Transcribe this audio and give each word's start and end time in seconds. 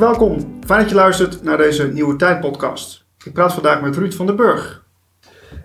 Hartelijk 0.00 0.30
welkom. 0.30 0.58
Fijn 0.66 0.80
dat 0.80 0.88
je 0.88 0.94
luistert 0.94 1.42
naar 1.42 1.56
deze 1.56 1.92
Nieuwe 1.92 2.16
Tijd 2.16 2.40
podcast. 2.40 3.04
Ik 3.24 3.32
praat 3.32 3.52
vandaag 3.52 3.80
met 3.80 3.96
Ruud 3.96 4.14
van 4.14 4.26
den 4.26 4.36
Burg. 4.36 4.84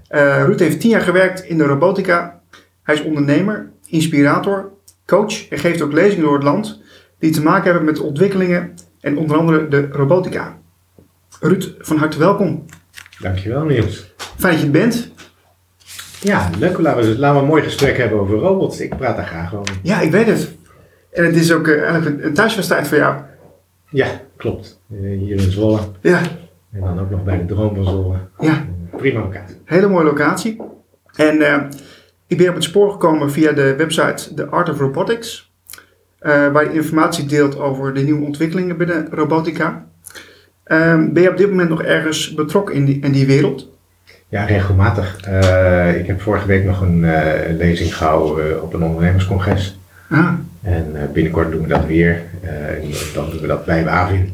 Uh, 0.09 0.43
Ruud 0.43 0.59
heeft 0.59 0.79
tien 0.79 0.89
jaar 0.89 1.01
gewerkt 1.01 1.43
in 1.43 1.57
de 1.57 1.63
robotica. 1.63 2.41
Hij 2.83 2.95
is 2.95 3.03
ondernemer, 3.03 3.71
inspirator, 3.87 4.71
coach 5.05 5.49
en 5.49 5.57
geeft 5.57 5.81
ook 5.81 5.91
lezingen 5.91 6.23
door 6.23 6.33
het 6.33 6.43
land 6.43 6.81
die 7.19 7.31
te 7.31 7.43
maken 7.43 7.63
hebben 7.63 7.83
met 7.83 7.99
ontwikkelingen 7.99 8.73
en 9.01 9.17
onder 9.17 9.37
andere 9.37 9.67
de 9.67 9.87
robotica. 9.91 10.57
Ruud, 11.39 11.75
van 11.79 11.97
harte 11.97 12.19
welkom. 12.19 12.65
Dankjewel 13.19 13.63
Niels. 13.63 14.13
Fijn 14.37 14.53
dat 14.53 14.59
je 14.59 14.65
er 14.65 14.71
bent. 14.71 15.11
Ja, 16.21 16.49
leuk. 16.59 16.77
Laten 16.77 17.03
we, 17.03 17.19
laten 17.19 17.35
we 17.35 17.41
een 17.41 17.49
mooi 17.49 17.63
gesprek 17.63 17.97
hebben 17.97 18.19
over 18.19 18.37
robots. 18.37 18.79
Ik 18.79 18.97
praat 18.97 19.15
daar 19.15 19.27
graag 19.27 19.55
over. 19.55 19.75
Ja, 19.81 20.01
ik 20.01 20.11
weet 20.11 20.27
het. 20.27 20.55
En 21.11 21.25
het 21.25 21.35
is 21.35 21.53
ook 21.53 21.67
uh, 21.67 21.83
eigenlijk 21.83 22.23
een, 22.23 22.33
thuiswedstrijd 22.33 22.87
voor 22.87 22.97
jou. 22.97 23.33
Ja, 23.95 24.21
klopt. 24.35 24.79
Uh, 24.91 25.19
hier 25.19 25.39
in 25.41 25.51
Zwolle. 25.51 25.79
Ja. 26.01 26.21
En 26.71 26.81
dan 26.81 26.99
ook 26.99 27.09
nog 27.09 27.23
bij 27.23 27.37
de 27.37 27.45
Droom 27.45 27.75
van 27.75 27.83
Zwolle. 27.83 28.17
Ja. 28.39 28.65
Prima 28.97 29.19
locatie. 29.19 29.55
Hele 29.65 29.87
mooie 29.87 30.05
locatie. 30.05 30.61
En 31.15 31.35
uh, 31.35 31.63
ik 32.27 32.37
ben 32.37 32.49
op 32.49 32.55
het 32.55 32.63
spoor 32.63 32.91
gekomen 32.91 33.31
via 33.31 33.51
de 33.51 33.75
website 33.75 34.33
The 34.33 34.45
Art 34.45 34.69
of 34.69 34.79
Robotics. 34.79 35.51
waar 36.19 36.63
je 36.63 36.73
informatie 36.73 37.25
deelt 37.25 37.59
over 37.59 37.93
de 37.93 38.01
nieuwe 38.01 38.25
ontwikkelingen 38.25 38.77
binnen 38.77 39.07
robotica. 39.11 39.85
Ehm, 40.63 41.13
ben 41.13 41.23
je 41.23 41.29
op 41.29 41.37
dit 41.37 41.49
moment 41.49 41.69
nog 41.69 41.83
ergens 41.83 42.33
betrokken 42.33 42.75
in 42.75 42.85
die, 42.85 42.99
in 42.99 43.11
die 43.11 43.25
wereld? 43.25 43.69
Ja, 44.29 44.45
regelmatig. 44.45 45.27
Uh, 45.27 45.99
ik 45.99 46.07
heb 46.07 46.21
vorige 46.21 46.47
week 46.47 46.65
nog 46.65 46.81
een 46.81 46.99
lezing 47.57 47.95
gehouden 47.97 48.63
op 48.63 48.73
een 48.73 48.83
ondernemerscongres. 48.83 49.79
Ah. 50.09 50.33
En 50.65 51.09
binnenkort 51.13 51.51
doen 51.51 51.61
we 51.61 51.67
dat 51.67 51.85
weer. 51.85 52.21
en 52.41 52.81
dan 53.13 53.29
doen 53.29 53.41
we 53.41 53.47
dat 53.47 53.65
bij 53.65 53.83
Wavin. 53.83 54.33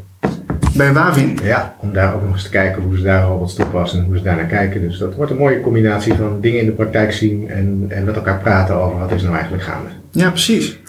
Bij 0.76 0.94
Wavin? 0.94 1.38
Ja, 1.44 1.76
om 1.80 1.94
daar 1.94 2.16
ook 2.16 2.22
nog 2.22 2.34
eens 2.34 2.44
te 2.44 2.50
kijken 2.50 2.82
hoe 2.82 2.98
ze 2.98 3.04
daar 3.04 3.24
al 3.24 3.40
wat 3.40 3.56
toepassen 3.56 4.00
en 4.00 4.06
hoe 4.06 4.18
ze 4.18 4.24
daar 4.24 4.36
naar 4.36 4.46
kijken. 4.46 4.82
Dus 4.82 4.98
dat 4.98 5.16
wordt 5.16 5.32
een 5.32 5.38
mooie 5.38 5.62
combinatie 5.62 6.14
van 6.14 6.42
dingen 6.42 6.60
in 6.60 6.66
de 6.66 6.72
praktijk 6.72 7.12
zien 7.12 7.50
en, 7.50 7.86
en 7.90 8.04
met 8.04 8.16
elkaar 8.16 8.40
praten 8.40 8.76
over 8.76 9.00
wat 9.00 9.12
is 9.12 9.22
nou 9.22 9.34
eigenlijk 9.34 9.64
gaande. 9.64 9.90
Ja, 10.12 10.30
precies. 10.30 10.80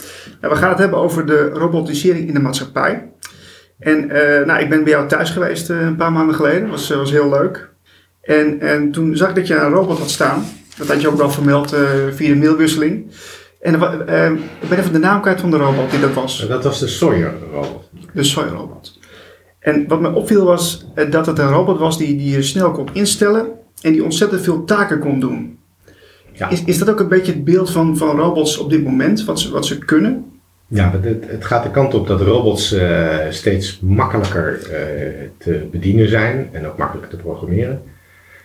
We 0.40 0.56
gaan 0.56 0.68
het 0.68 0.78
hebben 0.78 0.98
over 0.98 1.26
de 1.26 1.48
robotisering 1.48 2.28
in 2.28 2.34
de 2.34 2.40
maatschappij. 2.40 3.08
En 3.78 4.06
nou, 4.46 4.60
ik 4.60 4.68
ben 4.68 4.84
bij 4.84 4.92
jou 4.92 5.08
thuis 5.08 5.30
geweest 5.30 5.68
een 5.68 5.96
paar 5.96 6.12
maanden 6.12 6.34
geleden. 6.34 6.60
Dat 6.60 6.70
was, 6.70 6.88
was 6.88 7.10
heel 7.10 7.28
leuk. 7.28 7.70
En, 8.22 8.60
en 8.60 8.90
toen 8.90 9.16
zag 9.16 9.28
ik 9.28 9.34
dat 9.34 9.46
je 9.46 9.54
een 9.54 9.70
robot 9.70 9.98
had 9.98 10.10
staan. 10.10 10.44
Dat 10.76 10.88
had 10.88 11.00
je 11.00 11.08
ook 11.08 11.16
wel 11.16 11.30
vermeld 11.30 11.76
via 12.10 12.28
de 12.28 12.36
mailwisseling. 12.36 13.10
En 13.62 13.74
uh, 13.74 14.30
ik 14.60 14.68
ben 14.68 14.78
even 14.78 14.92
de 14.92 14.98
naam 14.98 15.20
kwijt 15.20 15.40
van 15.40 15.50
de 15.50 15.56
robot 15.56 15.90
die 15.90 16.00
dat 16.00 16.12
was. 16.12 16.46
Dat 16.48 16.64
was 16.64 16.80
de 16.80 16.86
Sawyer 16.86 17.34
robot. 17.52 17.90
De 18.12 18.24
Sawyer 18.24 18.52
robot. 18.52 18.98
En 19.58 19.84
wat 19.88 20.00
me 20.00 20.12
opviel 20.12 20.44
was 20.44 20.86
uh, 20.94 21.10
dat 21.10 21.26
het 21.26 21.38
een 21.38 21.48
robot 21.48 21.78
was 21.78 21.98
die, 21.98 22.16
die 22.16 22.30
je 22.30 22.42
snel 22.42 22.70
kon 22.70 22.88
instellen 22.92 23.46
en 23.80 23.92
die 23.92 24.04
ontzettend 24.04 24.42
veel 24.42 24.64
taken 24.64 24.98
kon 24.98 25.20
doen. 25.20 25.58
Ja. 26.32 26.48
Is, 26.48 26.64
is 26.64 26.78
dat 26.78 26.90
ook 26.90 27.00
een 27.00 27.08
beetje 27.08 27.32
het 27.32 27.44
beeld 27.44 27.70
van, 27.70 27.96
van 27.96 28.16
robots 28.18 28.58
op 28.58 28.70
dit 28.70 28.84
moment, 28.84 29.24
wat 29.24 29.40
ze, 29.40 29.50
wat 29.50 29.66
ze 29.66 29.78
kunnen? 29.78 30.24
Ja, 30.68 30.90
het, 31.02 31.24
het 31.26 31.44
gaat 31.44 31.62
de 31.62 31.70
kant 31.70 31.94
op 31.94 32.06
dat 32.06 32.20
robots 32.20 32.72
uh, 32.72 33.16
steeds 33.28 33.80
makkelijker 33.80 34.58
te 35.38 35.68
bedienen 35.70 36.08
zijn 36.08 36.48
en 36.52 36.66
ook 36.66 36.76
makkelijker 36.78 37.10
te 37.10 37.16
programmeren. 37.16 37.82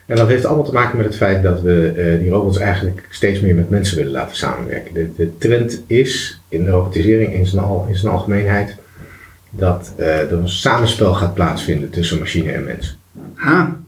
En 0.07 0.15
dat 0.15 0.27
heeft 0.27 0.45
allemaal 0.45 0.65
te 0.65 0.73
maken 0.73 0.97
met 0.97 1.05
het 1.05 1.15
feit 1.15 1.43
dat 1.43 1.61
we 1.61 1.93
uh, 1.95 2.19
die 2.19 2.29
robots 2.29 2.57
eigenlijk 2.57 3.05
steeds 3.09 3.39
meer 3.39 3.55
met 3.55 3.69
mensen 3.69 3.97
willen 3.97 4.11
laten 4.11 4.35
samenwerken. 4.35 4.93
De, 4.93 5.15
de 5.15 5.37
trend 5.37 5.83
is 5.87 6.41
in 6.49 6.63
de 6.63 6.71
robotisering 6.71 7.33
in 7.33 7.45
zijn, 7.45 7.63
al, 7.63 7.85
in 7.89 7.95
zijn 7.95 8.13
algemeenheid 8.13 8.75
dat 9.49 9.93
er 9.97 10.33
een 10.33 10.49
samenspel 10.49 11.13
gaat 11.13 11.33
plaatsvinden 11.33 11.89
tussen 11.89 12.19
machine 12.19 12.51
en 12.51 12.63
mens. 12.63 12.97
Ha, 13.33 13.79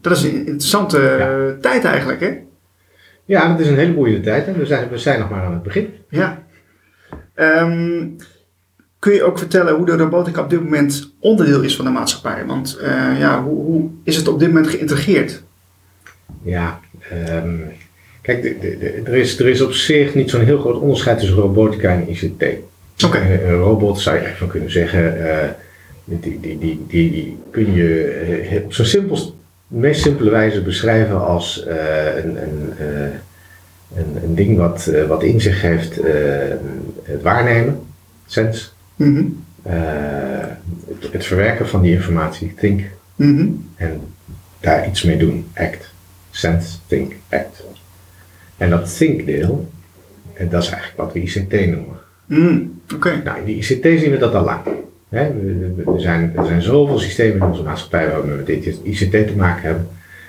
dat 0.00 0.16
is 0.16 0.22
een 0.22 0.34
interessante 0.36 1.00
ja. 1.00 1.60
tijd 1.60 1.84
eigenlijk, 1.84 2.20
hè? 2.20 2.38
Ja, 3.24 3.48
dat 3.48 3.60
is 3.60 3.68
een 3.68 3.76
hele 3.76 3.92
boeiende 3.92 4.20
tijd 4.20 4.46
en 4.46 4.58
we 4.58 4.66
zijn, 4.66 4.88
we 4.88 4.98
zijn 4.98 5.20
nog 5.20 5.30
maar 5.30 5.44
aan 5.44 5.52
het 5.52 5.62
begin. 5.62 5.88
Ja. 6.08 6.42
Um, 7.34 8.16
kun 8.98 9.12
je 9.12 9.22
ook 9.22 9.38
vertellen 9.38 9.74
hoe 9.74 9.86
de 9.86 9.96
robotica 9.96 10.42
op 10.42 10.50
dit 10.50 10.62
moment 10.62 11.14
onderdeel 11.18 11.60
is 11.60 11.76
van 11.76 11.84
de 11.84 11.90
maatschappij? 11.90 12.46
Want 12.46 12.78
uh, 12.82 13.18
ja, 13.18 13.42
hoe, 13.42 13.64
hoe, 13.64 13.90
is 14.04 14.16
het 14.16 14.28
op 14.28 14.38
dit 14.38 14.48
moment 14.48 14.68
geïntegreerd? 14.68 15.42
Ja, 16.42 16.80
um, 17.30 17.72
kijk, 18.20 18.42
de, 18.42 18.58
de, 18.60 18.78
de, 18.78 19.02
er, 19.04 19.14
is, 19.14 19.38
er 19.38 19.48
is 19.48 19.60
op 19.60 19.72
zich 19.72 20.14
niet 20.14 20.30
zo'n 20.30 20.44
heel 20.44 20.58
groot 20.58 20.80
onderscheid 20.80 21.18
tussen 21.18 21.36
robotica 21.36 21.90
en 21.90 22.10
ICT. 22.10 22.42
Oké. 23.04 23.16
Okay. 23.16 23.44
Een 23.44 23.58
robot 23.58 24.00
zou 24.00 24.16
je 24.16 24.22
eigenlijk 24.22 24.38
van 24.38 24.48
kunnen 24.48 24.70
zeggen, 24.70 25.16
uh, 25.18 25.36
die, 26.04 26.40
die, 26.40 26.58
die, 26.58 26.86
die, 26.88 27.38
kun 27.50 27.72
je 27.72 28.62
op 28.64 28.74
zo'n 28.74 28.84
simpel, 28.84 29.34
meest 29.66 30.02
simpele 30.02 30.30
wijze 30.30 30.62
beschrijven 30.62 31.26
als 31.26 31.64
uh, 31.68 32.16
een, 32.16 32.42
een, 32.42 32.72
een, 33.96 34.16
een, 34.22 34.34
ding 34.34 34.56
wat, 34.56 34.90
wat 35.08 35.22
in 35.22 35.40
zich 35.40 35.62
heeft 35.62 36.00
het 37.02 37.22
waarnemen, 37.22 37.80
sense. 38.26 38.68
Mm 38.96 39.14
-hmm. 39.14 39.44
het, 40.88 41.12
het, 41.12 41.26
verwerken 41.26 41.68
van 41.68 41.82
die 41.82 41.92
informatie, 41.92 42.54
think, 42.54 42.80
mm 43.16 43.36
-hmm. 43.36 43.68
en 43.76 44.00
daar 44.60 44.88
iets 44.88 45.02
mee 45.02 45.16
doen, 45.16 45.46
act. 45.54 45.92
Sense, 46.34 46.76
think, 46.86 47.12
act. 47.28 47.64
En 48.56 48.70
dat 48.70 48.96
think 48.96 49.26
deel, 49.26 49.68
en 50.34 50.48
dat 50.48 50.62
is 50.62 50.70
eigenlijk 50.70 51.02
wat 51.02 51.12
we 51.12 51.20
ICT 51.20 51.52
noemen. 51.52 51.96
Mm, 52.26 52.80
Oké. 52.94 53.20
Nou, 53.24 53.38
in 53.38 53.44
die 53.44 53.56
ICT 53.56 54.00
zien 54.00 54.10
we 54.10 54.18
dat 54.18 54.34
al 54.34 54.44
lang. 54.44 54.60
He, 55.08 55.20
er, 55.20 56.00
zijn, 56.00 56.32
er 56.36 56.44
zijn 56.44 56.62
zoveel 56.62 56.98
systemen 56.98 57.36
in 57.36 57.42
onze 57.42 57.62
maatschappij 57.62 58.10
waar 58.10 58.26
we 58.26 58.36
met 58.36 58.46
dit 58.46 58.78
ICT 58.82 59.10
te 59.10 59.34
maken 59.36 59.62
hebben. 59.62 59.88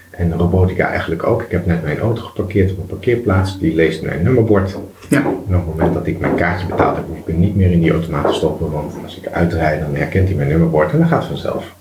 En 0.09 0.33
robotica 0.33 0.87
eigenlijk 0.87 1.23
ook. 1.23 1.41
Ik 1.41 1.51
heb 1.51 1.65
net 1.65 1.83
mijn 1.83 1.99
auto 1.99 2.21
geparkeerd 2.21 2.71
op 2.71 2.77
een 2.77 2.85
parkeerplaats. 2.85 3.59
Die 3.59 3.75
leest 3.75 4.01
mijn 4.01 4.23
nummerbord. 4.23 4.77
Ja. 5.09 5.19
En 5.19 5.55
op 5.55 5.65
het 5.65 5.65
moment 5.65 5.93
dat 5.93 6.07
ik 6.07 6.19
mijn 6.19 6.35
kaartje 6.35 6.67
betaald 6.67 6.95
heb, 6.95 7.05
hoef 7.07 7.17
ik 7.17 7.27
hem 7.27 7.39
niet 7.39 7.55
meer 7.55 7.71
in 7.71 7.79
die 7.79 7.91
automaat 7.91 8.27
te 8.27 8.33
stoppen. 8.33 8.71
Want 8.71 8.93
als 9.03 9.17
ik 9.17 9.27
uitrijd, 9.27 9.79
dan 9.79 9.95
herkent 9.95 10.27
hij 10.27 10.37
mijn 10.37 10.49
nummerbord 10.49 10.91
en 10.91 10.97
dan 10.97 11.07
gaat 11.07 11.19
het 11.19 11.27
vanzelf. 11.27 11.73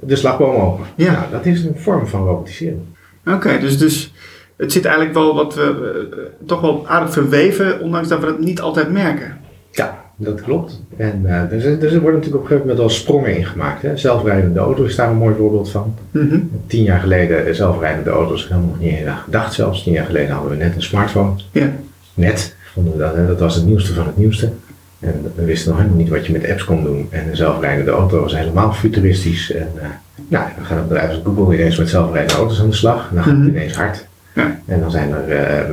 De 0.00 0.16
slagboom 0.16 0.54
open. 0.54 0.84
Ja. 0.94 1.12
Nou, 1.12 1.24
dat 1.30 1.46
is 1.46 1.64
een 1.64 1.76
vorm 1.76 2.06
van 2.06 2.24
robotisering. 2.24 2.80
Oké, 3.26 3.34
okay, 3.34 3.58
dus, 3.58 3.78
dus 3.78 4.12
het 4.56 4.72
zit 4.72 4.84
eigenlijk 4.84 5.14
wel 5.14 5.34
wat 5.34 5.54
we 5.54 6.10
uh, 6.16 6.46
toch 6.46 6.60
wel 6.60 6.88
aardig 6.88 7.12
verweven, 7.12 7.80
ondanks 7.80 8.08
dat 8.08 8.20
we 8.20 8.26
het 8.26 8.40
niet 8.40 8.60
altijd 8.60 8.92
merken. 8.92 9.38
Ja, 9.70 10.04
dat 10.16 10.42
klopt. 10.42 10.82
En 10.96 11.22
uh, 11.24 11.42
dus, 11.50 11.62
dus 11.62 11.92
er 11.92 12.00
worden 12.00 12.20
natuurlijk 12.20 12.24
op 12.24 12.40
een 12.40 12.46
gegeven 12.46 12.60
moment 12.60 12.80
al 12.80 12.88
sprongen 12.88 13.36
in 13.36 13.44
gemaakt. 13.44 13.82
Hè? 13.82 13.96
Zelfrijdende 13.96 14.60
auto 14.60 14.84
is 14.84 14.96
daar 14.96 15.10
een 15.10 15.16
mooi 15.16 15.34
voorbeeld 15.34 15.70
van. 15.70 15.94
Mm 16.10 16.28
-hmm. 16.28 16.50
Tien 16.66 16.82
jaar 16.82 17.00
geleden 17.00 17.54
zelfrijdende 17.54 18.10
auto's, 18.10 18.48
helemaal 18.48 18.68
nog 18.68 18.80
niet 18.80 19.06
aan 19.06 19.16
gedacht 19.16 19.54
zelfs. 19.54 19.82
Tien 19.82 19.92
jaar 19.92 20.06
geleden 20.06 20.30
hadden 20.30 20.50
we 20.50 20.64
net 20.64 20.74
een 20.74 20.82
smartphone. 20.82 21.32
Ja. 21.52 21.70
Net, 22.14 22.56
vonden 22.72 22.92
we 22.92 22.98
dat, 22.98 23.14
hè? 23.14 23.26
dat 23.26 23.40
was 23.40 23.54
het 23.54 23.66
nieuwste 23.66 23.94
van 23.94 24.06
het 24.06 24.16
nieuwste. 24.16 24.52
En 25.00 25.32
we 25.34 25.44
wisten 25.44 25.68
nog 25.68 25.78
helemaal 25.78 25.98
niet 25.98 26.08
wat 26.08 26.26
je 26.26 26.32
met 26.32 26.48
apps 26.48 26.64
kon 26.64 26.84
doen. 26.84 27.06
En 27.10 27.28
een 27.28 27.36
zelfrijdende 27.36 27.90
auto 27.90 28.20
was 28.20 28.36
helemaal 28.36 28.72
futuristisch. 28.72 29.52
En 29.52 29.68
uh, 29.76 29.82
nou, 30.28 30.44
dan 30.56 30.64
gaan 30.64 30.88
bedrijven 30.88 31.14
als 31.14 31.22
Google 31.24 31.54
ineens 31.54 31.78
met 31.78 31.88
zelfrijdende 31.88 32.34
auto's 32.34 32.60
aan 32.60 32.68
de 32.68 32.76
slag. 32.76 33.08
En 33.08 33.14
dan 33.14 33.24
gaat 33.24 33.32
het 33.32 33.42
-hmm. 33.42 33.48
ineens 33.48 33.76
hard. 33.76 34.06
Ja. 34.34 34.60
En 34.66 34.80
dan 34.80 34.90
zijn 34.90 35.12
er 35.12 35.28
uh, 35.28 35.68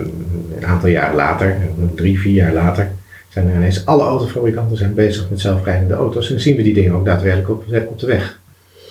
een 0.57 0.65
aantal 0.65 0.89
jaar 0.89 1.15
later, 1.15 1.57
drie, 1.95 2.19
vier 2.19 2.33
jaar 2.33 2.53
later, 2.53 2.91
zijn 3.27 3.49
er 3.49 3.55
ineens 3.55 3.85
alle 3.85 4.03
autofabrikanten 4.03 4.77
zijn 4.77 4.93
bezig 4.93 5.29
met 5.29 5.39
zelfrijdende 5.39 5.93
auto's. 5.93 6.27
En 6.27 6.33
dan 6.33 6.41
zien 6.41 6.55
we 6.55 6.63
die 6.63 6.73
dingen 6.73 6.93
ook 6.93 7.05
daadwerkelijk 7.05 7.49
op, 7.49 7.63
op 7.87 7.99
de 7.99 8.07
weg. 8.07 8.39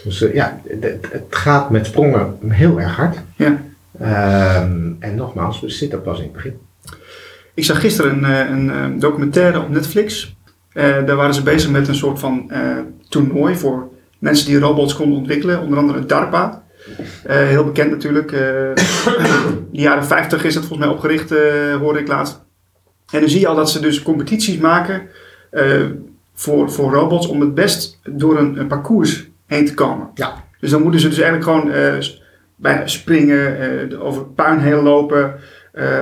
Dus 0.04 0.22
uh, 0.22 0.34
ja, 0.34 0.60
het, 0.68 1.06
het 1.10 1.24
gaat 1.30 1.70
met 1.70 1.86
sprongen 1.86 2.34
heel 2.48 2.80
erg 2.80 2.96
hard. 2.96 3.18
Ja. 3.36 3.60
Um, 4.62 4.96
en 4.98 5.14
nogmaals, 5.14 5.60
we 5.60 5.68
zitten 5.68 6.02
pas 6.02 6.18
in 6.18 6.24
het 6.24 6.32
begin. 6.32 6.58
Ik 7.56 7.64
zag 7.64 7.80
gisteren 7.80 8.24
een, 8.24 8.52
een, 8.52 8.68
een 8.68 8.98
documentaire 8.98 9.60
op 9.60 9.68
Netflix. 9.68 10.36
Uh, 10.74 10.82
daar 10.82 11.16
waren 11.16 11.34
ze 11.34 11.42
bezig 11.42 11.70
met 11.70 11.88
een 11.88 11.94
soort 11.94 12.18
van 12.18 12.52
toernooi 13.08 13.56
voor 13.56 13.88
mensen 14.18 14.46
die 14.46 14.58
robots 14.58 14.94
konden 14.94 15.18
ontwikkelen. 15.18 15.60
Onder 15.60 15.78
andere 15.78 16.06
DARPA. 16.06 16.62
Uh, 16.88 17.36
heel 17.36 17.64
bekend 17.64 17.90
natuurlijk. 17.90 18.32
In 18.32 19.68
de 19.72 19.80
jaren 19.80 20.04
50 20.04 20.44
is 20.44 20.54
dat 20.54 20.64
volgens 20.64 20.86
mij 20.86 20.96
opgericht, 20.96 21.30
hoorde 21.80 21.98
ik 21.98 22.08
laatst. 22.08 22.44
En 23.12 23.20
dan 23.20 23.28
zie 23.28 23.40
je 23.40 23.46
al 23.46 23.56
dat 23.56 23.70
ze 23.70 23.80
dus 23.80 24.02
competities 24.02 24.58
maken 24.58 25.08
voor, 26.34 26.70
voor 26.70 26.92
robots 26.92 27.26
om 27.26 27.40
het 27.40 27.54
best 27.54 28.00
door 28.04 28.38
een, 28.38 28.58
een, 28.58 28.66
parcours 28.66 29.28
heen 29.46 29.66
te 29.66 29.74
komen. 29.74 30.10
Ja. 30.14 30.44
Dus 30.60 30.70
dan 30.70 30.82
moeten 30.82 31.00
ze 31.00 31.08
dus 31.08 31.18
eigenlijk 31.18 31.50
gewoon 31.50 32.02
bijna 32.56 32.86
springen, 32.86 34.00
over 34.00 34.24
puin 34.24 34.58
heen 34.58 34.82
lopen, 34.82 35.34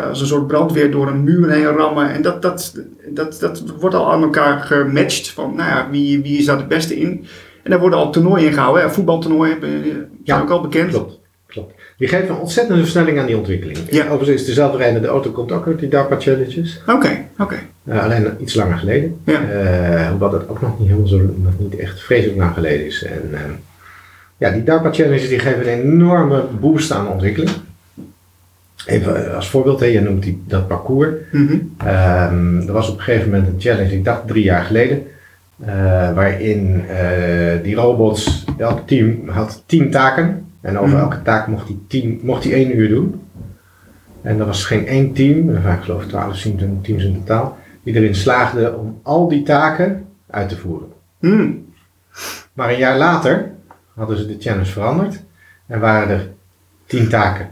als 0.09 0.21
een 0.21 0.27
soort 0.27 0.47
brandweer 0.47 0.91
door 0.91 1.09
een 1.09 1.25
muur 1.25 1.51
heen 1.51 1.65
rammen. 1.65 2.11
En 2.11 2.23
dat, 2.23 2.43
dat, 2.43 2.83
dat, 3.09 3.37
dat 3.41 3.63
wordt 3.81 3.95
al 3.95 4.13
aan 4.13 4.23
elkaar 4.23 4.61
gematcht 4.61 5.31
van, 5.31 5.55
nou 5.57 5.69
ja, 5.69 5.89
wie, 5.91 6.23
wie 6.23 6.39
is 6.39 6.45
daar 6.45 6.57
het 6.57 6.69
beste 6.69 7.01
in? 7.01 7.27
En 7.63 7.71
daar 7.71 7.81
worden 7.81 7.99
al 7.99 8.11
toernooien 8.11 8.47
in 8.47 8.53
gehouden. 8.53 8.83
Hè? 8.83 8.91
Voetbaltoernooien 8.91 9.57
zijn 9.61 10.09
ja, 10.25 10.41
ook 10.41 10.51
al 10.51 10.61
bekend. 10.61 10.91
Klopt, 10.91 11.19
klopt. 11.47 11.75
Die 11.99 12.09
geven 12.09 12.29
een 12.29 12.41
ontzettende 12.41 12.83
versnelling 12.83 13.19
aan 13.19 13.27
die 13.27 13.37
ontwikkeling. 13.37 13.79
Ja. 13.91 14.09
Overigens 14.09 14.41
is 14.41 14.47
de 14.47 14.53
zelfrijdende 14.53 15.09
auto 15.09 15.31
komt 15.31 15.53
ook 15.53 15.67
uit 15.67 15.79
die 15.79 15.89
DARPA 15.89 16.21
challenges. 16.21 16.83
Oké, 16.87 17.25
oké. 17.39 17.59
Eh, 17.85 18.05
alleen 18.05 18.37
iets 18.39 18.55
langer 18.55 18.77
geleden. 18.77 19.21
Ja. 19.25 19.43
Eh, 19.43 20.09
hoewel 20.09 20.31
dat 20.31 20.49
ook 20.49 20.61
nog 20.61 20.79
niet 20.79 20.89
helemaal 20.89 21.09
zo, 21.09 21.17
nog 21.37 21.59
niet 21.59 21.77
echt 21.77 22.01
vreselijk 22.01 22.39
lang 22.39 22.55
geleden 22.55 22.87
is. 22.87 23.05
En 23.05 23.35
ja, 24.37 24.51
die 24.51 24.65
DARPA 24.65 24.93
challenges 24.93 25.29
die 25.29 25.39
geven 25.39 25.61
een 25.61 25.81
enorme 25.81 26.45
boost 26.61 26.93
aan 26.93 27.09
ontwikkeling. 27.09 27.51
Even 28.87 29.35
als 29.35 29.51
voorbeeld, 29.51 29.81
hè, 29.81 29.87
je 29.87 30.01
noemt 30.01 30.23
die, 30.23 30.43
dat 30.47 30.69
parcours. 30.69 31.09
Mhm. 31.33 31.59
Ehm, 31.77 32.61
er 32.67 32.73
was 32.73 32.89
op 32.91 32.97
een 32.97 33.03
gegeven 33.03 33.31
moment 33.31 33.49
een 33.49 33.61
challenge, 33.61 33.93
ik 33.93 34.05
dacht 34.05 34.27
drie 34.27 34.45
jaar 34.45 34.65
geleden, 34.65 35.03
eh, 35.65 36.15
waarin 36.15 36.85
eh, 36.89 37.63
die 37.63 37.75
robots, 37.75 38.45
elk 38.59 38.87
team 38.87 39.29
had 39.29 39.63
tien 39.67 39.91
taken. 39.91 40.47
En 40.61 40.79
over 40.79 40.95
Mhm. 40.95 41.03
elke 41.03 41.23
taak 41.23 41.47
mocht 41.47 41.69
hij 41.69 41.77
tien, 41.89 42.21
mocht 42.23 42.45
hij 42.45 42.53
één 42.53 42.77
uur 42.77 42.89
doen. 42.89 43.21
En 44.23 44.39
er 44.39 44.47
was 44.47 44.65
geen 44.65 44.87
één 44.87 45.13
team, 45.13 45.49
er 45.49 45.63
waren 45.63 45.83
geloof 45.83 46.03
ik 46.03 46.09
twaalf 46.09 46.41
teams, 46.41 46.63
in- 46.63 46.81
teams 46.83 47.05
in 47.05 47.15
totaal, 47.25 47.57
die 47.83 47.95
erin 47.95 48.15
slaagde 48.15 48.75
om 48.77 48.99
al 49.03 49.29
die 49.29 49.43
taken 49.43 50.05
uit 50.31 50.49
te 50.49 50.57
voeren. 50.57 50.89
Hmm. 51.19 51.65
Maar 52.53 52.71
een 52.71 52.79
jaar 52.79 52.99
later 52.99 53.51
hadden 53.95 54.17
ze 54.17 54.27
de 54.27 54.37
challenge 54.39 54.65
veranderd 54.65 55.23
en 55.67 55.81
waren 55.81 56.09
er 56.09 56.29
tien 56.87 57.09
taken 57.09 57.49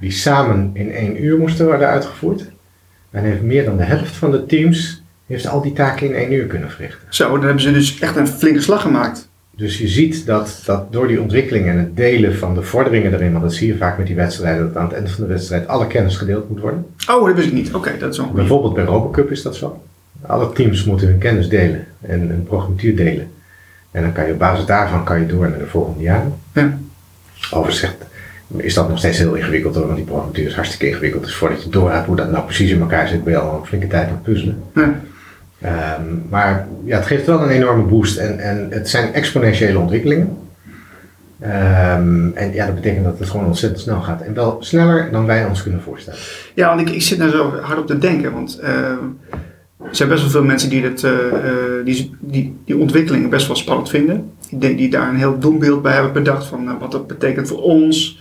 die 0.00 0.10
samen 0.10 0.70
in 0.72 0.92
één 0.92 1.24
uur 1.24 1.38
moesten 1.38 1.66
worden 1.66 1.88
uitgevoerd. 1.88 2.44
En 3.10 3.24
heeft 3.24 3.42
meer 3.42 3.64
dan 3.64 3.76
de 3.76 3.82
helft 3.84 4.16
van 4.16 4.30
de 4.30 4.46
teams 4.46 5.02
heeft 5.26 5.46
al 5.46 5.62
die 5.62 5.72
taken 5.72 6.06
in 6.06 6.14
één 6.14 6.32
uur 6.32 6.46
kunnen 6.46 6.70
verrichten. 6.70 7.00
Zo, 7.08 7.30
dan 7.30 7.42
hebben 7.44 7.62
ze 7.62 7.72
dus 7.72 7.98
echt 7.98 8.16
een 8.16 8.26
flinke 8.28 8.60
slag 8.60 8.82
gemaakt. 8.82 9.28
Dus 9.56 9.78
je 9.78 9.88
ziet 9.88 10.26
dat, 10.26 10.62
dat 10.64 10.92
door 10.92 11.06
die 11.08 11.20
ontwikkeling 11.20 11.66
en 11.66 11.78
het 11.78 11.96
delen 11.96 12.36
van 12.36 12.54
de 12.54 12.62
vorderingen 12.62 13.12
erin, 13.14 13.30
want 13.32 13.44
dat 13.44 13.54
zie 13.54 13.66
je 13.66 13.76
vaak 13.76 13.98
met 13.98 14.06
die 14.06 14.16
wedstrijden, 14.16 14.66
dat 14.66 14.76
aan 14.76 14.84
het 14.84 14.94
eind 14.94 15.10
van 15.10 15.24
de 15.24 15.30
wedstrijd 15.32 15.66
alle 15.68 15.86
kennis 15.86 16.16
gedeeld 16.16 16.48
moet 16.50 16.60
worden. 16.60 16.86
Oh, 17.10 17.26
dat 17.26 17.34
wist 17.36 17.46
ik 17.48 17.52
niet. 17.54 17.74
Oké, 17.74 17.98
dat 17.98 18.12
is 18.12 18.18
wel. 18.18 18.30
Bijvoorbeeld 18.30 18.74
bij 18.74 18.84
Robocup 18.84 19.30
is 19.30 19.42
dat 19.42 19.56
zo. 19.56 19.82
Alle 20.26 20.52
teams 20.52 20.84
moeten 20.84 21.06
hun 21.08 21.18
kennis 21.18 21.48
delen 21.48 21.86
en 22.00 22.30
een 22.30 22.44
programmatuur 22.44 22.96
delen. 22.96 23.30
En 23.90 24.02
dan 24.02 24.12
kan 24.12 24.26
je 24.26 24.32
op 24.32 24.38
basis 24.38 24.66
daarvan 24.66 25.04
kan 25.04 25.20
je 25.20 25.26
door 25.26 25.48
naar 25.48 25.58
de 25.58 25.66
volgende 25.66 26.02
jaren. 26.02 26.34
Ja. 26.52 26.78
Overigens 27.50 27.78
zegt- 27.78 28.04
is 28.56 28.74
dat 28.74 28.88
nog 28.88 28.98
steeds 28.98 29.18
heel 29.18 29.34
ingewikkeld 29.34 29.74
hoor, 29.74 29.84
want 29.84 29.96
die 29.96 30.06
programmatuur 30.06 30.46
is 30.46 30.54
hartstikke 30.54 30.88
ingewikkeld. 30.88 31.24
Dus 31.24 31.34
voordat 31.34 31.62
je 31.62 31.68
door 31.68 31.90
hebt 31.90 32.06
hoe 32.06 32.16
dat 32.16 32.30
nou 32.30 32.44
precies 32.44 32.70
in 32.70 32.80
elkaar 32.80 33.08
zit, 33.08 33.24
ben 33.24 33.32
je 33.32 33.38
al 33.38 33.58
een 33.58 33.66
flinke 33.66 33.86
tijd 33.86 34.06
aan 34.06 34.12
het 34.12 34.22
puzzelen. 34.22 34.62
Ja. 34.74 35.00
Ehm, 35.60 36.02
maar 36.28 36.66
ja, 36.84 36.96
het 36.96 37.06
geeft 37.06 37.26
wel 37.26 37.42
een 37.42 37.50
enorme 37.50 37.82
boost 37.82 38.16
en, 38.16 38.38
en 38.38 38.66
het 38.70 38.88
zijn 38.88 39.12
exponentiële 39.12 39.78
ontwikkelingen. 39.78 40.36
Ehm, 41.40 42.30
en 42.34 42.52
ja, 42.52 42.66
dat 42.66 42.74
betekent 42.74 43.04
dat 43.04 43.18
het 43.18 43.30
gewoon 43.30 43.46
ontzettend 43.46 43.82
snel 43.82 44.00
gaat. 44.00 44.22
En 44.22 44.34
wel 44.34 44.56
sneller 44.60 45.08
dan 45.10 45.26
wij 45.26 45.44
ons 45.44 45.62
kunnen 45.62 45.82
voorstellen. 45.82 46.20
Ja, 46.54 46.68
want 46.76 46.88
ik, 46.88 46.94
ik 46.94 47.02
zit 47.02 47.18
daar 47.18 47.30
zo 47.30 47.58
hard 47.60 47.78
op 47.78 47.86
te 47.86 47.98
denken. 47.98 48.32
Want 48.32 48.58
eh, 48.58 48.70
er 49.78 49.96
zijn 49.96 50.08
best 50.08 50.20
wel 50.20 50.30
veel 50.30 50.44
mensen 50.44 50.70
die, 50.70 50.82
dit, 50.82 51.04
eh, 51.04 51.10
eh, 51.10 51.84
die, 51.84 52.16
die, 52.20 52.56
die 52.64 52.76
ontwikkelingen 52.76 53.30
best 53.30 53.46
wel 53.46 53.56
spannend 53.56 53.88
vinden. 53.88 54.32
Die, 54.58 54.74
die 54.74 54.90
daar 54.90 55.08
een 55.08 55.16
heel 55.16 55.38
doelbeeld 55.38 55.82
bij 55.82 55.92
hebben 55.92 56.12
bedacht 56.12 56.46
van 56.46 56.68
eh, 56.68 56.74
wat 56.78 56.92
dat 56.92 57.06
betekent 57.06 57.48
voor 57.48 57.62
ons. 57.62 58.18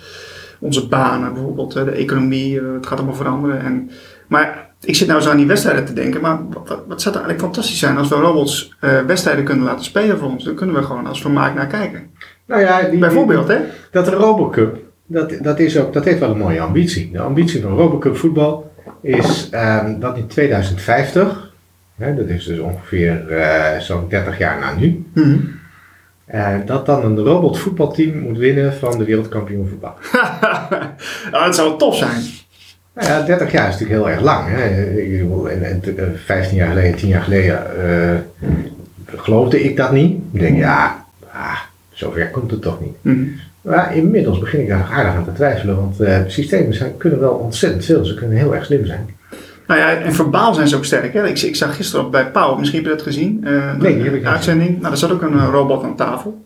Onze 0.59 0.88
banen 0.88 1.33
bijvoorbeeld, 1.33 1.75
eh, 1.75 1.83
de 1.83 1.91
economie, 1.91 2.59
eh, 2.59 2.74
het 2.74 2.88
gaat 2.88 2.97
allemaal 2.97 3.15
veranderen. 3.15 3.62
En, 3.62 3.91
maar 4.27 4.69
ik 4.81 4.95
zit 4.95 5.07
nou 5.07 5.21
zo 5.21 5.30
aan 5.30 5.38
die 5.38 5.47
wedstrijden 5.47 5.85
te 5.85 5.94
denken. 5.94 6.21
Maar 6.21 6.39
wat, 6.50 6.83
wat, 6.88 7.01
zou 7.01 7.15
er 7.15 7.21
eigenlijk 7.21 7.39
fantastisch 7.39 7.80
zijn 7.80 7.97
als 7.97 8.09
we 8.09 8.15
robots 8.15 8.75
wedstrijden 9.07 9.44
kunnen 9.44 9.65
laten 9.65 9.85
spelen 9.85 10.18
voor 10.18 10.30
ons. 10.30 10.44
Dan 10.44 10.56
kunnen 10.56 10.75
we 10.75 10.83
gewoon 10.83 11.07
als 11.07 11.21
vermaak 11.21 11.56
naar 11.56 11.68
kijken. 11.68 12.09
Nou 12.45 12.62
ja, 12.62 12.81
die, 12.81 13.00
Bijvoorbeeld, 13.00 13.47
hè? 13.47 13.57
Dat 13.91 14.07
Robocup, 14.07 14.77
dat, 15.06 15.33
dat, 15.41 15.59
is 15.59 15.79
ook, 15.79 15.94
dat 15.94 16.06
heeft 16.06 16.19
wel 16.19 16.29
een 16.29 16.38
mooie 16.38 16.62
ambitie. 16.62 17.12
De 17.12 17.19
ambitie 17.19 17.62
van 17.62 17.75
Robocup 17.77 18.18
voetbal 18.18 18.71
is 19.01 19.47
ehm, 19.51 20.00
dat 20.00 20.18
in 20.18 20.27
2050, 20.27 21.51
hè, 21.95 22.15
dat 22.15 22.27
is 22.27 22.45
dus 22.45 22.59
ongeveer 22.59 23.31
eh, 23.31 23.79
zo'n 23.79 24.06
30 24.09 24.38
jaar 24.38 24.59
na 24.59 24.74
nu, 24.79 25.06
Mhm. 25.13 25.38
Eh, 26.33 26.56
dat 26.65 26.85
dan 26.85 27.06
een 27.06 27.19
robotvoetbalteam 27.19 28.18
moet 28.18 28.38
winnen 28.38 28.74
van 28.74 28.97
de 28.97 29.03
wereldkampioen 29.03 29.68
voetbal. 29.68 29.94
nou, 31.31 31.45
dat 31.45 31.56
zou 31.56 31.77
tof 31.77 31.95
zijn. 31.97 32.21
Nou 32.94 33.07
ja, 33.07 33.21
30 33.21 33.51
jaar 33.51 33.68
is 33.68 33.74
natuurlijk 33.74 34.00
heel 34.00 34.09
erg 34.09 34.21
lang. 34.21 34.47
Hè. 34.50 34.91
Ik 35.00 35.12
bedoel, 35.12 35.50
En, 35.50 35.63
en, 35.63 35.97
eh, 35.97 36.06
15 36.25 36.57
jaar 36.57 36.68
geleden, 36.68 36.95
10 36.95 37.09
jaar 37.09 37.21
geleden 37.21 37.85
eh, 37.85 38.47
geloofde 39.15 39.63
ik 39.63 39.77
dat 39.77 39.91
niet. 39.91 40.18
Ik 40.31 40.39
denk, 40.39 40.57
ja, 40.57 41.06
ah, 41.31 41.59
zover 41.91 42.30
komt 42.30 42.51
het 42.51 42.62
toch 42.62 42.81
niet. 42.81 42.95
Mhm. 43.01 43.24
Maar 43.62 43.95
inmiddels 43.95 44.39
begin 44.39 44.62
ik 44.62 44.68
daar 44.68 44.77
nog 44.77 44.91
aardig 44.91 45.13
aan 45.13 45.25
te 45.25 45.33
twijfelen, 45.33 45.75
want 45.75 46.00
eh, 46.00 46.19
systemen 46.27 46.74
zijn, 46.74 46.97
kunnen 46.97 47.19
wel 47.19 47.33
ontzettend 47.33 47.86
veel. 47.86 48.06
Ze 48.06 48.13
kunnen 48.13 48.38
heel 48.38 48.56
erg 48.56 48.65
slim 48.65 48.86
zijn. 48.86 49.09
Nou 49.68 49.80
ja, 49.80 49.89
en 49.89 50.13
verbaal 50.13 50.54
zijn 50.54 50.68
ze 50.68 50.75
ook 50.75 50.86
sterk. 50.86 51.13
Hè? 51.13 51.27
Ik, 51.27 51.42
ik 51.42 51.56
zag 51.56 51.75
gisteren 51.75 52.06
op 52.06 52.12
bij 52.12 52.31
Pauw, 52.31 52.56
misschien 52.57 52.80
heb 52.80 52.89
je 52.89 52.95
dat 52.95 53.06
gezien. 53.06 53.42
eh, 53.44 53.75
Nee, 53.75 53.95
die 53.95 54.04
heb 54.04 54.13
ik 54.13 54.25
uitzending. 54.25 54.69
Nou, 54.69 54.81
daar 54.83 54.98
zat 54.98 55.12
ook 55.12 55.21
een 55.21 55.33
eh, 55.39 55.50
robot 55.51 55.83
aan 55.83 55.95
tafel. 55.95 56.45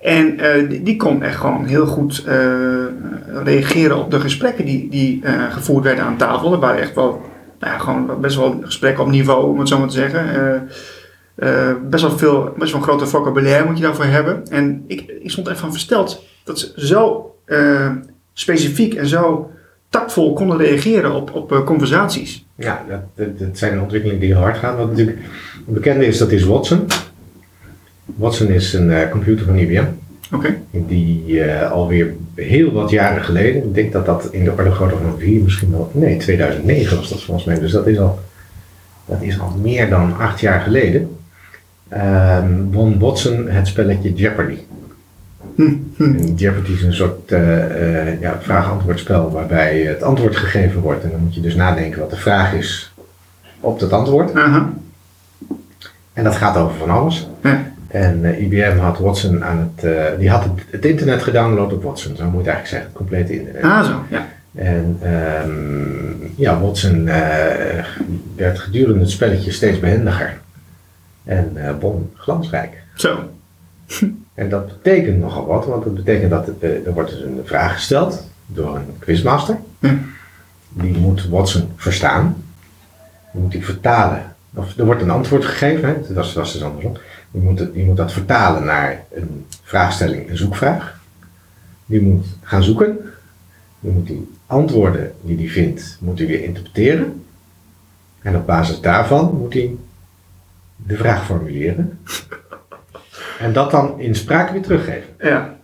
En 0.00 0.38
eh, 0.38 0.68
die, 0.68 0.82
die 0.82 0.96
kon 0.96 1.22
echt 1.22 1.36
gewoon 1.36 1.64
heel 1.64 1.86
goed 1.86 2.24
reageren 3.44 3.96
op 3.96 4.10
de 4.10 4.20
gesprekken 4.20 4.64
die, 4.64 4.88
die 4.90 5.22
gevoerd 5.50 5.84
werden 5.84 6.04
aan 6.04 6.16
tafel. 6.16 6.52
Er 6.52 6.58
waren 6.58 6.80
echt 6.80 6.94
wel, 6.94 7.20
nou 7.60 7.72
ja, 7.72 7.78
gewoon 7.78 8.20
best 8.20 8.36
wel 8.36 8.60
gesprekken 8.62 9.04
op 9.04 9.10
niveau, 9.10 9.48
om 9.48 9.58
het 9.58 9.68
zo 9.68 9.78
maar 9.78 9.88
te 9.88 9.94
zeggen. 9.94 10.68
Best 11.90 12.02
wel 12.02 12.18
veel, 12.18 12.52
best 12.56 12.72
wel 12.72 12.80
een 12.80 12.86
grote 12.86 13.06
vocabulaire 13.06 13.64
moet 13.66 13.76
je 13.76 13.82
daarvoor 13.82 14.04
hebben. 14.04 14.46
En 14.48 14.84
ik, 14.86 15.04
ik 15.22 15.30
stond 15.30 15.48
echt 15.48 15.58
van 15.58 15.70
versteld 15.70 16.24
dat 16.44 16.58
ze 16.58 16.72
zo 16.76 17.30
specifiek 18.32 18.94
en 18.94 19.06
zo 19.06 19.50
tactvol 19.88 20.32
konden 20.32 20.56
reageren 20.56 21.12
op, 21.12 21.34
op 21.34 21.62
conversaties. 21.64 22.45
Ja, 22.56 22.84
dat, 22.88 23.00
dat, 23.14 23.38
dat 23.38 23.58
zijn 23.58 23.80
ontwikkelingen 23.80 24.20
die 24.20 24.32
heel 24.32 24.42
hard 24.42 24.56
gaan. 24.56 24.76
Wat 24.76 24.88
natuurlijk 24.88 25.18
een 25.66 25.74
bekende 25.74 26.06
is, 26.06 26.18
dat 26.18 26.32
is 26.32 26.44
Watson. 26.44 26.86
Watson 28.04 28.48
is 28.48 28.72
een 28.72 28.90
eh, 28.90 29.10
computer 29.10 29.46
van 29.46 29.56
IBM. 29.56 29.84
Oké. 30.32 30.56
Die 30.70 31.42
eh, 31.42 31.70
alweer 31.70 32.14
heel 32.34 32.72
wat 32.72 32.90
jaren 32.90 33.24
geleden, 33.24 33.64
ik 33.64 33.74
denk 33.74 33.92
dat 33.92 34.06
dat 34.06 34.28
in 34.30 34.44
de 34.44 34.52
orde 34.52 34.70
grootte 34.70 34.96
van 34.96 35.18
vier, 35.18 35.42
misschien 35.42 35.70
wel, 35.70 35.90
nee, 35.94 36.16
2009 36.16 36.96
was 36.96 37.08
dat 37.08 37.22
volgens 37.22 37.46
mij. 37.46 37.58
Dus 37.58 37.72
dat 37.72 37.86
is 37.86 37.98
al, 37.98 38.18
dat 39.04 39.22
is 39.22 39.40
al 39.40 39.56
meer 39.62 39.88
dan 39.88 40.16
acht 40.18 40.40
jaar 40.40 40.60
geleden. 40.60 41.16
Ehm, 41.88 42.64
won 42.70 42.98
Watson 42.98 43.48
het 43.48 43.66
spelletje 43.66 44.14
Jeopardy. 44.14 44.58
Hm, 45.56 45.74
hm. 45.96 46.02
En 46.02 46.34
Jeopardy 46.34 46.72
is 46.72 46.82
een 46.82 46.94
soort 46.94 47.32
eh, 47.32 48.10
eh, 48.10 48.20
ja, 48.20 48.38
vraag-antwoordspel 48.40 49.30
waarbij 49.30 49.80
het 49.80 50.02
antwoord 50.02 50.36
gegeven 50.36 50.80
wordt. 50.80 51.04
En 51.04 51.10
dan 51.10 51.20
moet 51.20 51.34
je 51.34 51.40
dus 51.40 51.54
nadenken 51.54 52.00
wat 52.00 52.10
de 52.10 52.16
vraag 52.16 52.52
is 52.52 52.92
op 53.60 53.80
dat 53.80 53.92
antwoord. 53.92 54.32
En 56.12 56.24
dat 56.24 56.36
gaat 56.36 56.56
over 56.56 56.76
van 56.76 56.90
alles. 56.90 57.28
En 57.88 58.24
eh, 58.24 58.42
IBM 58.42 58.78
had 58.78 58.98
Watson 58.98 59.44
aan 59.44 59.72
het, 59.74 59.86
die 60.18 60.30
had 60.30 60.44
het, 60.44 60.52
het 60.70 60.84
internet 60.84 61.22
gedownload 61.22 61.72
op 61.72 61.82
Watson, 61.82 62.16
zo 62.16 62.24
moet 62.24 62.44
je 62.44 62.50
eigenlijk 62.50 62.68
zeggen, 62.68 62.88
het 62.88 62.96
complete 62.96 63.38
internet. 63.38 63.62
Ah, 63.62 63.84
zo, 63.84 64.02
ja. 64.10 64.26
En 64.54 64.98
ehm, 65.02 66.30
ja, 66.36 66.60
Watson 66.60 67.04
werd 68.36 68.58
gedurende 68.58 69.00
het 69.00 69.10
spelletje 69.10 69.52
steeds 69.52 69.80
behendiger. 69.80 70.38
En 71.24 71.78
won 71.80 72.10
glansrijk. 72.14 72.82
Zo. 72.94 73.18
En 74.36 74.48
dat 74.48 74.66
betekent 74.66 75.18
nogal 75.18 75.46
wat, 75.46 75.66
want 75.66 75.84
dat 75.84 75.94
betekent 75.94 76.30
dat 76.30 76.46
het, 76.46 76.60
eh, 76.60 76.86
er 76.86 76.92
wordt 76.92 77.10
dus 77.10 77.20
een 77.20 77.40
vraag 77.44 77.72
gesteld 77.74 78.26
door 78.46 78.76
een 78.76 78.98
quizmaster. 78.98 79.58
Ja. 79.78 79.98
Die 80.68 80.96
moet 80.98 81.28
Watson 81.28 81.72
verstaan. 81.76 82.44
Die 83.32 83.42
moet 83.42 83.52
die 83.52 83.64
vertalen. 83.64 84.34
Of 84.54 84.76
er 84.78 84.84
wordt 84.84 85.02
een 85.02 85.10
antwoord 85.10 85.44
gegeven, 85.44 85.88
hè? 85.88 86.14
dat 86.14 86.32
was, 86.32 86.52
dus 86.52 86.62
andersom. 86.62 86.96
Die 87.30 87.42
moet, 87.42 87.58
het- 87.58 87.76
moet 87.86 87.96
dat 87.96 88.12
vertalen 88.12 88.64
naar 88.64 89.04
een 89.14 89.46
vraagstelling, 89.62 90.30
een 90.30 90.36
zoekvraag. 90.36 91.00
Die 91.86 92.00
moet 92.02 92.26
gaan 92.42 92.62
zoeken. 92.62 92.98
Die 93.80 93.92
moet 93.92 94.06
die 94.06 94.30
antwoorden 94.46 95.12
die 95.20 95.36
hij 95.36 95.48
vindt, 95.48 95.98
moet 96.00 96.18
hij 96.18 96.26
weer 96.26 96.42
interpreteren. 96.44 97.24
En 98.22 98.36
op 98.36 98.46
basis 98.46 98.80
daarvan 98.80 99.34
moet 99.34 99.52
hij 99.52 99.76
de 100.76 100.96
vraag 100.96 101.24
formuleren. 101.24 101.98
En 103.38 103.52
dat 103.52 103.70
dan 103.70 104.00
in 104.00 104.14
spraak 104.14 104.50
weer 104.50 104.62
teruggeven. 104.62 105.14
Ja. 105.18 105.56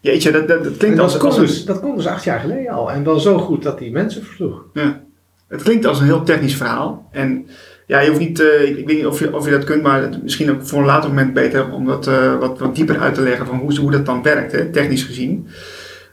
Jeetje, 0.00 0.30
dat, 0.30 0.48
dat, 0.48 0.76
klinkt 0.76 0.98
als, 0.98 1.12
dat, 1.12 1.22
als 1.22 1.34
kon 1.34 1.42
een, 1.42 1.46
dus, 1.48 1.64
dat 1.64 1.80
kon 1.80 1.96
dus 1.96 2.06
acht 2.06 2.24
jaar 2.24 2.40
geleden 2.40 2.72
al. 2.72 2.92
En 2.92 3.04
wel 3.04 3.20
zo 3.20 3.38
goed 3.38 3.62
dat 3.62 3.78
die 3.78 3.92
mensen 3.92 4.24
versloeg. 4.24 4.64
ja. 4.72 5.04
Het 5.48 5.62
klinkt 5.62 5.86
als 5.86 6.00
een 6.00 6.06
heel 6.06 6.22
technisch 6.22 6.56
verhaal. 6.56 7.08
En 7.10 7.46
ja, 7.86 8.00
je 8.00 8.08
hoeft 8.08 8.20
niet, 8.20 8.40
eh, 8.40 8.62
ik, 8.62 8.76
ik 8.76 8.86
weet 8.86 8.96
niet 8.96 9.06
of 9.06 9.18
je, 9.18 9.34
of 9.34 9.44
je 9.44 9.50
dat 9.50 9.64
kunt, 9.64 9.82
maar 9.82 10.02
het, 10.02 10.22
misschien 10.22 10.50
ook 10.50 10.66
voor 10.66 10.78
een 10.78 10.86
later 10.86 11.08
moment 11.08 11.34
beter 11.34 11.70
om 11.72 11.86
dat 11.86 12.06
eh, 12.06 12.38
wat, 12.38 12.58
wat 12.58 12.74
dieper 12.74 12.98
uit 12.98 13.14
te 13.14 13.20
leggen 13.20 13.46
van 13.46 13.58
hoe, 13.58 13.78
hoe 13.78 13.90
dat 13.90 14.06
dan 14.06 14.22
werkt, 14.22 14.52
hè, 14.52 14.70
technisch 14.70 15.04
gezien. 15.04 15.48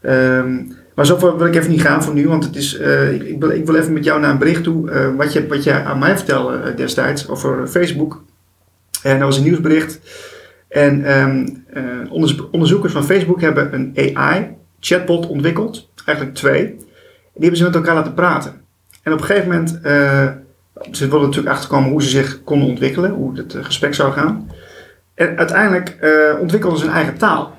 Ehm, 0.01 0.62
maar 0.95 1.05
zover 1.05 1.38
wil 1.38 1.47
ik 1.47 1.55
even 1.55 1.69
niet 1.69 1.81
gaan 1.81 2.03
voor 2.03 2.13
nu, 2.13 2.27
want 2.27 2.43
het 2.43 2.55
is, 2.55 2.77
eh, 2.77 3.13
ik, 3.13 3.23
ik, 3.23 3.39
wil, 3.39 3.50
ik 3.50 3.65
wil 3.65 3.75
even 3.75 3.93
met 3.93 4.03
jou 4.03 4.19
naar 4.19 4.31
een 4.31 4.38
bericht 4.38 4.63
toe. 4.63 5.13
wat, 5.17 5.33
je, 5.33 5.47
wat 5.47 5.63
je 5.63 5.73
aan 5.73 6.00
mij 6.00 6.17
vertelde 6.17 6.73
destijds 6.73 7.27
over 7.27 7.67
Facebook. 7.67 8.23
En 9.03 9.17
dat 9.17 9.27
was 9.27 9.38
een 9.38 9.43
nieuwsbericht. 9.43 10.00
En 10.74 11.06
ehm, 11.06 11.48
eh, 11.74 12.12
onderzo- 12.12 12.50
onderzoekers 12.51 12.94
van 12.94 13.03
Facebook 13.03 13.42
hebben 13.42 13.74
een 13.74 14.15
AI-chatbot 14.15 15.27
ontwikkeld. 15.27 15.92
eigenlijk 16.06 16.38
twee. 16.38 16.65
Die 16.65 17.42
hebben 17.42 17.58
ze 17.58 17.63
met 17.63 17.75
elkaar 17.75 17.96
laten 17.96 18.13
praten. 18.13 18.62
En 19.03 19.13
op 19.13 19.20
een 19.20 19.25
gegeven 19.25 19.50
moment, 19.50 19.80
uh, 19.84 20.27
ze 20.92 21.08
wilden 21.08 21.27
natuurlijk 21.27 21.56
achterkomen 21.56 21.89
hoe 21.89 22.03
ze 22.03 22.10
zich 22.10 22.44
konden 22.44 22.68
ontwikkelen, 22.68 23.12
hoe 23.12 23.38
het 23.38 23.58
gesprek 23.62 23.94
zou 23.94 24.12
gaan. 24.12 24.51
En 25.13 25.38
uiteindelijk 25.38 25.98
ontwikkelden 26.42 26.80
ze 26.80 26.86
een 26.86 26.92
eigen 26.92 27.18
taal. 27.18 27.58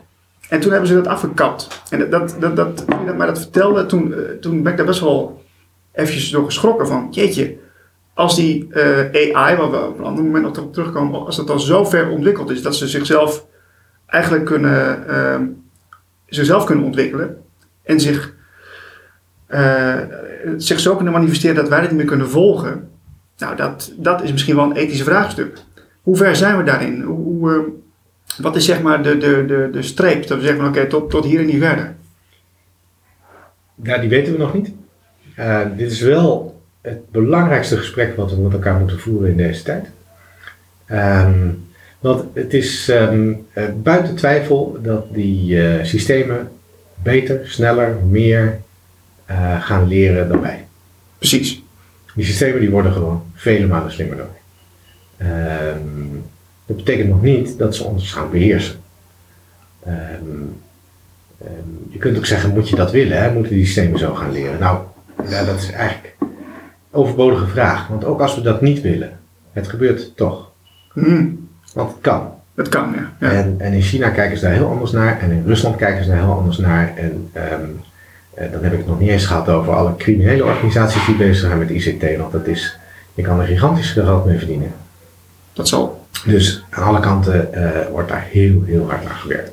En 0.49 0.61
toen 0.61 0.71
hebben 0.71 0.89
ze 0.89 0.95
dat 0.95 1.07
afgekapt. 1.07 1.83
En 1.91 2.11
dat, 2.11 2.37
dat, 2.41 2.57
dat, 2.57 2.85
mij 3.17 3.27
dat 3.27 3.39
vertelde, 3.39 3.87
toen, 3.87 4.15
toen 4.41 4.63
ben 4.63 4.73
ik 4.73 4.79
daar 4.79 4.87
best 4.87 5.01
wel 5.01 5.45
eventjes 5.93 6.31
door 6.31 6.45
geschrokken 6.45 6.87
van, 6.87 7.09
jeetje, 7.11 7.57
als 8.15 8.37
die 8.37 8.69
uh, 8.71 9.35
AI, 9.35 9.57
waar 9.57 9.71
we 9.71 9.87
op 9.87 9.99
een 9.99 10.05
ander 10.05 10.25
moment 10.25 10.45
nog 10.45 10.59
op 10.59 10.73
terugkomen, 10.73 11.27
als 11.27 11.37
dat 11.37 11.47
dan 11.47 11.61
zo 11.61 11.85
ver 11.85 12.09
ontwikkeld 12.09 12.51
is 12.51 12.63
dat 12.63 12.77
ze 12.77 12.89
zichzelf 12.89 13.47
eigenlijk 14.07 14.45
kunnen, 14.45 15.05
uh, 15.09 15.41
zichzelf 16.27 16.65
kunnen 16.65 16.85
ontwikkelen 16.85 17.43
en 17.83 18.01
zich, 18.01 18.35
uh, 19.49 20.01
zich 20.57 20.81
zo 20.81 20.97
kunnen 20.97 21.13
manifesteren 21.13 21.57
dat 21.57 21.69
wij 21.69 21.81
dit 21.81 21.89
niet 21.89 21.99
meer 21.99 22.09
kunnen 22.09 22.31
volgen, 22.31 22.91
nou, 23.37 23.57
dat, 23.57 23.93
dat 23.97 24.23
is 24.23 24.33
misschien 24.33 24.57
wel 24.57 24.65
een 24.65 24.77
ethisch 24.77 25.03
vraagstuk. 25.03 25.59
Hoe 26.03 26.17
ver 26.17 26.37
zijn 26.37 26.57
we 26.57 26.63
daarin? 26.63 27.03
Hoe, 27.03 27.25
hoe 27.25 27.73
wat 28.39 28.57
is 28.57 28.65
zeg 28.65 28.83
maar 28.83 29.03
de, 29.03 29.17
de, 29.17 29.45
de, 29.47 29.69
de 29.73 29.83
streep? 29.83 30.27
Dat 30.27 30.39
we 30.39 30.45
zeggen 30.45 30.67
oké, 30.67 30.87
tot, 30.87 31.11
tot 31.11 31.25
hier 31.25 31.41
en 31.41 31.47
niet 31.47 31.63
verder. 31.63 31.95
Ja, 33.83 33.99
die 33.99 34.09
weten 34.09 34.33
we 34.33 34.39
nog 34.39 34.55
niet. 34.55 34.73
Uh, 35.39 35.61
dit 35.77 35.91
is 35.91 36.01
wel 36.01 36.54
het 36.85 37.11
belangrijkste 37.11 37.77
gesprek 37.77 38.17
wat 38.17 38.31
we 38.31 38.41
met 38.41 38.53
elkaar 38.53 38.79
moeten 38.79 39.01
voeren 39.01 39.31
in 39.31 39.37
deze 39.37 39.63
tijd. 39.63 39.87
Um, 40.91 41.67
want 41.99 42.25
het 42.33 42.55
is 42.55 42.89
um, 42.89 43.47
uh, 43.55 43.65
buiten 43.83 44.15
twijfel 44.15 44.79
dat 44.83 45.15
die 45.15 45.55
uh, 45.55 45.85
systemen 45.85 46.49
beter, 47.03 47.49
sneller, 47.49 47.97
meer 48.09 48.63
gaan 49.61 49.89
leren 49.89 50.29
dan 50.29 50.41
wij. 50.41 50.67
Precies. 51.19 51.63
Die 52.15 52.25
systemen 52.25 52.61
die 52.61 52.71
worden 52.71 52.93
gewoon 52.93 53.25
vele 53.35 53.67
malen 53.67 53.93
slimmer 53.93 54.17
dan 54.17 54.27
wij. 55.17 55.69
Um, 55.69 56.25
dat 56.67 56.77
betekent 56.77 57.09
nog 57.09 57.23
niet 57.23 57.59
dat 57.59 57.77
ze 57.77 57.85
ons 57.85 58.13
gaan 58.13 58.31
beheersen. 58.31 58.77
je 61.91 61.99
kunt 61.99 62.17
ook 62.17 62.27
zeggen, 62.27 62.51
moet 62.51 62.69
je 62.69 62.77
dat 62.77 62.91
willen? 62.91 63.23
Hè? 63.23 63.33
Moeten 63.33 63.53
die 63.53 63.65
systemen 63.65 63.99
zo 63.99 64.15
gaan 64.15 64.33
leren? 64.33 64.61
Nou, 64.61 64.79
ja, 65.29 65.45
dat 65.45 65.59
is 65.59 65.71
eigenlijk 65.71 66.15
overbodige 66.95 67.47
vraag. 67.47 67.89
Want 67.89 68.05
ook 68.05 68.21
als 68.21 68.35
we 68.35 68.41
dat 68.41 68.61
niet 68.61 68.81
willen, 68.81 69.19
het 69.53 69.69
gebeurt 69.69 70.17
toch. 70.17 70.51
Mm. 70.95 71.49
Want 71.73 71.91
het 71.91 72.01
kan. 72.01 72.33
Het 72.55 72.69
kan, 72.69 72.95
ja. 72.95 73.13
ja. 73.21 73.33
En, 73.33 73.55
en, 73.59 73.73
in 73.73 73.83
China 73.83 74.09
kijken 74.09 74.39
ze 74.39 74.45
daar 74.45 74.55
heel 74.55 74.69
anders 74.69 74.91
naar. 74.91 75.21
En 75.21 75.31
in 75.31 75.43
Rusland 75.47 75.77
kijken 75.77 76.05
ze 76.05 76.11
daar 76.11 76.19
heel 76.19 76.33
anders 76.33 76.59
naar. 76.59 76.93
En 76.97 77.31
um, 77.35 77.81
dan 78.53 78.63
heb 78.63 78.73
ik 78.73 78.79
het 78.79 78.87
nog 78.87 79.01
niet 79.01 79.09
eens 79.09 79.27
gehad 79.27 79.49
over 79.49 79.75
alle 79.75 79.97
criminele 79.97 80.45
organisaties 80.45 81.07
die 81.07 81.17
bezig 81.17 81.37
zijn 81.37 81.59
met 81.59 81.71
ICT. 81.71 82.17
Want 82.19 82.33
dat 82.33 82.47
is, 82.47 82.79
je 83.15 83.23
kan 83.23 83.41
er 83.41 83.47
gigantisch 83.47 83.91
geld 83.91 84.25
mee 84.25 84.39
verdienen. 84.39 84.73
Dat 85.53 85.69
zal. 85.69 86.07
Dus 86.25 86.65
aan 86.71 86.85
alle 86.85 87.01
kanten 87.01 87.49
uh, 87.55 87.69
wordt 87.91 88.09
daar 88.09 88.27
heel, 88.31 88.63
heel 88.67 88.89
hard 88.89 89.07
aan 89.07 89.17
gewerkt. 89.17 89.53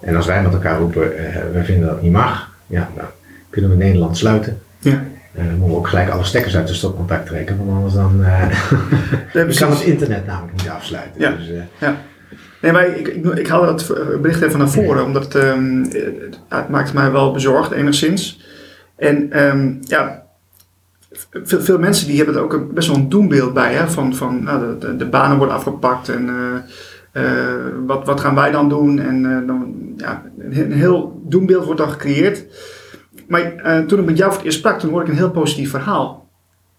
En 0.00 0.16
als 0.16 0.26
wij 0.26 0.42
met 0.42 0.52
elkaar 0.52 0.78
roepen, 0.78 1.02
uh, 1.02 1.36
we 1.52 1.64
vinden 1.64 1.88
dat 1.88 2.02
niet 2.02 2.12
mag. 2.12 2.50
Ja, 2.66 2.90
nou, 2.96 3.08
kunnen 3.50 3.70
we 3.70 3.76
Nederland 3.76 4.16
sluiten. 4.16 4.60
Ja. 4.78 5.02
Dan 5.34 5.44
moeten 5.44 5.68
we 5.68 5.76
ook 5.76 5.88
gelijk 5.88 6.10
alle 6.10 6.24
stekkers 6.24 6.56
uit 6.56 6.66
de 6.66 6.74
stopcontact 6.74 7.26
trekken, 7.26 7.56
want 7.56 7.70
anders 7.70 7.94
dan 7.94 8.20
uh, 8.20 9.58
kan 9.60 9.70
het 9.70 9.80
internet 9.80 10.26
namelijk 10.26 10.56
niet 10.56 10.68
afsluiten. 10.68 11.20
Ja. 11.20 11.30
Dus, 11.30 11.48
uh, 11.48 11.62
ja. 11.78 11.96
Nee, 12.60 12.72
maar 12.72 12.86
ik, 12.86 13.08
ik, 13.08 13.24
ik 13.24 13.46
haalde 13.46 13.66
dat 13.66 13.86
bericht 14.22 14.42
even 14.42 14.58
naar 14.58 14.68
voren, 14.68 15.04
omdat 15.04 15.24
het, 15.24 15.34
um, 15.34 15.88
het 16.48 16.68
maakt 16.68 16.92
mij 16.92 17.10
wel 17.10 17.32
bezorgd 17.32 17.70
enigszins. 17.70 18.40
En 18.96 19.44
um, 19.44 19.78
ja, 19.80 20.26
veel, 21.30 21.60
veel, 21.60 21.78
mensen 21.78 22.06
die 22.06 22.16
hebben 22.16 22.34
er 22.34 22.42
ook 22.42 22.52
een, 22.52 22.74
best 22.74 22.88
wel 22.88 22.96
een 22.96 23.08
doembeeld 23.08 23.54
bij, 23.54 23.74
hè, 23.74 23.88
van, 23.88 24.14
van 24.14 24.42
nou, 24.42 24.78
de, 24.78 24.96
de, 24.96 25.06
banen 25.06 25.36
worden 25.36 25.54
afgepakt 25.54 26.08
en 26.08 26.30
wat, 27.86 28.06
wat 28.06 28.20
gaan 28.20 28.34
wij 28.34 28.50
dan 28.50 28.68
doen? 28.68 28.98
En 28.98 29.46
dan, 29.46 29.74
ja, 29.96 30.22
een, 30.38 30.60
een 30.60 30.72
heel 30.72 31.22
doembeeld 31.24 31.64
wordt 31.64 31.80
dan 31.80 31.90
gecreëerd. 31.90 32.44
Maar 33.26 33.54
uh, 33.56 33.86
toen 33.86 33.98
ik 33.98 34.04
met 34.04 34.16
jou 34.16 34.30
voor 34.30 34.38
het 34.38 34.46
eerst 34.46 34.58
sprak, 34.58 34.78
toen 34.78 34.90
hoorde 34.90 35.06
ik 35.06 35.12
een 35.12 35.18
heel 35.18 35.30
positief 35.30 35.70
verhaal. 35.70 36.28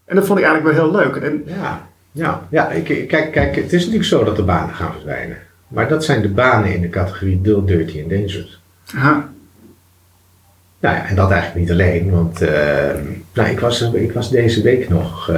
En 0.06 0.16
dat 0.16 0.26
vond 0.26 0.40
ik 0.40 0.46
eigenlijk 0.46 0.76
wel 0.76 0.86
heel 0.86 0.96
leuk. 1.00 1.16
En, 1.16 1.44
ja, 1.46 1.88
ja, 2.12 2.48
ja 2.50 2.72
ik, 2.72 3.08
kijk, 3.08 3.32
kijk, 3.32 3.56
het 3.56 3.74
is 3.74 3.80
natuurlijk 3.80 4.10
zo 4.10 4.24
dat 4.24 4.36
de 4.36 4.44
banen 4.44 4.76
gaan 4.76 4.92
verdwijnen. 4.92 5.38
Maar 5.68 5.88
dat 5.88 6.06
zijn 6.06 6.22
de 6.22 6.30
banen 6.30 6.74
in 6.74 6.82
de 6.82 6.90
categorie 6.90 7.42
dull, 7.42 7.66
dirty 7.66 8.00
en 8.00 8.08
dangerous. 8.08 8.62
Aha. 8.96 9.34
Nou 10.80 10.96
ja, 10.96 11.08
en 11.08 11.16
dat 11.16 11.32
eigenlijk 11.32 11.62
niet 11.62 11.72
alleen, 11.72 12.12
want 12.12 12.42
uh, 12.42 12.50
nou, 13.34 13.50
ik, 13.50 13.60
was, 13.60 13.82
ik 13.82 14.12
was 14.12 14.30
deze 14.30 14.62
week 14.62 14.90
nog 14.90 15.30
uh, 15.30 15.38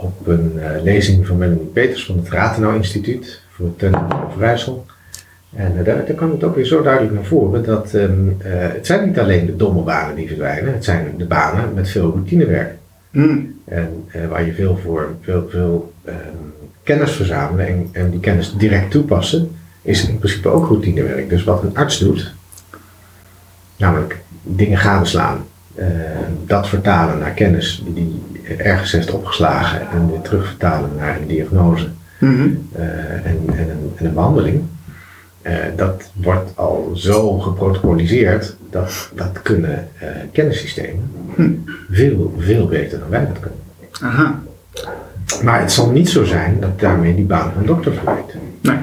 op 0.00 0.26
een 0.26 0.52
uh, 0.56 0.82
lezing 0.82 1.26
van 1.26 1.36
Melanie 1.36 1.70
Peters 1.72 2.06
van 2.06 2.16
het 2.16 2.28
Rathenau 2.28 2.76
Instituut 2.76 3.42
voor 3.50 3.70
het 3.76 3.96
Overijssel. 4.26 4.86
En 5.56 5.72
uh, 5.78 5.84
daar, 5.84 6.06
daar 6.06 6.16
kwam 6.16 6.30
het 6.30 6.44
ook 6.44 6.54
weer 6.54 6.64
zo 6.64 6.82
duidelijk 6.82 7.14
naar 7.14 7.24
voren 7.24 7.64
dat 7.64 7.92
um, 7.92 8.36
uh, 8.38 8.46
het 8.48 8.86
zijn 8.86 9.06
niet 9.06 9.18
alleen 9.18 9.46
de 9.46 9.56
domme 9.56 9.82
banen 9.82 10.14
die 10.14 10.26
verdwijnen, 10.26 10.72
het 10.72 10.84
zijn 10.84 11.14
de 11.16 11.26
banen 11.26 11.74
met 11.74 11.88
veel 11.88 12.10
routinewerk. 12.10 12.74
Mm. 13.10 13.54
En 13.64 14.04
uh, 14.16 14.26
waar 14.26 14.46
je 14.46 14.54
veel 14.54 14.76
voor 14.76 15.14
veel, 15.20 15.48
veel 15.50 15.92
um, 16.06 16.14
kennis 16.82 17.12
verzamelen 17.12 17.66
en, 17.66 17.88
en 17.92 18.10
die 18.10 18.20
kennis 18.20 18.54
direct 18.56 18.90
toepassen, 18.90 19.56
is 19.82 20.08
in 20.08 20.18
principe 20.18 20.48
ook 20.48 20.66
routinewerk. 20.66 21.28
Dus 21.28 21.44
wat 21.44 21.62
een 21.62 21.76
arts 21.76 21.98
doet, 21.98 22.34
namelijk 23.76 24.18
dingen 24.42 24.78
gadeslaan, 24.78 25.44
dat 26.46 26.68
vertalen 26.68 27.18
naar 27.18 27.30
kennis 27.30 27.84
die 27.94 28.22
ergens 28.56 28.92
heeft 28.92 29.10
opgeslagen 29.10 29.80
en 29.90 30.10
weer 30.10 30.20
terugvertalen 30.20 30.90
naar 30.96 31.16
een 31.16 31.26
diagnose 31.26 31.88
mm 32.18 32.36
-hmm. 32.36 32.68
en, 32.72 33.22
en, 33.24 33.58
en 33.98 34.06
een 34.06 34.14
behandeling. 34.14 34.62
Uh, 35.42 35.52
dat 35.76 36.10
wordt 36.14 36.50
al 36.54 36.90
zo 36.94 37.38
geprotocoliseerd 37.38 38.56
dat 38.70 39.10
dat 39.14 39.42
kunnen 39.42 39.88
uh, 40.02 40.08
kennissystemen 40.32 41.10
hm. 41.34 41.50
veel, 41.90 42.34
veel 42.38 42.66
beter 42.66 42.98
dan 42.98 43.08
wij 43.08 43.26
dat 43.26 43.40
kunnen. 43.40 43.58
Aha. 44.00 44.42
Maar 45.42 45.60
het 45.60 45.72
zal 45.72 45.90
niet 45.90 46.08
zo 46.08 46.24
zijn 46.24 46.56
dat 46.60 46.80
daarmee 46.80 47.14
die 47.14 47.24
baan 47.24 47.52
van 47.54 47.66
dokter 47.66 47.92
verdwijnt. 47.92 48.34
Nee. 48.60 48.76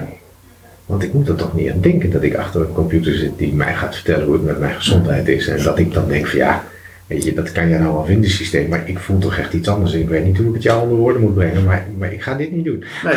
Want 0.86 1.04
ik 1.04 1.14
moet 1.14 1.28
er 1.28 1.36
toch 1.36 1.56
niet 1.56 1.72
aan 1.72 1.82
denken 1.82 2.12
dat 2.12 2.24
ik 2.24 2.36
achter 2.36 2.62
een 2.62 2.74
computer 2.74 3.14
zit 3.14 3.38
die 3.38 3.54
mij 3.54 3.74
gaat 3.74 3.96
vertellen 3.96 4.26
hoe 4.26 4.34
het 4.34 4.44
met 4.44 4.60
mijn 4.60 4.76
gezondheid 4.76 5.28
is. 5.28 5.48
En 5.48 5.64
dat 5.64 5.80
ik 5.80 5.94
dan 5.94 6.08
denk 6.08 6.28
van 6.28 6.40
ja, 6.40 6.64
weet 7.08 7.24
je, 7.24 7.34
dat 7.34 7.52
kan 7.52 7.70
jij 7.70 7.80
nou 7.80 7.94
wel 7.94 8.06
vinden 8.06 8.30
systeem, 8.30 8.70
maar 8.70 8.90
ik 8.90 9.00
voel 9.00 9.18
toch 9.18 9.38
echt 9.38 9.54
iets 9.54 9.68
anders. 9.68 9.94
Ik 9.94 10.10
weet 10.10 10.26
niet 10.26 10.38
hoe 10.38 10.48
ik 10.48 10.54
het 10.54 10.64
jou 10.64 10.82
onder 10.82 10.98
woorden 10.98 11.22
moet 11.22 11.34
brengen, 11.34 11.64
maar, 11.64 11.86
maar 11.98 12.14
ik 12.14 12.22
ga 12.22 12.36
dit 12.36 12.52
niet 12.52 12.66
doen. 12.66 12.84
Nee, 13.04 13.16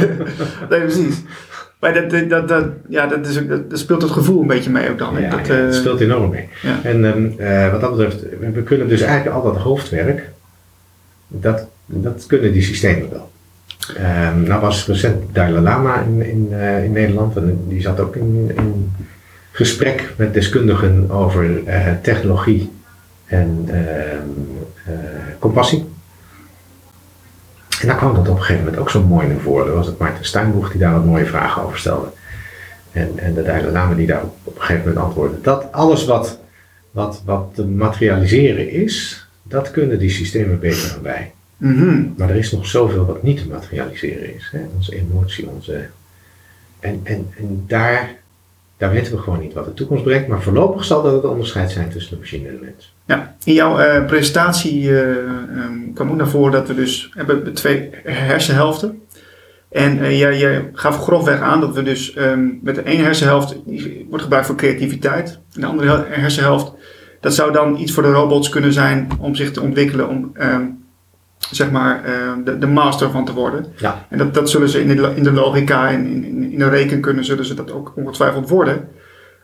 nee 0.70 0.80
precies. 0.80 1.22
Maar 1.84 2.08
dat, 2.28 2.48
dat, 2.48 2.64
ja, 2.88 3.06
dat, 3.06 3.26
is, 3.26 3.46
dat, 3.46 3.70
dat 3.70 3.78
speelt 3.78 4.02
het 4.02 4.10
gevoel 4.10 4.40
een 4.40 4.46
beetje 4.46 4.70
mee 4.70 4.90
ook 4.90 4.98
dan. 4.98 5.20
Ja, 5.20 5.30
dat, 5.30 5.46
ja, 5.46 5.64
dat 5.64 5.74
speelt 5.74 6.00
enorm 6.00 6.30
mee. 6.30 6.48
Ja. 6.62 6.80
En 6.82 7.04
um, 7.04 7.34
uh, 7.38 7.70
wat 7.70 7.80
dat 7.80 7.96
betreft, 7.96 8.24
we 8.54 8.62
kunnen 8.62 8.88
dus 8.88 9.00
eigenlijk 9.00 9.36
al 9.36 9.42
dat 9.52 9.62
hoofdwerk, 9.62 10.30
dat, 11.28 11.66
dat 11.86 12.24
kunnen 12.26 12.52
die 12.52 12.62
systemen 12.62 13.10
wel. 13.10 13.30
Um, 14.32 14.42
nou 14.42 14.60
was 14.60 14.86
recent 14.86 15.22
Dalai 15.32 15.62
Lama 15.62 16.00
in, 16.00 16.22
in, 16.22 16.48
uh, 16.50 16.84
in 16.84 16.92
Nederland 16.92 17.36
en 17.36 17.64
die 17.68 17.80
zat 17.80 18.00
ook 18.00 18.16
in, 18.16 18.52
in 18.56 18.92
gesprek 19.52 20.12
met 20.16 20.34
deskundigen 20.34 21.10
over 21.10 21.44
uh, 21.66 21.88
technologie 22.02 22.70
en 23.26 23.68
compassie. 25.38 25.84
En 27.80 27.86
daar 27.86 27.96
kwam 27.96 28.14
dat 28.14 28.28
op 28.28 28.36
een 28.36 28.40
gegeven 28.40 28.64
moment 28.64 28.82
ook 28.82 28.90
zo 28.90 29.02
mooi 29.02 29.26
naar 29.26 29.38
voren. 29.38 29.66
Er 29.66 29.74
was 29.74 29.86
het 29.86 29.98
Maarten 29.98 30.24
Steinboeg 30.24 30.70
die 30.70 30.80
daar 30.80 30.92
wat 30.92 31.04
mooie 31.04 31.26
vragen 31.26 31.62
over 31.62 31.78
stelde. 31.78 32.08
En, 32.92 33.18
en 33.18 33.34
de 33.34 33.42
Dalai 33.42 33.72
Lama 33.72 33.94
die 33.94 34.06
daar 34.06 34.22
op, 34.22 34.36
op 34.44 34.54
een 34.54 34.60
gegeven 34.60 34.88
moment 34.88 35.04
antwoordde. 35.04 35.40
Dat 35.40 35.72
alles 35.72 36.04
wat, 36.04 36.38
wat, 36.90 37.22
wat 37.24 37.54
te 37.54 37.66
materialiseren 37.66 38.70
is, 38.70 39.26
dat 39.42 39.70
kunnen 39.70 39.98
die 39.98 40.10
systemen 40.10 40.60
beter 40.60 40.90
dan 40.92 41.02
wij. 41.02 41.32
Mm 41.56 41.78
-hmm. 41.78 42.14
Maar 42.16 42.30
er 42.30 42.36
is 42.36 42.52
nog 42.52 42.66
zoveel 42.66 43.06
wat 43.06 43.22
niet 43.22 43.38
te 43.38 43.48
materialiseren 43.48 44.34
is. 44.34 44.48
Hè? 44.52 44.60
Onze 44.74 44.96
emotie, 44.96 45.48
onze... 45.48 45.86
En, 46.80 47.00
en, 47.02 47.32
en 47.36 47.64
daar, 47.66 48.14
daar 48.76 48.90
weten 48.90 49.12
we 49.12 49.18
gewoon 49.18 49.40
niet 49.40 49.52
wat 49.52 49.64
de 49.64 49.74
toekomst 49.74 50.04
brengt. 50.04 50.28
Maar 50.28 50.42
voorlopig 50.42 50.84
zal 50.84 51.02
dat 51.02 51.12
het 51.12 51.24
onderscheid 51.24 51.70
zijn 51.70 51.90
tussen 51.90 52.14
de 52.14 52.20
machine 52.20 52.48
en 52.48 52.54
de 52.54 52.64
mens. 52.64 52.93
Ja, 53.06 53.36
in 53.44 53.52
jouw 53.52 53.80
uh, 53.80 54.06
presentatie 54.06 54.82
uh, 54.82 54.98
um, 54.98 55.92
kwam 55.94 56.10
ook 56.10 56.16
naar 56.16 56.28
voren 56.28 56.52
dat 56.52 56.68
we 56.68 56.74
dus 56.74 57.10
hebben 57.14 57.54
twee 57.54 57.90
hersenhelften. 58.04 59.02
En 59.70 59.98
uh, 59.98 60.18
jij, 60.18 60.38
jij 60.38 60.70
gaf 60.72 61.02
grofweg 61.02 61.40
aan 61.40 61.60
dat 61.60 61.74
we 61.74 61.82
dus 61.82 62.16
um, 62.16 62.58
met 62.62 62.74
de 62.74 62.84
ene 62.84 63.02
hersenhelft 63.02 63.56
die 63.66 64.06
wordt 64.08 64.22
gebruikt 64.22 64.46
voor 64.46 64.56
creativiteit. 64.56 65.40
En 65.54 65.60
de 65.60 65.66
andere 65.66 66.04
hersenhelft, 66.08 66.72
dat 67.20 67.34
zou 67.34 67.52
dan 67.52 67.76
iets 67.76 67.92
voor 67.92 68.02
de 68.02 68.12
robots 68.12 68.48
kunnen 68.48 68.72
zijn 68.72 69.08
om 69.18 69.34
zich 69.34 69.50
te 69.50 69.60
ontwikkelen, 69.60 70.08
om 70.08 70.32
um, 70.40 70.84
zeg 71.50 71.70
maar 71.70 72.02
de, 72.44 72.58
de, 72.58 72.66
master 72.66 73.10
van 73.10 73.24
te 73.24 73.32
worden. 73.32 73.66
Ja. 73.76 74.06
En 74.08 74.18
dat, 74.18 74.34
dat 74.34 74.50
zullen 74.50 74.68
ze 74.68 74.80
in 74.80 74.96
de, 74.96 75.12
in 75.14 75.22
de 75.22 75.32
logica 75.32 75.90
en 75.90 76.06
in, 76.06 76.24
in, 76.24 76.52
in 76.52 76.58
de 76.58 76.68
rekenkunde 76.68 77.22
zullen 77.22 77.44
ze 77.44 77.54
dat 77.54 77.72
ook 77.72 77.92
ongetwijfeld 77.96 78.48
worden. 78.48 78.88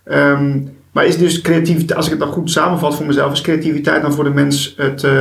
Um, 0.05 0.79
Maar 0.92 1.06
is 1.06 1.18
dus 1.18 1.40
creativiteit, 1.40 1.94
als 1.97 2.04
ik 2.04 2.11
het 2.11 2.20
dan 2.20 2.28
goed 2.32 2.50
samenvat 2.50 2.94
voor 2.94 3.06
mezelf, 3.06 3.32
is 3.32 3.40
creativiteit 3.40 4.02
dan 4.02 4.12
voor 4.12 4.25
de 4.25 4.30
mens 4.30 4.75
het, 4.76 5.04
eh, 5.04 5.12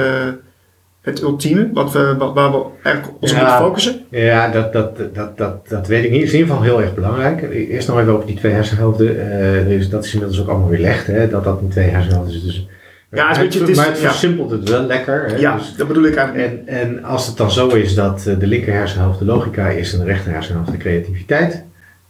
het 1.02 1.22
ultieme, 1.22 1.70
wat 1.74 1.92
we, 1.92 2.16
wat, 2.18 2.34
waar 2.34 2.52
we 2.52 2.64
eigenlijk 2.84 3.16
ons 3.22 3.32
op 3.32 3.38
moeten 3.38 3.58
focussen? 3.58 4.02
Ja, 4.10 4.50
dat, 4.52 4.74
dat, 4.74 4.98
dat, 5.14 5.38
dat, 5.38 5.68
dat 5.70 5.88
weet 5.88 6.04
ik 6.04 6.10
niet. 6.12 6.20
Het 6.20 6.28
is 6.28 6.34
in 6.34 6.40
ieder 6.40 6.56
geval 6.56 6.70
heel 6.70 6.82
erg 6.82 6.94
belangrijk. 6.96 7.42
Eerst 7.54 7.88
nog 7.88 8.00
even 8.00 8.14
over 8.14 8.26
die 8.28 8.36
twee 8.36 8.52
hersenhelften. 8.52 9.32
Eh, 9.32 9.72
is, 9.72 9.90
dat 9.90 10.06
is 10.06 10.14
inmiddels 10.14 10.42
ook 10.42 10.48
allemaal 10.48 10.70
weer 10.70 10.80
legd, 10.80 11.08
hè, 11.08 11.30
dat 11.30 11.44
dat 11.44 11.62
in 11.62 11.70
twee 11.70 11.88
hersenhelften 11.90 12.36
is. 12.36 12.44
Dus, 12.44 12.68
Ja, 13.12 13.28
het 13.28 13.38
is 13.38 13.44
een 13.44 13.44
beetje- 13.50 13.60
maar 13.60 13.68
het 13.68 13.70
is- 13.70 13.76
maar 13.78 13.86
het 13.86 14.00
ja. 14.02 14.10
versimpelt 14.10 14.52
het 14.52 14.70
wel 14.70 14.82
lekker. 14.84 15.26
Hè, 15.28 15.36
Ja, 15.36 15.56
dus- 15.58 15.76
dat 15.76 15.88
bedoel 15.88 16.04
ik 16.06 16.16
eigenlijk. 16.16 16.48
en, 16.50 16.68
en 16.68 17.04
als 17.04 17.28
het 17.28 17.38
dan 17.38 17.52
zo 17.52 17.68
is 17.68 17.96
dat 17.96 18.26
eh, 18.28 18.40
de 18.40 18.48
linker 18.48 18.74
hersenhelft 18.74 19.20
de 19.20 19.26
logica 19.26 19.68
is 19.70 19.94
en 19.94 20.00
de 20.00 20.06
rechter 20.06 20.32
hersenhelft 20.32 20.72
de 20.72 20.78
creativiteit, 20.78 21.64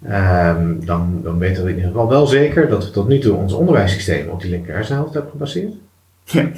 ehm, 0.06 0.74
dan, 0.80 1.20
dan 1.24 1.38
weten 1.38 1.64
we 1.64 1.70
in 1.70 1.76
ieder 1.76 1.92
geval 1.92 2.10
wel 2.10 2.28
zeker 2.28 2.70
dat 2.70 2.86
we 2.86 2.92
tot 2.92 3.08
nu 3.08 3.20
toe 3.20 3.34
ons 3.36 3.54
onderwijssysteem 3.54 4.28
op 4.30 4.42
die 4.42 4.50
linker 4.50 4.74
hersenhelft 4.74 5.14
hebben 5.14 5.32
gebaseerd. 5.32 5.74
Ja, 6.24 6.50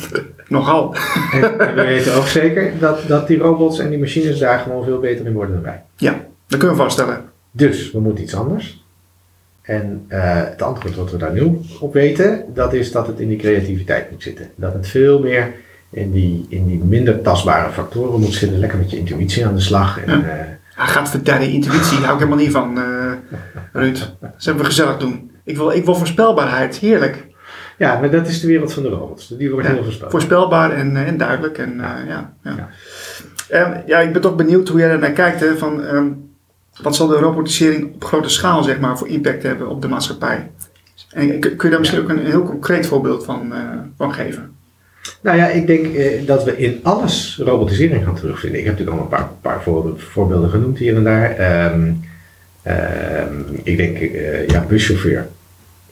nogal. 0.47 0.95
En, 1.33 1.59
en 1.59 1.75
we 1.75 1.81
weten 1.81 2.13
ook 2.15 2.27
zeker 2.27 2.71
dat, 2.79 2.99
dat 3.07 3.27
die 3.27 3.37
robots 3.37 3.79
en 3.79 3.89
die 3.89 3.99
machines 3.99 4.39
daar 4.39 4.59
gewoon 4.59 4.83
veel 4.83 4.99
beter 4.99 5.25
in 5.25 5.33
worden 5.33 5.53
dan 5.55 5.63
wij. 5.63 5.81
Ja, 5.95 6.11
dat 6.47 6.59
kunnen 6.59 6.77
we 6.77 6.83
vaststellen. 6.83 7.21
Dus 7.51 7.91
we 7.91 7.99
moeten 7.99 8.23
iets 8.23 8.35
anders. 8.35 8.83
En 9.61 10.05
eh, 10.07 10.35
het 10.35 10.61
antwoord 10.61 10.95
wat 10.95 11.11
we 11.11 11.17
daar 11.17 11.33
nu 11.33 11.59
op 11.79 11.93
weten, 11.93 12.43
dat 12.53 12.73
is 12.73 12.91
dat 12.91 13.07
het 13.07 13.19
in 13.19 13.27
die 13.27 13.37
creativiteit 13.37 14.11
moet 14.11 14.23
zitten. 14.23 14.49
Dat 14.55 14.73
het 14.73 14.87
veel 14.87 15.19
meer 15.19 15.53
in 15.89 16.11
die, 16.11 16.45
in 16.49 16.67
die 16.67 16.83
minder 16.83 17.21
tastbare 17.21 17.71
factoren 17.71 18.19
moet 18.19 18.33
zitten. 18.33 18.59
Lekker 18.59 18.77
met 18.77 18.91
je 18.91 18.97
intuïtie 18.97 19.45
aan 19.45 19.55
de 19.55 19.61
slag. 19.61 19.99
En, 20.05 20.19
Ja. 20.19 20.25
eh, 20.27 20.45
Hij 20.75 20.87
gaat 20.87 21.09
vertellen, 21.09 21.49
intuïtie, 21.49 21.97
hou 21.97 22.13
ik 22.13 22.17
helemaal 22.19 22.37
niet 22.37 22.51
van, 22.51 22.77
eh 22.77 23.00
Ruud. 23.73 24.13
Dat 24.21 24.29
zullen 24.37 24.59
we 24.59 24.65
gezellig 24.65 24.97
doen. 24.97 25.31
Ik 25.43 25.57
wil, 25.57 25.71
ik 25.71 25.85
wil 25.85 25.95
voorspelbaarheid, 25.95 26.77
heerlijk. 26.77 27.27
ja, 27.77 27.99
maar 27.99 28.11
dat 28.11 28.27
is 28.27 28.39
de 28.41 28.47
wereld 28.47 28.73
van 28.73 28.83
de 28.83 28.89
robots. 28.89 29.27
Die 29.27 29.51
wordt 29.51 29.67
Ja, 29.67 29.73
heel 29.73 29.83
voorspelbaar. 29.83 30.11
Voorspelbaar 30.11 30.71
en, 30.71 30.95
eh, 30.95 31.07
en 31.07 31.17
duidelijk. 31.17 31.57
En, 31.57 31.71
eh, 31.71 32.07
ja, 32.07 32.33
ja. 32.43 32.53
Ja. 32.55 32.69
Ehm, 33.49 33.79
ja, 33.85 33.99
ik 33.99 34.11
ben 34.13 34.21
toch 34.21 34.35
benieuwd 34.35 34.67
hoe 34.67 34.79
jij 34.79 34.89
er 34.89 34.99
naar 34.99 35.11
kijkt. 35.11 35.39
Hè, 35.39 35.57
van, 35.57 35.83
ehm, 35.83 36.05
wat 36.81 36.95
zal 36.95 37.07
de 37.07 37.15
robotisering 37.15 37.93
op 37.93 38.03
grote 38.03 38.29
schaal 38.29 38.63
zeg 38.63 38.79
maar, 38.79 38.97
voor 38.97 39.07
impact 39.07 39.43
hebben 39.43 39.69
op 39.69 39.81
de 39.81 39.87
maatschappij? 39.87 40.51
En 41.11 41.39
kun 41.39 41.55
je 41.59 41.69
daar 41.69 41.79
misschien 41.79 42.01
ook 42.01 42.09
een 42.09 42.25
heel 42.25 42.43
concreet 42.43 42.85
voorbeeld 42.85 43.25
van, 43.25 43.53
eh, 43.53 43.59
van 43.97 44.13
geven? 44.13 44.55
Nou 45.21 45.37
ja, 45.37 45.47
ik 45.47 45.67
denk 45.67 45.95
eh, 45.95 46.27
dat 46.27 46.43
we 46.43 46.57
in 46.57 46.79
alles 46.83 47.39
robotisering 47.43 48.03
gaan 48.03 48.15
terugvinden. 48.15 48.59
Ik 48.59 48.65
heb 48.65 48.73
natuurlijk 48.77 48.97
al 48.99 49.03
een 49.03 49.17
paar, 49.17 49.29
paar 49.41 49.61
voor- 49.63 49.93
voorbeelden 49.99 50.49
genoemd 50.49 50.77
hier 50.77 50.95
en 50.95 51.03
daar. 51.03 51.31
Ehm, 51.31 51.91
ik 53.63 53.77
denk, 53.77 53.97
eh, 53.97 54.47
ja, 54.47 54.65
buschauffeur. 54.67 55.27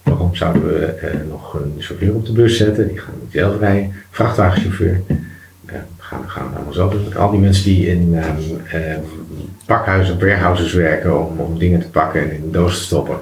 Waarom 0.03 0.35
zouden 0.35 0.67
we 0.67 0.85
eh, 0.85 1.13
nog 1.29 1.53
een 1.53 1.73
chauffeur 1.79 2.15
op 2.15 2.25
de 2.25 2.31
bus 2.31 2.57
zetten? 2.57 2.87
Die 2.87 2.97
gaan 2.97 3.13
niet 3.21 3.31
zelf 3.31 3.59
rijden. 3.59 3.93
Vrachtwagenchauffeur. 4.11 5.01
Gaan, 5.97 6.29
gaan 6.29 6.49
we 6.49 6.55
allemaal 6.55 6.73
zo 6.73 6.89
doen. 6.89 7.15
Al 7.15 7.31
die 7.31 7.39
mensen 7.39 7.63
die 7.63 7.87
in 7.87 8.15
ehm, 8.15 8.37
ehm, 8.71 8.99
pakhuizen, 9.65 10.19
warehouses 10.19 10.73
werken 10.73 11.27
om, 11.27 11.39
om 11.39 11.59
dingen 11.59 11.79
te 11.79 11.89
pakken 11.89 12.21
en 12.21 12.31
in 12.31 12.43
een 12.43 12.51
doos 12.51 12.77
te 12.77 12.83
stoppen. 12.83 13.17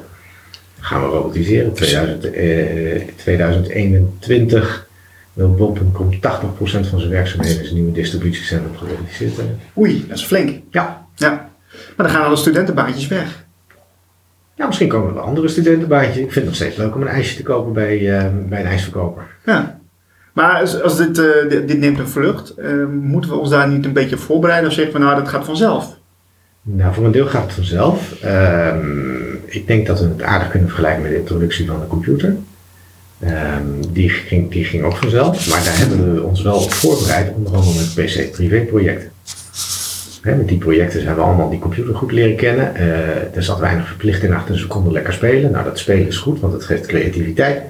Gaan 0.80 1.02
we 1.02 1.08
robotiseren. 1.08 1.74
2000, 1.74 2.32
eh, 2.32 3.02
2021 3.16 4.88
wil 5.34 5.54
bol.com 5.54 6.20
80% 6.20 6.88
van 6.88 7.00
zijn 7.00 7.12
werkzaamheden 7.12 7.58
in 7.58 7.64
zijn 7.64 7.76
nieuwe 7.76 7.92
distributiecentrum 7.92 8.78
gerobotiseerd 8.78 9.36
hebben. 9.36 9.60
Oei, 9.78 10.06
dat 10.08 10.18
is 10.18 10.24
flink. 10.24 10.62
Ja. 10.72 11.08
Ja. 11.16 11.50
Maar 11.96 12.06
dan 12.08 12.16
gaan 12.16 12.26
alle 12.26 12.36
studentenbaantjes 12.36 13.08
weg. 13.08 13.47
Ja, 14.58 14.66
misschien 14.66 14.88
komen 14.88 15.08
er 15.08 15.14
wel 15.14 15.24
andere 15.24 15.48
studentenbaantjes. 15.48 16.16
Ik 16.16 16.22
vind 16.22 16.36
het 16.36 16.46
nog 16.46 16.56
steeds 16.56 16.76
leuk 16.76 16.96
om 16.96 17.02
een 17.02 17.08
ijsje 17.08 17.36
te 17.36 17.44
kopen 17.44 17.74
bij, 17.74 18.18
eh, 18.18 18.26
bij 18.50 18.60
een 18.60 18.66
ijsverkoper. 18.66 19.24
Ja. 19.46 19.80
Maar 20.34 20.60
als, 20.60 20.82
als 20.82 20.98
dit, 20.98 21.20
eh, 21.20 21.50
dit, 21.50 21.68
dit 21.68 21.80
neemt 21.80 22.00
een 22.00 22.08
vlucht, 22.08 22.50
eh, 22.50 22.86
moeten 23.02 23.30
we 23.30 23.38
ons 23.38 23.50
daar 23.50 23.70
niet 23.70 23.86
een 23.86 23.94
beetje 23.94 24.18
voorbereiden 24.18 24.70
of 24.70 24.76
zeggen 24.76 24.94
van 24.94 25.02
nou 25.02 25.16
dat 25.16 25.28
gaat 25.28 25.46
vanzelf? 25.46 25.96
Nou, 26.62 26.94
voor 26.94 27.06
een 27.06 27.12
deel 27.12 27.26
gaat 27.26 27.44
het 27.44 27.54
vanzelf. 27.54 28.22
Ehm, 28.22 29.34
ik 29.46 29.68
denk 29.68 29.88
dat 29.88 30.00
we 30.00 30.08
het 30.08 30.22
aardig 30.22 30.50
kunnen 30.50 30.68
vergelijken 30.68 31.02
met 31.02 31.12
de 31.12 31.18
introductie 31.18 31.68
van 31.68 31.80
de 31.80 31.88
computer. 31.88 32.36
Ehm, 33.20 33.64
die, 33.92 34.10
ging, 34.10 34.52
die 34.52 34.66
ging 34.66 34.84
ook 34.84 34.96
vanzelf, 34.96 35.50
maar 35.50 35.64
daar 35.64 35.78
hebben 35.78 36.14
we 36.14 36.24
ons 36.24 36.42
wel 36.42 36.58
op 36.58 36.72
voorbereid, 36.72 37.36
onder 37.36 37.54
andere 37.54 37.76
met 37.76 37.94
PC-privé-projecten. 37.94 39.12
Hè, 40.28 40.36
met 40.36 40.48
die 40.48 40.58
projecten 40.58 41.02
zijn 41.02 41.16
we 41.16 41.22
allemaal 41.22 41.50
die 41.50 41.60
computer 41.60 41.96
goed 41.96 42.12
leren 42.12 42.36
kennen. 42.36 42.76
Eh, 42.76 43.36
er 43.36 43.44
zat 43.44 43.60
weinig 43.60 43.88
verplichting 43.88 44.34
achter, 44.34 44.54
dus 44.54 44.62
we 44.62 44.68
konden 44.68 44.92
lekker 44.92 45.14
spelen. 45.14 45.52
Nou, 45.52 45.64
dat 45.64 45.80
spelen 45.80 46.08
is 46.08 46.18
goed, 46.18 46.40
want 46.40 46.54
het 46.54 46.64
geeft 46.64 46.86
creativiteit. 46.86 47.62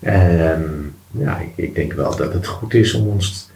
Ehm, 0.00 0.62
ja, 1.10 1.38
ik, 1.38 1.48
ik 1.54 1.74
denk 1.74 1.92
wel 1.92 2.16
dat 2.16 2.32
het 2.32 2.46
goed 2.46 2.74
is 2.74 2.94
om 2.94 3.08
ons 3.08 3.50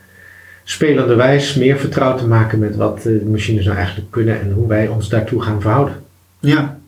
spelenderwijs 0.64 1.54
meer 1.54 1.78
vertrouwd 1.78 2.18
te 2.18 2.26
maken 2.26 2.58
met 2.58 2.76
wat 2.76 3.02
de 3.02 3.22
machines 3.30 3.64
nou 3.64 3.76
eigenlijk 3.76 4.10
kunnen 4.10 4.40
en 4.40 4.52
hoe 4.52 4.68
wij 4.68 4.88
ons 4.88 5.08
daartoe 5.08 5.42
gaan 5.42 5.60
verhouden. 5.60 5.94
Ja. 6.40 6.78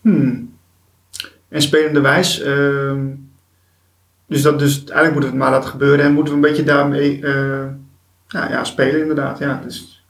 Hmm. 0.00 0.52
En 1.48 1.62
spelenderwijs. 1.62 2.40
ehm 2.42 3.06
dus, 4.32 4.42
dat, 4.42 4.58
dus 4.58 4.84
eigenlijk 4.84 5.14
moet 5.14 5.24
het 5.24 5.34
maar 5.34 5.50
laten 5.50 5.70
gebeuren 5.70 6.04
en 6.04 6.12
moeten 6.12 6.32
we 6.32 6.40
een 6.40 6.50
beetje 6.50 6.64
daarmee 6.64 7.20
eh, 7.22 7.66
nou, 8.32 8.50
ja, 8.50 8.64
spelen 8.64 9.00
inderdaad. 9.00 9.38
Ja, 9.38 9.60
dus, 9.64 10.04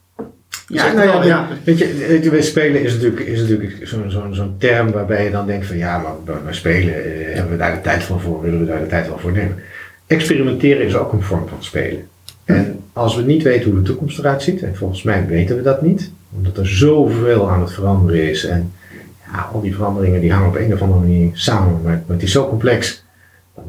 zegt 0.67 0.95
nou 0.95 1.09
al, 1.09 1.25
ja. 1.25 1.47
Weet 1.63 1.77
je, 1.77 2.41
spelen 2.41 2.83
is 2.83 2.93
natuurlijk, 2.93 3.21
is 3.21 3.41
natuurlijk 3.41 3.79
zo'n 3.83 4.11
zo'n 4.11 4.35
zo'n 4.35 4.55
term 4.57 4.91
waarbij 4.91 5.23
je 5.23 5.31
dan 5.31 5.47
denkt 5.47 5.65
van 5.65 5.77
ja, 5.77 5.97
maar 5.97 6.41
bij- 6.43 6.53
spelen 6.53 6.93
eh, 7.03 7.35
hebben 7.35 7.51
we 7.51 7.57
daar 7.57 7.75
de 7.75 7.81
tijd 7.81 8.03
van 8.03 8.19
voor, 8.19 8.41
willen 8.41 8.59
we 8.59 8.65
daar 8.65 8.79
de 8.79 8.87
tijd 8.87 9.07
wel 9.07 9.17
voor 9.19 9.31
nemen. 9.31 9.55
Experimenteren 10.07 10.85
is 10.85 10.95
ook 10.95 11.13
een 11.13 11.21
vorm 11.21 11.47
van 11.47 11.63
spelen. 11.63 12.07
En 12.45 12.79
als 12.93 13.15
we 13.15 13.21
niet 13.21 13.43
weten 13.43 13.71
hoe 13.71 13.79
de 13.79 13.85
toekomst 13.85 14.19
eruit 14.19 14.41
ziet, 14.41 14.63
en 14.63 14.75
volgens 14.75 15.03
mij 15.03 15.25
weten 15.25 15.55
we 15.55 15.61
dat 15.61 15.81
niet, 15.81 16.11
omdat 16.35 16.57
er 16.57 16.67
zoveel 16.67 17.49
aan 17.49 17.61
het 17.61 17.71
veranderen 17.73 18.29
is 18.29 18.45
en 18.45 18.73
ja, 19.31 19.49
al 19.53 19.61
die 19.61 19.75
veranderingen 19.75 20.21
die 20.21 20.31
hangen 20.31 20.47
op 20.47 20.55
een 20.55 20.73
of 20.73 20.81
andere 20.81 20.99
manier 20.99 21.29
samen, 21.33 21.81
maar, 21.83 22.03
maar 22.07 22.15
het 22.15 22.23
is 22.23 22.31
zo 22.31 22.47
complex 22.49 23.02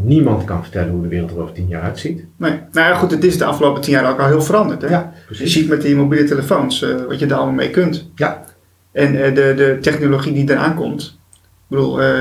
niemand 0.03 0.45
kan 0.45 0.63
vertellen 0.63 0.93
hoe 0.93 1.03
de 1.03 1.09
wereld 1.09 1.31
er 1.31 1.39
over 1.41 1.55
tien 1.55 1.69
jaar 1.69 1.83
uitziet. 1.83 2.25
Nee. 2.37 2.51
Nou 2.73 2.89
ja, 2.89 2.95
goed, 2.95 3.11
het 3.11 3.25
is 3.25 3.39
de 3.39 3.45
afgelopen 3.45 3.83
tien 3.83 3.93
jaar 3.93 4.11
ook 4.11 4.21
al 4.21 4.27
heel 4.27 4.43
veranderd. 4.43 4.83
Hè? 4.83 4.89
Je 5.39 5.49
ziet 5.49 5.69
met 5.69 5.83
die 5.83 5.97
mobiele 5.97 6.25
telefoons 6.25 6.83
eh, 6.83 6.91
wat 7.09 7.19
je 7.19 7.27
daar 7.27 7.37
allemaal 7.37 7.55
mee 7.57 7.71
kunt. 7.71 8.11
Ja. 8.15 8.45
En 8.93 9.25
eh, 9.25 9.35
de, 9.35 9.53
de 9.57 9.79
technologie 9.81 10.33
die 10.33 10.51
eraan 10.51 10.75
komt. 10.75 11.19
Ik 11.35 11.41
bedoel, 11.77 12.03
eh, 12.03 12.17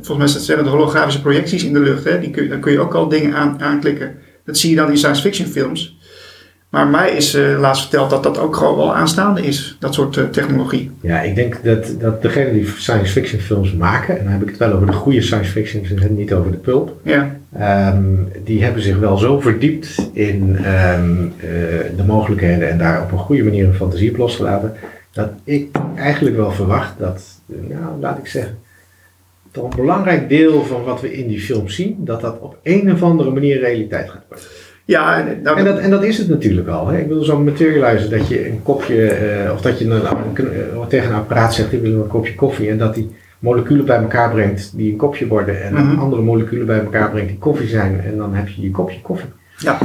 volgens 0.00 0.32
mij 0.34 0.42
zijn 0.42 0.58
het 0.58 0.66
holografische 0.66 1.20
projecties 1.20 1.64
in 1.64 1.72
de 1.72 1.80
lucht. 1.80 2.04
Hè? 2.04 2.20
Die 2.20 2.30
kun, 2.30 2.42
je- 2.42 2.48
daar 2.48 2.58
kun 2.58 2.72
je 2.72 2.80
ook 2.80 2.94
al 2.94 3.08
dingen 3.08 3.34
aan, 3.34 3.60
aanklikken. 3.60 4.14
Dat 4.44 4.58
zie 4.58 4.70
je 4.70 4.76
dan 4.76 4.90
in 4.90 4.96
science 4.96 5.22
fiction 5.22 5.48
films. 5.48 5.96
Maar 6.72 6.86
mij 6.86 7.10
is 7.10 7.34
eh, 7.34 7.58
laatst 7.60 7.82
verteld 7.82 8.10
dat 8.10 8.22
dat 8.22 8.38
ook 8.38 8.56
gewoon 8.56 8.76
wel 8.76 8.94
aanstaande 8.94 9.42
is. 9.42 9.76
Dat 9.78 9.94
soort 9.94 10.16
eh, 10.16 10.24
technologie. 10.24 10.90
Ja, 11.00 11.20
ik 11.20 11.34
denk 11.34 11.64
dat, 11.64 11.94
dat 12.00 12.22
degenen 12.22 12.52
die 12.52 12.66
science 12.66 13.12
fiction 13.12 13.40
films 13.40 13.72
maken, 13.72 14.18
en 14.18 14.24
dan 14.24 14.32
heb 14.32 14.42
ik 14.42 14.48
het 14.48 14.58
wel 14.58 14.72
over 14.72 14.86
de 14.86 14.92
goede 14.92 15.20
science 15.20 15.50
fiction, 15.50 15.98
en 16.02 16.16
niet 16.16 16.32
over 16.32 16.50
de 16.50 16.56
pulp, 16.56 17.00
Ja, 17.02 17.36
ehm, 17.58 18.04
die 18.44 18.64
hebben 18.64 18.82
zich 18.82 18.98
wel 18.98 19.16
zo 19.16 19.40
verdiept 19.40 20.10
in 20.12 20.56
ehm, 20.56 21.24
eh, 21.24 21.48
de 21.96 22.04
mogelijkheden 22.06 22.70
en 22.70 22.78
daar 22.78 23.02
op 23.02 23.12
een 23.12 23.18
goede 23.18 23.44
manier 23.44 23.66
een 23.66 23.74
fantasie 23.74 24.10
op 24.10 24.16
losgelaten, 24.16 24.74
dat 25.12 25.30
ik 25.44 25.76
eigenlijk 25.94 26.36
wel 26.36 26.52
verwacht 26.52 26.98
dat, 26.98 27.22
nou 27.46 28.00
laat 28.00 28.18
ik 28.18 28.26
zeggen, 28.26 28.58
toch 29.50 29.64
een 29.64 29.76
belangrijk 29.76 30.28
deel 30.28 30.64
van 30.64 30.84
wat 30.84 31.00
we 31.00 31.12
in 31.12 31.28
die 31.28 31.40
film 31.40 31.68
zien, 31.68 31.96
dat 31.98 32.20
dat 32.20 32.40
op 32.40 32.58
een 32.62 32.92
of 32.92 33.02
andere 33.02 33.30
manier 33.30 33.60
realiteit 33.60 34.10
gaat 34.10 34.24
worden. 34.28 34.46
Ja 34.92 35.18
en, 35.26 35.42
nou, 35.42 35.58
En 35.58 35.64
dat, 35.64 35.78
en 35.78 35.90
dat 35.90 36.04
is 36.04 36.18
het 36.18 36.28
natuurlijk 36.28 36.68
al. 36.68 36.86
Hè? 36.88 36.98
Ik 36.98 37.08
bedoel, 37.08 37.24
zo'n 37.24 37.44
materializer, 37.44 38.10
dat 38.10 38.28
je 38.28 38.48
een 38.48 38.60
kopje, 38.62 39.06
eh, 39.06 39.52
of 39.52 39.60
dat 39.60 39.78
je 39.78 39.84
een, 39.84 39.90
een- 39.90 40.52
eh, 40.52 40.86
tegen 40.88 41.08
een 41.10 41.16
apparaat 41.16 41.54
zegt, 41.54 41.72
ik 41.72 41.80
wil 41.82 41.92
een 42.02 42.06
kopje 42.06 42.34
koffie, 42.34 42.68
en 42.70 42.78
dat 42.78 42.94
die 42.94 43.10
moleculen 43.38 43.84
bij 43.84 43.96
elkaar 43.96 44.30
brengt 44.30 44.72
die 44.76 44.90
een 44.92 44.96
kopje 44.98 45.26
worden, 45.26 45.62
en 45.62 45.72
Mhm. 45.74 45.98
andere 45.98 46.22
moleculen 46.22 46.66
bij 46.66 46.78
elkaar 46.80 47.10
brengt 47.10 47.28
die 47.28 47.38
koffie 47.38 47.68
zijn, 47.68 48.00
en 48.04 48.16
dan 48.16 48.34
heb 48.34 48.48
je 48.48 48.62
je 48.62 48.70
kopje 48.70 49.00
koffie. 49.02 49.28
Ja, 49.58 49.78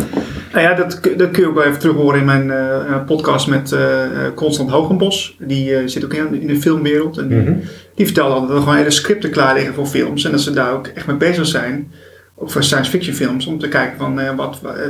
nou 0.52 0.63
ja, 0.63 0.74
dat, 0.74 1.00
kun- 1.00 1.17
dat 1.17 1.32
kun 1.32 1.41
je 1.43 1.50
ook 1.50 1.56
wel 1.56 1.63
even 1.63 1.80
terug 1.80 1.96
horen 1.96 2.20
in 2.20 2.26
mijn 2.26 2.52
eh, 2.52 2.76
eh, 2.76 3.06
podcast 3.06 3.48
met 3.48 3.72
eh, 3.72 4.04
eh, 4.04 4.10
Constant 4.36 4.70
Hogenbos. 4.70 5.38
Die 5.39 5.76
eh, 5.76 5.82
zit 5.88 6.04
ook 6.06 6.13
in, 6.13 6.41
in 6.41 6.48
de 6.48 6.56
filmwereld. 6.56 7.17
En 7.17 7.28
die- 7.28 7.38
Mhm. 7.38 7.54
die 7.96 8.06
vertelde 8.06 8.30
altijd 8.32 8.48
dat 8.50 8.58
er 8.58 8.63
gewoon 8.63 8.78
hele 8.78 8.91
scripten 8.91 9.30
klaar 9.30 9.54
liggen 9.54 9.74
voor 9.74 9.86
films. 9.86 10.26
En 10.26 10.32
dat 10.32 10.41
ze 10.41 10.52
daar 10.54 10.74
ook 10.74 10.88
echt 10.88 11.08
mee 11.08 11.15
bezig 11.15 11.46
zijn. 11.46 11.91
Ook 12.39 12.52
voor 12.52 12.63
science 12.63 12.89
fiction 12.91 13.15
films. 13.15 13.45
Om 13.45 13.60
te 13.60 13.67
kijken 13.67 13.97
van 13.97 14.19
eh, 14.19 14.36
wat, 14.36 14.60
wa- 14.62 14.73
eh, 14.73 14.89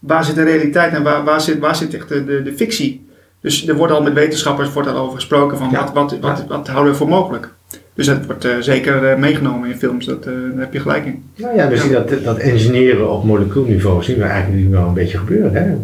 waar 0.00 0.24
zit 0.24 0.34
de 0.34 0.42
realiteit 0.42 0.92
en 0.92 1.02
waar, 1.02 1.24
waar, 1.24 1.40
zit, 1.40 1.58
waar 1.58 1.76
zit 1.76 1.94
echt 1.94 2.08
de, 2.08 2.24
de, 2.24 2.42
de 2.42 2.52
fictie. 2.52 3.06
Dus 3.40 3.68
er 3.68 3.74
wordt 3.74 3.92
al 3.92 4.02
met 4.02 4.12
wetenschappers 4.12 4.72
wordt 4.72 4.88
al 4.88 4.96
over 4.96 5.14
gesproken 5.14 5.58
van 5.58 5.70
Ja. 5.70 5.80
wat, 5.84 5.92
wat, 5.92 6.18
wat, 6.20 6.44
wat 6.48 6.68
houden 6.68 6.92
we 6.92 6.98
voor 6.98 7.08
mogelijk. 7.08 7.48
Dus 7.94 8.06
dat 8.06 8.26
wordt 8.26 8.44
eh, 8.44 8.50
zeker 8.60 9.18
meegenomen 9.18 9.68
in 9.70 9.76
films. 9.78 10.06
Dat, 10.06 10.24
daar 10.24 10.34
heb 10.56 10.72
je 10.72 10.80
gelijk 10.80 11.04
in. 11.04 11.24
Nou 11.36 11.56
ja, 11.56 11.68
we 11.68 11.76
zien 11.76 11.92
dat, 11.92 12.12
dat 12.24 12.38
engineeren 12.38 13.10
op 13.10 13.24
molecuulniveau 13.24 14.02
zien 14.02 14.16
we 14.16 14.22
eigenlijk 14.22 14.62
nu 14.64 14.70
wel 14.70 14.86
een 14.86 14.94
beetje 14.94 15.18
gebeuren. 15.18 15.54
Hè? 15.54 15.76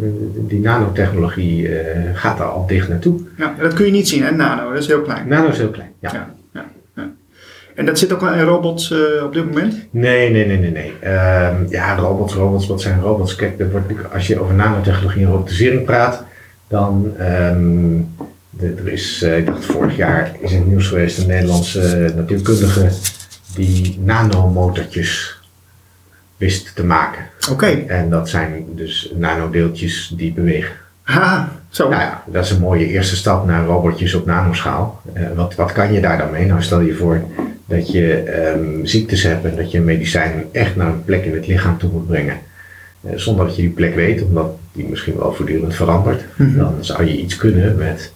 Die 0.47 0.59
nanotechnologie 0.59 1.69
gaat 2.13 2.37
daar 2.37 2.47
al 2.47 2.67
dicht 2.67 2.89
naartoe. 2.89 3.19
Ja, 3.37 3.55
dat 3.59 3.73
kun 3.73 3.85
je 3.85 3.91
niet 3.91 4.07
zien, 4.07 4.23
hè, 4.23 4.31
nano. 4.31 4.69
Dat 4.73 4.81
is 4.81 4.87
heel 4.87 5.01
klein. 5.01 5.27
Nano 5.27 5.47
is 5.49 5.57
heel 5.57 5.69
klein. 5.69 5.89
Ja. 5.99 6.09
Ja, 6.13 6.15
ja, 6.19 6.19
ja. 6.19 6.33
En 7.79 7.85
dat 7.85 7.99
zit 7.99 8.13
ook 8.13 8.21
wel 8.21 8.33
in 8.33 8.43
robots 8.43 8.91
eh, 8.91 9.23
op 9.23 9.33
dit 9.33 9.45
moment? 9.45 9.75
Nee, 9.91 10.29
nee, 10.31 10.45
nee, 10.45 10.57
nee. 10.57 10.71
nee. 10.71 10.93
Ehm, 10.99 11.55
ja, 11.69 11.95
robots, 11.95 12.33
robots, 12.33 12.67
wat 12.67 12.81
zijn 12.81 13.01
robots? 13.01 13.35
Kijk, 13.35 13.59
er 13.59 13.71
wordt, 13.71 13.91
als 14.13 14.27
je 14.27 14.39
over 14.41 14.53
nanotechnologie 14.55 15.23
en 15.25 15.31
robotisering 15.31 15.85
praat, 15.85 16.23
dan 16.67 17.13
ehm, 17.17 17.97
de- 18.49 18.73
er 18.77 18.87
is, 18.91 19.21
eh, 19.21 19.37
ik 19.37 19.45
dacht 19.45 19.65
vorig 19.65 19.95
jaar 19.95 20.31
is 20.39 20.51
in 20.51 20.57
het 20.57 20.67
nieuws 20.67 20.87
geweest 20.87 21.17
een 21.17 21.27
Nederlandse 21.27 22.13
natuurkundige 22.15 22.89
die 23.55 23.99
nanomotortjes 24.03 25.39
wist 26.37 26.75
te 26.75 26.83
maken. 26.83 27.21
Oké. 27.51 27.65
En 27.87 28.09
dat 28.09 28.29
zijn 28.29 28.65
dus 28.75 29.11
nanodeeltjes 29.15 30.13
die 30.15 30.33
bewegen. 30.33 30.75
Ha, 31.01 31.51
zo. 31.69 31.89
Nou 31.89 32.01
ja, 32.01 32.23
dat 32.27 32.43
is 32.45 32.51
een 32.51 32.59
mooie 32.61 32.87
eerste 32.87 33.15
stap 33.15 33.45
naar 33.45 33.65
robotjes 33.65 34.13
op 34.13 34.25
nanoschaal. 34.25 35.01
Eh, 35.13 35.23
wat, 35.35 35.55
wat 35.55 35.71
kan 35.71 35.93
je 35.93 36.01
daar 36.01 36.17
dan 36.17 36.31
mee? 36.31 36.45
Nou, 36.45 36.61
stel 36.61 36.79
je 36.79 36.93
voor 36.95 37.21
dat 37.69 37.91
je 37.91 38.13
ehm, 38.13 38.85
ziektes 38.85 39.23
hebt 39.23 39.45
en 39.45 39.55
dat 39.55 39.71
je 39.71 39.77
een 39.77 39.83
medicijn 39.83 40.43
echt 40.51 40.75
naar 40.75 40.87
een 40.87 41.03
plek 41.05 41.25
in 41.25 41.33
het 41.33 41.47
lichaam 41.47 41.77
toe 41.77 41.89
moet 41.91 42.07
brengen. 42.07 42.37
eh, 43.01 43.11
zonder 43.15 43.45
dat 43.45 43.55
je 43.55 43.61
die 43.61 43.71
plek 43.71 43.95
weet, 43.95 44.21
omdat 44.23 44.57
die 44.71 44.87
misschien 44.89 45.17
wel 45.17 45.33
voortdurend 45.33 45.75
verandert. 45.75 46.23
Mhm. 46.35 46.57
Dan 46.57 46.73
zou 46.79 47.05
je 47.05 47.17
iets 47.17 47.35
kunnen 47.35 47.75
met, 47.77 48.13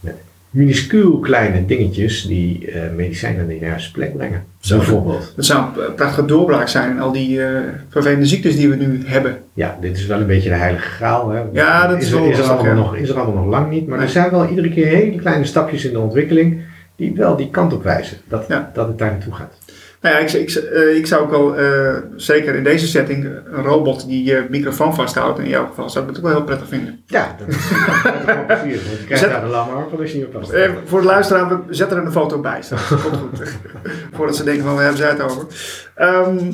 met 0.00 0.14
minuscuul 0.50 1.18
kleine 1.18 1.66
dingetjes 1.66 2.26
die 2.26 2.70
eh, 2.70 2.80
medicijnen 2.96 3.46
naar 3.46 3.58
de 3.58 3.66
juiste 3.66 3.90
plek 3.92 4.16
brengen. 4.16 4.44
Zo. 4.60 4.76
Bijvoorbeeld. 4.76 5.32
Dat 5.36 5.44
zou 5.44 5.64
een 5.86 5.94
prachtige 5.94 6.24
doorbraak 6.26 6.68
zijn 6.68 6.90
in 6.90 7.00
al 7.00 7.12
die 7.12 7.42
eh, 7.44 7.60
vervelende 7.88 8.26
ziektes 8.26 8.56
die 8.56 8.68
we 8.68 8.76
nu 8.76 9.02
hebben. 9.04 9.38
Ja, 9.54 9.78
dit 9.80 9.96
is 9.96 10.06
wel 10.06 10.20
een 10.20 10.26
beetje 10.26 10.48
de 10.48 10.54
heilige 10.54 10.88
graal. 10.88 11.30
Hè? 11.30 11.42
Ja, 11.52 11.86
dat 11.86 12.02
is 12.02 12.10
er, 12.12 12.20
wel 12.20 12.30
is, 12.30 12.38
er 12.38 12.44
allemaal 12.44 12.74
nog, 12.74 12.96
is 12.96 13.08
er 13.08 13.18
allemaal 13.18 13.42
nog 13.42 13.52
lang 13.52 13.70
niet. 13.70 13.86
Maar 13.86 13.98
Nee. 13.98 14.06
er 14.06 14.12
zijn 14.12 14.30
wel 14.30 14.48
iedere 14.48 14.70
keer 14.70 14.86
hele 14.86 15.16
kleine 15.16 15.44
stapjes 15.44 15.84
in 15.84 15.92
de 15.92 15.98
ontwikkeling 15.98 16.60
die 16.96 17.12
wel 17.16 17.36
die 17.36 17.50
kant 17.50 17.72
op 17.72 17.82
wijzen. 17.82 18.16
Dat, 18.28 18.44
Ja. 18.48 18.70
dat 18.74 18.86
het 18.88 18.98
daar 18.98 19.10
naartoe 19.10 19.32
gaat. 19.34 19.54
Nou 20.00 20.16
ja, 20.16 20.20
ik, 20.22 20.32
ik, 20.32 20.50
eh, 20.50 20.96
ik 20.96 21.06
zou 21.06 21.22
ook 21.22 21.30
wel, 21.30 21.56
eh, 21.56 21.94
zeker 22.16 22.54
in 22.54 22.64
deze 22.64 22.86
setting, 22.86 23.24
een 23.24 23.62
robot 23.62 24.06
die 24.06 24.24
je 24.24 24.46
microfoon 24.50 24.94
vasthoudt, 24.94 25.38
in 25.38 25.48
jouw 25.48 25.66
geval, 25.66 25.90
zou 25.90 26.04
ik 26.04 26.10
het 26.10 26.18
ook 26.18 26.26
wel 26.26 26.34
heel 26.36 26.44
prettig 26.44 26.68
vinden. 26.68 27.00
Ja, 27.06 27.36
dat 27.38 27.48
is 27.48 27.68
dat 28.04 28.24
wel 28.24 28.44
plezier. 28.46 28.80
Want 28.86 28.98
je 28.98 29.04
krijgt 29.04 29.22
Zet- 29.22 29.30
daar 29.32 29.40
de 29.40 29.46
lamme 29.46 29.72
arm 29.72 29.90
van 29.90 29.98
als 30.00 30.10
je 30.10 30.16
niet 30.16 30.26
op 30.26 30.32
past. 30.32 30.50
Eh, 30.50 30.70
voor 30.84 31.00
de 31.00 31.06
luisteraar, 31.06 31.48
we 31.48 31.74
zetten 31.74 31.96
er 31.98 32.04
een 32.04 32.12
foto 32.12 32.40
bij. 32.40 32.60
Dat 32.70 32.86
komt 33.02 33.16
goed. 33.16 33.42
Voordat 34.16 34.36
ze 34.36 34.44
denken 34.44 34.64
van, 34.64 34.74
we 34.76 34.80
hebben 34.80 34.98
ze 34.98 35.04
het 35.04 35.20
over. 35.22 35.46
Ehm, 35.94 36.52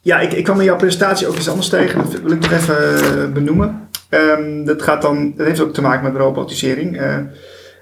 ja, 0.00 0.20
ik, 0.20 0.32
ik 0.32 0.44
kwam 0.44 0.58
in 0.58 0.64
jouw 0.64 0.76
presentatie 0.76 1.26
ook 1.26 1.36
iets 1.36 1.48
anders 1.48 1.68
tegen. 1.68 1.98
Dat 1.98 2.20
wil 2.20 2.30
ik 2.32 2.40
nog 2.40 2.52
even 2.52 3.32
benoemen. 3.32 3.88
Ehm, 4.08 4.64
dat, 4.64 4.82
gaat 4.82 5.02
dan, 5.02 5.32
dat 5.36 5.46
heeft 5.46 5.60
ook 5.60 5.74
te 5.74 5.82
maken 5.82 6.12
met 6.12 6.20
robotisering. 6.22 7.00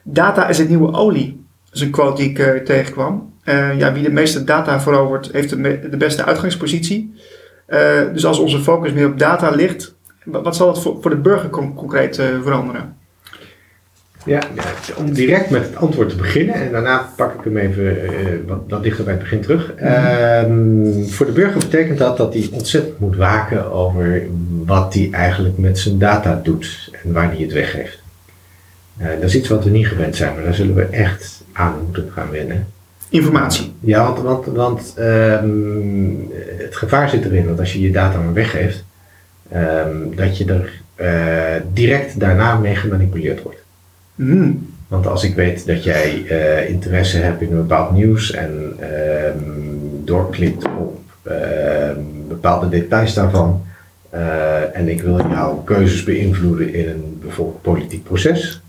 Data 0.04 0.48
is 0.48 0.58
het 0.58 0.68
nieuwe 0.68 0.92
olie. 0.92 1.41
Dat 1.72 1.80
is 1.80 1.86
een 1.86 1.92
quote 1.92 2.22
die 2.22 2.30
ik 2.30 2.38
eh, 2.38 2.60
tegenkwam. 2.64 3.32
Eh, 3.44 3.78
ja, 3.78 3.92
wie 3.92 4.02
de 4.02 4.10
meeste 4.10 4.44
data 4.44 4.80
verovert, 4.80 5.32
heeft 5.32 5.48
de, 5.48 5.88
de 5.90 5.96
beste 5.96 6.24
uitgangspositie. 6.24 7.14
Eh, 7.66 8.00
dus 8.12 8.24
als 8.24 8.38
onze 8.38 8.60
focus 8.60 8.92
meer 8.92 9.06
op 9.06 9.18
data 9.18 9.50
ligt, 9.50 9.94
wat, 10.24 10.56
zal 10.56 10.68
het 10.68 10.78
voor, 10.78 10.96
voor 11.00 11.10
de 11.10 11.16
burger 11.16 11.50
con- 11.50 11.74
concreet 11.74 12.14
veranderen? 12.42 12.96
Ja, 14.24 14.40
om 14.96 15.12
direct 15.12 15.50
met 15.50 15.62
het 15.62 15.76
antwoord 15.76 16.08
te 16.08 16.16
beginnen 16.16 16.54
en 16.54 16.72
daarna 16.72 17.08
pak 17.16 17.34
ik 17.34 17.44
hem 17.44 17.56
even 17.56 18.02
eh, 18.02 18.12
wat, 18.46 18.60
wat 18.68 18.82
dichter 18.82 19.04
bij 19.04 19.12
het 19.12 19.22
begin 19.22 19.40
terug. 19.40 19.74
Ehm, 19.74 21.02
voor 21.04 21.26
de 21.26 21.32
burger 21.32 21.58
betekent 21.58 21.98
dat 21.98 22.16
dat 22.16 22.34
hij 22.34 22.48
ontzettend 22.52 22.98
moet 22.98 23.16
waken 23.16 23.72
over 23.72 24.22
wat 24.64 24.94
hij 24.94 25.08
eigenlijk 25.12 25.58
met 25.58 25.78
zijn 25.78 25.98
data 25.98 26.40
doet 26.42 26.90
en 27.04 27.12
waar 27.12 27.30
hij 27.30 27.40
het 27.40 27.52
weggeeft. 27.52 28.00
Dat 28.94 29.22
is 29.22 29.34
iets 29.34 29.48
wat 29.48 29.64
we 29.64 29.70
niet 29.70 29.86
gewend 29.86 30.16
zijn, 30.16 30.34
maar 30.34 30.44
daar 30.44 30.54
zullen 30.54 30.74
we 30.74 30.84
echt 30.84 31.41
aan 31.52 31.74
moeten 31.84 32.10
gaan 32.14 32.30
wennen. 32.30 32.66
Informatie. 33.08 33.72
Ja, 33.80 34.04
want, 34.04 34.18
want, 34.18 34.46
want 34.46 34.94
ehm, 34.96 35.50
het 36.56 36.76
gevaar 36.76 37.08
zit 37.08 37.24
erin 37.24 37.46
dat 37.46 37.58
als 37.58 37.72
je 37.72 37.80
je 37.80 37.90
data 37.90 38.18
maar 38.18 38.32
weggeeft, 38.32 38.84
ehm, 39.50 40.14
dat 40.14 40.38
je 40.38 40.44
er 40.44 40.80
eh, 40.94 41.62
direct 41.72 42.20
daarna 42.20 42.58
mee 42.58 42.74
gemanipuleerd 42.74 43.42
wordt. 43.42 43.58
Hmm. 44.14 44.70
Want 44.88 45.06
als 45.06 45.24
ik 45.24 45.34
weet 45.34 45.66
dat 45.66 45.84
jij 45.84 46.24
eh, 46.28 46.70
interesse 46.70 47.18
hebt 47.18 47.40
in 47.40 47.50
een 47.50 47.56
bepaald 47.56 47.92
nieuws 47.92 48.30
en 48.30 48.76
ehm, 48.78 49.38
doorklikt 50.04 50.64
op 50.64 51.00
bepaalde 52.28 52.68
details 52.68 53.14
daarvan, 53.14 53.62
eh, 54.10 54.76
en 54.76 54.88
ik 54.88 55.02
wil 55.02 55.16
jouw 55.16 55.54
keuzes 55.54 56.04
beïnvloeden 56.04 56.74
in 56.74 56.88
een 56.88 57.18
bijvoorbeeld 57.22 57.62
politiek 57.62 58.04
proces, 58.04 58.61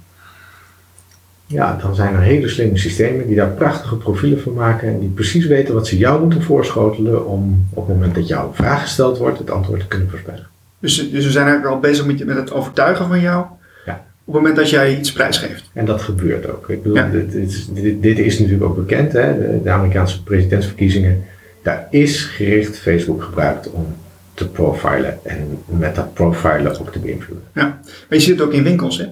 ja, 1.45 1.77
dan 1.81 1.95
zijn 1.95 2.13
er 2.13 2.21
hele 2.21 2.47
slimme 2.47 2.77
systemen 2.77 3.27
die 3.27 3.35
daar 3.35 3.49
prachtige 3.51 3.95
profielen 3.95 4.41
van 4.41 4.53
maken 4.53 4.87
en 4.87 4.99
die 4.99 5.09
precies 5.09 5.45
weten 5.45 5.73
wat 5.73 5.87
ze 5.87 5.97
jou 5.97 6.21
moeten 6.21 6.41
voorschotelen 6.41 7.27
om 7.27 7.67
op 7.69 7.87
het 7.87 7.95
moment 7.95 8.15
dat 8.15 8.27
jouw 8.27 8.51
vraag 8.53 8.81
gesteld 8.81 9.17
wordt, 9.17 9.37
het 9.37 9.51
antwoord 9.51 9.79
te 9.79 9.87
kunnen 9.87 10.09
voorspellen. 10.09 10.47
Dus, 10.79 11.11
dus 11.11 11.25
we 11.25 11.31
zijn 11.31 11.45
eigenlijk 11.45 11.75
al 11.75 11.81
bezig 11.81 12.05
met, 12.05 12.25
met 12.25 12.35
het 12.35 12.51
overtuigen 12.53 13.07
van 13.07 13.19
jou. 13.19 13.45
Ja. 13.85 14.05
Op 14.25 14.33
het 14.33 14.35
moment 14.35 14.55
dat 14.55 14.69
jij 14.69 14.97
iets 14.97 15.11
prijsgeeft. 15.11 15.69
En 15.73 15.85
dat 15.85 16.01
gebeurt 16.01 16.49
ook. 16.49 16.69
Ik 16.69 16.81
bedoel, 16.83 16.97
Ja. 16.97 17.09
dit, 17.09 17.31
dit 17.31 17.49
is, 17.49 17.67
dit, 17.67 18.01
dit 18.01 18.19
is 18.19 18.39
natuurlijk 18.39 18.65
ook 18.69 18.75
bekend, 18.75 19.11
hè? 19.11 19.37
De, 19.37 19.59
de 19.63 19.69
Amerikaanse 19.69 20.23
presidentsverkiezingen. 20.23 21.23
Daar 21.61 21.87
is 21.89 22.23
gericht 22.23 22.77
Facebook 22.77 23.23
gebruikt 23.23 23.69
om 23.71 23.85
te 24.33 24.47
profilen 24.49 25.19
en 25.23 25.57
met 25.65 25.95
dat 25.95 26.13
profilen 26.13 26.79
ook 26.79 26.91
te 26.91 26.99
beïnvloeden. 26.99 27.47
Maar 27.53 27.77
je 28.09 28.19
ziet 28.19 28.39
het 28.39 28.41
ook 28.47 28.53
in 28.53 28.63
winkels. 28.63 28.97
Hè? 28.97 29.05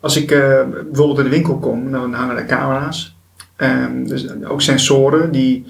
Als 0.00 0.16
ik 0.16 0.30
eh, 0.30 0.60
bijvoorbeeld 0.86 1.18
in 1.18 1.24
de 1.24 1.30
winkel 1.30 1.58
kom, 1.58 1.90
dan 1.90 2.12
hangen 2.14 2.36
er 2.36 2.46
camera's. 2.46 3.16
Ehm, 3.56 4.04
dus 4.04 4.42
ook 4.44 4.60
sensoren 4.60 5.30
die 5.30 5.66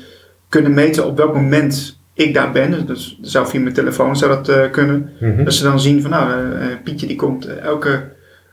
kunnen 0.48 0.74
meten 0.74 1.06
op 1.06 1.16
welk 1.16 1.34
moment 1.34 2.00
ik 2.12 2.34
daar 2.34 2.52
ben. 2.52 2.86
Dus 2.86 3.18
dat 3.20 3.30
zou 3.30 3.48
via 3.48 3.60
mijn 3.60 3.74
telefoon 3.74 4.16
zou 4.16 4.30
dat 4.30 4.48
eh, 4.48 4.70
kunnen. 4.70 5.10
Mhm. 5.20 5.44
Dat 5.44 5.54
ze 5.54 5.62
dan 5.62 5.80
zien 5.80 6.02
van 6.02 6.10
nou, 6.10 6.30
eh, 6.30 6.66
Pietje 6.84 7.06
die 7.06 7.16
komt 7.16 7.46
elke 7.46 8.04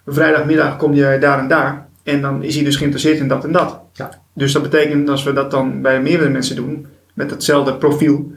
vrijdagmiddag 0.05 0.77
komt 0.77 0.97
hij 0.97 1.19
daar 1.19 1.39
en 1.39 1.47
daar. 1.47 1.87
En 2.03 2.21
dan 2.21 2.43
is 2.43 2.55
hij 2.55 2.63
dus 2.63 2.75
geïnteresseerd 2.75 3.19
in 3.19 3.27
dat 3.27 3.43
en 3.43 3.51
dat. 3.51 3.79
Ja. 3.93 4.09
Dus 4.33 4.51
dat 4.51 4.61
betekent 4.61 5.09
als 5.09 5.23
we 5.23 5.33
dat 5.33 5.51
dan 5.51 5.81
bij 5.81 6.01
meerdere 6.01 6.29
mensen 6.29 6.55
doen, 6.55 6.87
met 7.13 7.31
hetzelfde 7.31 7.75
profiel, 7.75 8.31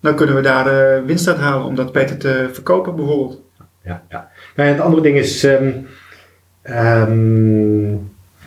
dan 0.00 0.14
kunnen 0.14 0.34
we 0.34 0.40
daar 0.40 1.04
winst 1.04 1.28
uit 1.28 1.36
halen 1.36 1.66
om 1.66 1.74
dat 1.74 1.92
beter 1.92 2.16
te 2.16 2.48
verkopen 2.52 2.96
bijvoorbeeld. 2.96 3.40
Ja, 3.84 4.02
ja. 4.08 4.28
Nou 4.56 4.68
ja, 4.68 4.74
het 4.74 4.84
andere 4.84 5.02
ding 5.02 5.16
is, 5.16 5.44
ehm, 5.44 5.70
ehm, 6.68 7.92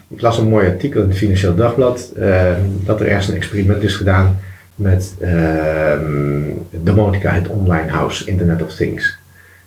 ik 0.08 0.22
las 0.22 0.38
een 0.38 0.48
mooi 0.48 0.68
artikel 0.68 1.02
in 1.02 1.10
het 1.10 1.18
Financieel 1.18 1.56
Dagblad, 1.56 2.12
ehm, 2.20 2.62
dat 2.86 3.00
er 3.00 3.08
ergens 3.08 3.28
een 3.28 3.36
experiment 3.36 3.84
is 3.84 3.96
gedaan 3.96 4.40
met 4.76 5.14
ehm 5.20 6.42
Domotica, 6.70 7.32
het 7.32 7.48
online 7.48 7.90
house, 7.90 8.26
Internet 8.26 8.62
of 8.62 8.76
Things. 8.76 9.18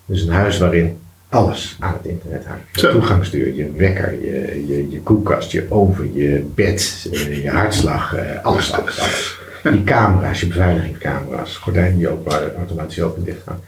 Dus 0.07 0.23
een 0.23 0.33
huis 0.33 0.59
waarin 0.59 0.99
alles 1.29 1.77
aan 1.79 1.93
het 1.93 2.07
internet 2.07 2.47
hangt. 2.47 2.63
Je 2.73 2.81
Zo. 2.81 2.91
toegangsdeur, 2.91 3.55
je 3.55 3.73
wekker, 3.77 4.13
je, 4.13 4.67
je, 4.67 4.91
je 4.91 5.01
koelkast, 5.01 5.53
je 5.53 5.67
oven, 5.69 6.15
je 6.15 6.45
bed, 6.55 7.09
eh, 7.13 7.43
je 7.43 7.51
hartslag, 7.51 8.15
eh, 8.15 8.45
alles, 8.45 8.73
alles, 8.73 9.01
alles. 9.01 9.39
Die 9.63 9.85
camera's, 9.85 10.41
je 10.41 10.47
beveiligingscamera's, 10.47 11.57
gordijnen 11.57 11.99
die 11.99 12.09
ook 12.09 12.29
automatisch 12.57 13.03
open 13.03 13.19
en 13.19 13.25
dicht 13.25 13.43
gaan. 13.47 13.61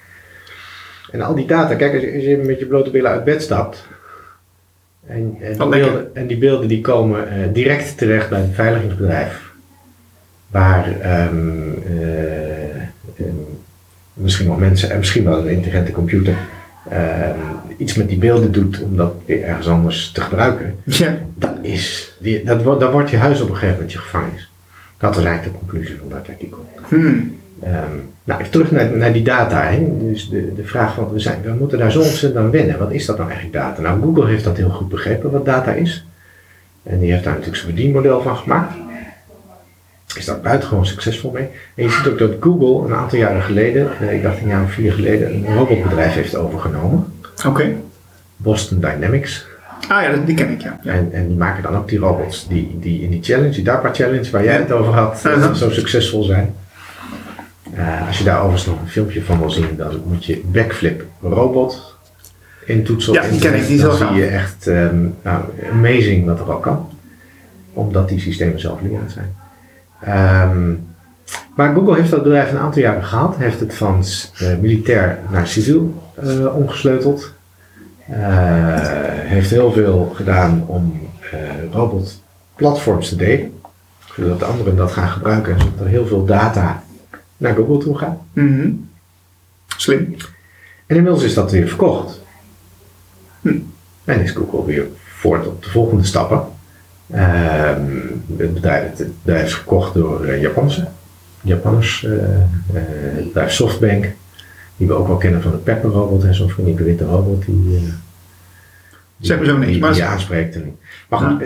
En 1.10 1.20
al 1.20 1.34
die 1.34 1.46
data, 1.46 1.74
kijk, 1.74 1.92
als 1.94 2.02
je, 2.02 2.12
als 2.14 2.24
je 2.24 2.36
met 2.36 2.58
je 2.58 2.66
blote 2.66 2.90
billen 2.90 3.10
uit 3.10 3.24
bed 3.24 3.42
stapt. 3.42 3.86
En, 5.06 5.36
die, 5.38 5.68
beelden, 5.68 6.14
en 6.14 6.26
die 6.26 6.38
beelden 6.38 6.68
die 6.68 6.80
komen 6.80 7.28
eh, 7.28 7.52
direct 7.52 7.98
terecht 7.98 8.28
bij 8.28 8.38
het 8.38 8.48
beveiligingsbedrijf. 8.48 9.52
Waar 10.46 11.00
ehm, 11.00 11.72
eh, 11.86 12.76
ehm, 13.16 13.34
misschien 14.12 14.46
wel 14.46 14.56
mensen 14.56 14.90
en 14.90 14.98
misschien 14.98 15.24
wel 15.24 15.38
een 15.38 15.48
intelligente 15.48 15.92
computer 15.92 16.34
ehm, 16.90 17.38
iets 17.76 17.94
met 17.94 18.08
die 18.08 18.18
beelden 18.18 18.52
doet 18.52 18.82
om 18.82 18.96
dat 18.96 19.14
weer 19.24 19.42
ergens 19.42 19.68
anders 19.68 20.12
te 20.12 20.20
gebruiken. 20.20 20.74
Ja. 20.84 21.18
Dat 21.34 21.54
is, 21.62 22.14
die, 22.18 22.44
dat, 22.44 22.92
wordt 22.92 23.10
je 23.10 23.16
huis 23.16 23.40
op 23.40 23.48
een 23.48 23.54
gegeven 23.54 23.74
moment 23.74 23.92
je 23.92 23.98
gevangenis. 23.98 24.50
Dat 24.98 25.14
was 25.14 25.24
eigenlijk 25.24 25.58
de 25.58 25.66
conclusie 25.66 25.96
van 25.98 26.08
dat 26.08 26.28
artikel. 26.28 26.66
Hmm. 26.88 27.36
Ehm, 27.62 27.96
nou, 28.24 28.40
even 28.40 28.52
terug 28.52 28.70
naar, 28.70 28.96
naar 28.96 29.12
die 29.12 29.22
data. 29.22 29.62
Hè. 29.62 29.96
Dus 29.98 30.28
de, 30.28 30.54
de 30.54 30.64
vraag 30.64 30.94
van, 30.94 31.12
we, 31.12 31.18
zijn, 31.18 31.42
we 31.42 31.52
moeten 31.58 31.78
daar 31.78 31.92
zo 31.92 31.98
ontzettend 31.98 32.44
aan 32.44 32.50
wennen. 32.50 32.78
Wat 32.78 32.92
is 32.92 33.06
dat 33.06 33.16
nou 33.16 33.30
eigenlijk 33.30 33.58
data? 33.58 33.80
Nou, 33.80 34.02
Google 34.02 34.26
heeft 34.26 34.44
dat 34.44 34.56
heel 34.56 34.70
goed 34.70 34.88
begrepen 34.88 35.30
wat 35.30 35.44
data 35.44 35.72
is. 35.72 36.06
En 36.82 36.98
die 36.98 37.10
heeft 37.10 37.24
daar 37.24 37.32
natuurlijk 37.32 37.62
zijn 37.62 37.72
verdienmodel 37.74 38.22
van 38.22 38.36
gemaakt. 38.36 38.74
Is 40.16 40.24
daar 40.24 40.40
buitengewoon 40.40 40.86
succesvol 40.86 41.30
mee. 41.30 41.48
En 41.74 41.84
je 41.84 41.90
ziet 41.90 42.06
ook 42.06 42.18
dat 42.18 42.32
Google 42.40 42.86
een 42.88 42.94
aantal 42.94 43.18
jaren 43.18 43.42
geleden, 43.42 43.90
eh, 44.00 44.14
ik 44.14 44.22
dacht 44.22 44.40
een 44.40 44.48
jaar 44.48 44.62
of 44.62 44.72
vier 44.72 44.92
geleden, 44.92 45.34
een 45.34 45.54
robotbedrijf 45.56 46.14
heeft 46.14 46.36
overgenomen. 46.36 47.14
Oké. 47.46 47.74
Boston 48.36 48.80
Dynamics. 48.80 49.46
Ah 49.88 50.02
ja, 50.02 50.10
dat- 50.10 50.26
die 50.26 50.34
ken 50.36 50.50
ik 50.50 50.60
ja. 50.62 50.78
ja. 50.82 50.92
En, 50.92 51.08
en 51.12 51.26
die 51.28 51.36
maken 51.36 51.62
dan 51.62 51.76
ook 51.76 51.88
die 51.88 51.98
robots 51.98 52.48
die, 52.48 52.76
die 52.80 53.02
in 53.02 53.10
die 53.10 53.22
challenge, 53.22 53.50
die 53.50 53.64
DARPA 53.64 53.92
challenge 53.92 54.30
waar 54.30 54.44
jij 54.44 54.56
het 54.56 54.72
over 54.72 54.92
had, 54.92 55.24
eh, 55.24 55.52
zo 55.52 55.70
succesvol 55.70 56.22
zijn. 56.22 56.54
Eh, 57.74 58.06
als 58.06 58.18
je 58.18 58.24
daar 58.24 58.36
overigens 58.38 58.66
nog 58.66 58.80
een 58.80 58.88
filmpje 58.88 59.22
van 59.22 59.38
wil 59.38 59.50
zien, 59.50 59.76
dan 59.76 60.02
moet 60.06 60.24
je 60.24 60.42
backflip 60.44 61.04
robot 61.22 61.96
intoetsen. 62.64 63.12
Ja, 63.12 63.22
die 63.28 63.40
ken 63.40 63.54
ik, 63.54 63.66
die 63.66 63.80
Dan 63.80 63.96
zie 63.96 64.10
je 64.12 64.26
echt 64.26 64.66
ehm, 64.66 65.06
nou, 65.22 65.44
amazing 65.72 66.26
wat 66.26 66.40
er 66.40 66.52
al 66.52 66.58
kan. 66.58 66.88
Omdat 67.72 68.08
die 68.08 68.20
systemen 68.20 68.60
zelf 68.60 68.80
lerend 68.80 69.12
zijn. 69.12 69.34
Ehm, 70.00 70.72
maar 71.56 71.74
Google 71.74 71.94
heeft 71.96 72.10
dat 72.10 72.22
bedrijf 72.22 72.50
een 72.50 72.58
aantal 72.58 72.82
jaren 72.82 73.04
gehad. 73.04 73.36
Heeft 73.36 73.60
het 73.60 73.74
van 73.74 74.04
uh, 74.42 74.48
militair 74.60 75.18
naar 75.30 75.46
civiel 75.46 76.02
uh, 76.24 76.56
omgesleuteld. 76.56 77.34
Uh, 78.10 78.16
heeft 79.28 79.50
heel 79.50 79.72
veel 79.72 80.12
gedaan 80.14 80.64
om 80.66 81.00
robotplatforms 81.70 83.08
te 83.08 83.16
delen. 83.16 83.60
Zodat 84.16 84.42
anderen 84.42 84.76
dat 84.76 84.92
gaan 84.92 85.08
gebruiken 85.08 85.54
en 85.54 85.60
zodat 85.60 85.80
er 85.80 85.86
heel 85.86 86.06
veel 86.06 86.24
data 86.24 86.82
naar 87.36 87.54
Google 87.54 87.78
toe 87.78 87.98
gaat. 87.98 88.18
Mm 88.32 88.58
-hmm. 88.58 88.88
Slim. 89.76 90.16
En 90.86 90.96
inmiddels 90.96 91.22
is 91.22 91.34
dat 91.34 91.50
weer 91.50 91.68
verkocht. 91.68 92.20
Hm. 93.40 93.58
En 94.04 94.20
is 94.20 94.30
Google 94.30 94.64
weer 94.64 94.86
voort 95.04 95.46
op 95.46 95.62
de 95.62 95.70
volgende 95.70 96.04
stappen. 96.04 96.44
Ehm, 97.10 97.86
het, 98.36 98.54
bedrijf, 98.54 98.96
het 98.96 99.22
bedrijf 99.22 99.46
is 99.46 99.54
gekocht 99.54 99.94
door 99.94 100.26
uh, 100.26 100.40
Japanse. 100.40 100.88
Japanners. 101.40 102.02
Uh, 102.02 102.12
het 102.72 103.26
bedrijf 103.26 103.52
Softbank. 103.52 104.06
Die 104.76 104.86
we 104.86 104.94
ook 104.94 105.06
wel 105.06 105.16
kennen 105.16 105.42
van 105.42 105.50
de 105.50 105.56
Pepper 105.56 105.90
robot. 105.90 106.24
en 106.24 106.34
Zo'n 106.34 106.50
vriendelijke 106.50 106.84
witte 106.84 107.04
robot 107.04 107.44
die, 107.44 107.62
die, 107.62 107.92
zeg 109.18 109.36
maar 109.36 109.46
zo 109.46 109.56
niks, 109.56 109.72
die, 109.72 109.80
maar 109.80 109.92
die 109.92 110.04
aanspreekt. 110.04 110.58
Maar 111.08 111.18
goed, 111.18 111.44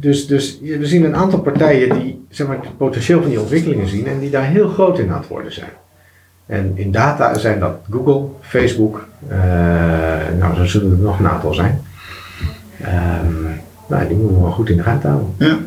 dus, 0.00 0.26
dus 0.26 0.58
we 0.60 0.86
zien 0.86 1.04
een 1.04 1.16
aantal 1.16 1.40
partijen 1.40 1.98
die 1.98 2.26
zeg 2.30 2.46
maar, 2.46 2.56
het 2.60 2.76
potentieel 2.76 3.20
van 3.20 3.30
die 3.30 3.40
ontwikkelingen 3.40 3.88
zien 3.88 4.06
en 4.06 4.18
die 4.18 4.30
daar 4.30 4.44
heel 4.44 4.68
groot 4.68 4.98
in 4.98 5.10
aan 5.10 5.18
het 5.18 5.28
worden 5.28 5.52
zijn. 5.52 5.70
En 6.46 6.72
in 6.74 6.90
data 6.90 7.38
zijn 7.38 7.60
dat 7.60 7.78
Google, 7.90 8.28
Facebook, 8.40 9.08
uh, 9.30 9.34
nou 10.38 10.54
zo 10.54 10.64
zullen 10.64 10.90
er 10.90 10.98
nog 10.98 11.18
een 11.18 11.28
aantal 11.28 11.54
zijn. 11.54 11.82
Um, 12.82 13.60
nou, 13.88 14.08
die 14.08 14.16
moeten 14.16 14.36
we 14.36 14.42
wel 14.42 14.50
goed 14.50 14.68
in 14.68 14.76
de 14.76 14.82
gaten 14.82 15.10
houden. 15.10 15.34
Ja. 15.38 15.58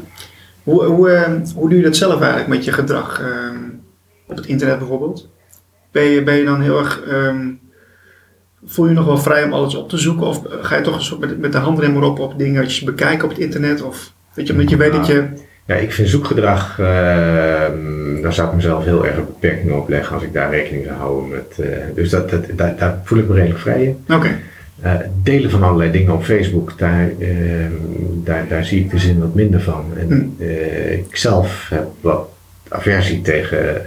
Hoe, 0.63 0.83
hoe, 0.83 1.09
uh, 1.09 1.55
hoe 1.55 1.69
doe 1.69 1.77
je 1.77 1.83
dat 1.83 1.95
zelf 1.95 2.19
eigenlijk 2.19 2.47
met 2.47 2.65
je 2.65 2.71
gedrag 2.71 3.21
uh, 3.21 3.27
op 4.27 4.35
het 4.35 4.45
internet 4.45 4.77
bijvoorbeeld? 4.77 5.29
Ben 5.91 6.03
je, 6.03 6.23
ben 6.23 6.35
je 6.35 6.45
dan 6.45 6.61
heel 6.61 6.79
erg, 6.79 7.01
um, 7.11 7.59
voel 8.65 8.87
je 8.87 8.93
nog 8.93 9.05
wel 9.05 9.17
vrij 9.17 9.43
om 9.43 9.53
alles 9.53 9.75
op 9.75 9.89
te 9.89 9.97
zoeken? 9.97 10.27
Of 10.27 10.41
ga 10.61 10.75
je 10.75 10.81
toch 10.81 10.95
een 10.95 11.01
soort 11.01 11.19
met, 11.19 11.39
met 11.39 11.51
de 11.51 11.57
handrem 11.57 11.95
erop 11.95 12.19
op 12.19 12.37
dingen 12.37 12.67
bekijken 12.85 13.23
op 13.23 13.29
het 13.29 13.39
internet? 13.39 13.81
Of 13.81 14.13
weet 14.33 14.47
je, 14.47 14.53
omdat 14.53 14.69
je 14.69 14.77
weet 14.77 14.91
dat 14.91 15.07
je... 15.07 15.27
Ja, 15.65 15.75
ik 15.75 15.91
vind 15.91 16.09
zoekgedrag, 16.09 16.79
uh, 16.79 16.85
daar 18.21 18.33
zou 18.33 18.47
ik 18.47 18.55
mezelf 18.55 18.83
heel 18.83 19.05
erg 19.05 19.15
beperkingen 19.15 19.77
op 19.77 19.89
leggen 19.89 20.13
als 20.15 20.23
ik 20.23 20.33
daar 20.33 20.49
rekening 20.49 20.85
zou 20.85 20.97
houden 20.97 21.29
met. 21.29 21.57
Uh, 21.59 21.67
dus 21.95 22.09
dat, 22.09 22.29
dat, 22.29 22.45
daar, 22.55 22.75
daar, 22.77 23.01
voel 23.03 23.19
ik 23.19 23.27
me 23.27 23.33
redelijk 23.33 23.59
vrij 23.59 23.83
in. 23.83 24.03
Oké. 24.07 24.15
Okay. 24.15 24.35
Uh, 24.83 25.07
delen 25.23 25.49
van 25.49 25.63
allerlei 25.63 25.91
dingen 25.91 26.13
op 26.13 26.23
Facebook, 26.23 26.77
daar, 26.77 27.11
daar, 28.23 28.47
daar 28.47 28.65
zie 28.65 28.79
ik 28.79 28.91
de 28.91 28.99
zin 28.99 29.19
wat 29.19 29.35
minder 29.35 29.61
van. 29.61 29.85
En 29.97 30.35
hm. 30.37 30.43
ik 30.91 31.15
zelf 31.15 31.69
heb 31.69 31.87
wat 32.01 32.29
aversie 32.71 33.21
tegen 33.21 33.85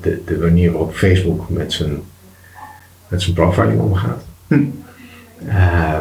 de, 0.00 0.22
de 0.26 0.38
manier 0.40 0.70
waarop 0.70 0.94
Facebook 0.94 1.48
met 1.48 1.72
zijn, 1.72 2.00
met 3.08 3.22
zijn 3.22 3.34
profiling 3.34 3.80
omgaat. 3.80 4.24
Hm. 4.46 4.64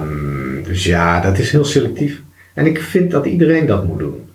Um, 0.03 0.63
dus 0.63 0.83
ja, 0.83 1.19
dat 1.19 1.38
is 1.38 1.51
heel 1.51 1.65
selectief. 1.65 2.21
En 2.53 2.65
ik 2.65 2.79
vind 2.81 3.11
dat 3.11 3.25
iedereen 3.25 3.65
dat 3.65 3.85
moet 3.85 3.99
doen. 3.99 4.29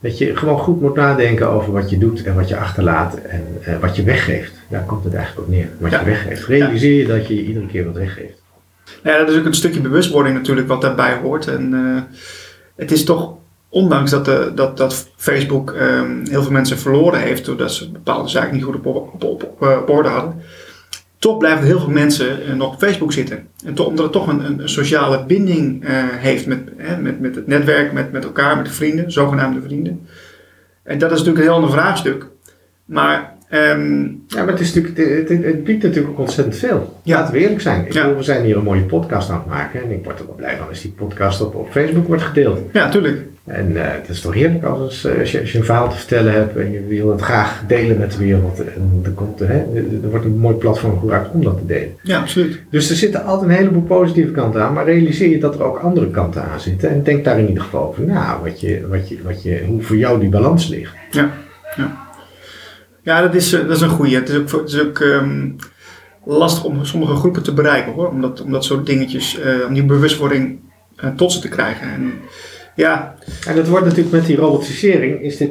Dat 0.00 0.18
je 0.18 0.36
gewoon 0.36 0.58
goed 0.58 0.80
moet 0.80 0.94
nadenken 0.94 1.48
over 1.48 1.72
wat 1.72 1.90
je 1.90 1.98
doet 1.98 2.22
en 2.22 2.34
wat 2.34 2.48
je 2.48 2.56
achterlaat 2.56 3.14
en 3.14 3.44
uh, 3.68 3.78
wat 3.80 3.96
je 3.96 4.02
weggeeft. 4.02 4.52
Daar 4.68 4.84
komt 4.84 5.04
het 5.04 5.14
eigenlijk 5.14 5.46
op 5.46 5.54
neer. 5.54 5.68
Wat 5.78 5.90
ja. 5.90 5.98
je 5.98 6.04
weggeeft. 6.04 6.46
Realiseer 6.46 6.94
je 6.94 7.06
dat 7.06 7.28
je 7.28 7.44
iedere 7.44 7.66
keer 7.66 7.84
wat 7.84 7.94
weggeeft. 7.94 8.42
Ja, 9.04 9.18
dat 9.18 9.28
is 9.28 9.38
ook 9.38 9.44
een 9.44 9.54
stukje 9.54 9.80
bewustwording 9.80 10.36
natuurlijk 10.36 10.68
wat 10.68 10.80
daarbij 10.80 11.16
hoort. 11.22 11.46
En 11.46 11.72
uh, 11.72 12.02
het 12.76 12.92
is 12.92 13.04
toch, 13.04 13.36
ondanks 13.74 14.10
dat, 14.10 14.24
dat, 14.56 14.76
dat 14.76 15.08
Facebook 15.16 15.70
um, 15.70 16.22
heel 16.28 16.42
veel 16.42 16.52
mensen 16.52 16.78
verloren 16.78 17.20
heeft 17.20 17.44
doordat 17.44 17.72
ze 17.72 17.90
bepaalde 17.90 18.28
zaken 18.28 18.54
niet 18.54 18.64
goed 18.64 18.74
op, 18.74 18.86
op, 18.86 19.22
op, 19.60 19.88
orde 19.88 20.08
hadden 20.08 20.42
toch 21.24 21.38
blijven 21.38 21.64
heel 21.66 21.80
veel 21.80 21.90
mensen 21.90 22.56
nog 22.56 22.72
op 22.72 22.78
Facebook 22.78 23.12
zitten. 23.12 23.46
En 23.64 23.74
toch, 23.74 23.86
omdat 23.86 24.04
het 24.04 24.12
toch 24.12 24.26
een, 24.26 24.44
een 24.44 24.68
sociale 24.68 25.24
binding 25.24 25.84
uh, 25.84 25.90
heeft 26.10 26.46
met, 26.46 26.60
hè, 26.76 26.96
met, 26.96 27.20
met 27.20 27.34
het 27.34 27.46
netwerk, 27.46 27.92
met, 27.92 28.12
met 28.12 28.24
elkaar, 28.24 28.56
met 28.56 28.66
de 28.66 28.72
vrienden, 28.72 29.12
zogenaamde 29.12 29.62
vrienden. 29.62 30.06
En 30.82 30.98
dat 30.98 31.10
is 31.10 31.18
natuurlijk 31.18 31.44
een 31.44 31.50
heel 31.50 31.60
ander 31.62 31.70
vraagstuk. 31.70 32.26
Maar, 32.84 33.33
um, 33.54 34.24
ja, 34.26 34.44
maar 34.44 34.52
het, 34.52 34.60
is 34.60 34.74
natuurlijk, 34.74 35.28
het, 35.28 35.44
het, 35.44 35.64
biedt 35.64 35.82
natuurlijk 35.82 36.12
ook 36.12 36.18
ontzettend 36.18 36.56
veel. 36.56 37.00
Ja. 37.02 37.18
Laten 37.18 37.34
we 37.34 37.40
eerlijk 37.40 37.60
zijn. 37.60 37.86
Ik 37.86 37.92
ja. 37.92 38.02
bedoel, 38.02 38.16
we 38.16 38.22
zijn 38.22 38.44
hier 38.44 38.56
een 38.56 38.64
mooie 38.64 38.82
podcast 38.82 39.30
aan 39.30 39.38
het 39.38 39.46
maken. 39.46 39.82
En 39.82 39.90
ik 39.90 40.04
word 40.04 40.18
er 40.18 40.26
wel 40.26 40.34
blij 40.34 40.56
van 40.56 40.68
als 40.68 40.80
die 40.80 40.90
podcast 40.90 41.40
op, 41.40 41.54
op 41.54 41.70
Facebook 41.70 42.06
wordt 42.06 42.22
gedeeld. 42.22 42.60
Ja, 42.72 42.88
tuurlijk. 42.88 43.22
En 43.44 43.70
uh, 43.70 43.82
het 43.84 44.08
is 44.08 44.20
toch 44.20 44.34
heerlijk 44.34 44.64
als, 44.64 45.08
als, 45.18 45.32
je, 45.32 45.40
als 45.40 45.52
je 45.52 45.58
een 45.58 45.64
verhaal 45.64 45.88
te 45.88 45.96
vertellen 45.96 46.32
hebt 46.32 46.56
en 46.56 46.72
je 46.72 46.86
wil 46.86 47.10
het 47.10 47.20
graag 47.20 47.62
delen 47.66 47.98
met 47.98 48.12
de 48.12 48.18
wereld. 48.18 48.64
En 48.64 49.00
er, 49.04 49.10
komt, 49.10 49.38
hè, 49.38 49.58
er 50.02 50.10
wordt 50.10 50.24
een 50.24 50.38
mooi 50.38 50.54
platform 50.54 50.98
gebruikt 50.98 51.30
om 51.32 51.44
dat 51.44 51.58
te 51.58 51.66
delen. 51.66 51.96
Ja, 52.02 52.20
absoluut. 52.20 52.60
Dus 52.70 52.90
er 52.90 52.96
zitten 52.96 53.24
altijd 53.24 53.50
een 53.50 53.56
heleboel 53.56 53.82
positieve 53.82 54.32
kanten 54.32 54.62
aan, 54.62 54.72
maar 54.72 54.84
realiseer 54.84 55.28
je 55.28 55.38
dat 55.38 55.54
er 55.54 55.62
ook 55.62 55.78
andere 55.78 56.10
kanten 56.10 56.42
aan 56.42 56.60
zitten. 56.60 56.90
En 56.90 57.02
denk 57.02 57.24
daar 57.24 57.38
in 57.38 57.48
ieder 57.48 57.62
geval 57.62 57.88
over 57.88 58.02
na, 58.02 58.40
wat 58.42 58.60
je, 58.60 58.86
wat 58.88 59.08
je, 59.08 59.18
wat 59.24 59.42
je, 59.42 59.62
hoe 59.66 59.82
voor 59.82 59.96
jou 59.96 60.20
die 60.20 60.28
balans 60.28 60.68
ligt. 60.68 60.94
Ja, 61.10 61.30
ja. 61.76 62.03
Ja 63.04 63.20
dat, 63.20 63.34
is, 63.34 63.50
dat 63.50 63.70
is 63.70 63.80
een 63.80 63.88
goede. 63.88 64.14
Het 64.14 64.28
is 64.28 64.36
ook, 64.36 64.50
het 64.50 64.72
is 64.72 64.80
ook 64.80 64.98
um, 64.98 65.56
lastig 66.24 66.64
om 66.64 66.84
sommige 66.84 67.14
groepen 67.14 67.42
te 67.42 67.52
bereiken 67.52 67.92
hoor, 67.92 68.08
om 68.08 68.20
dat, 68.20 68.40
om 68.40 68.52
dat 68.52 68.64
soort 68.64 68.86
dingetjes, 68.86 69.38
uh, 69.38 69.66
om 69.66 69.74
die 69.74 69.84
bewustwording 69.84 70.58
uh, 71.04 71.10
tot 71.10 71.32
ze 71.32 71.40
te 71.40 71.48
krijgen. 71.48 71.92
En, 71.92 72.12
ja. 72.74 73.14
En 73.46 73.56
dat 73.56 73.68
wordt 73.68 73.84
natuurlijk 73.84 74.14
met 74.14 74.26
die 74.26 74.36
robotisering, 74.36 75.20
is 75.20 75.36
dit, 75.36 75.50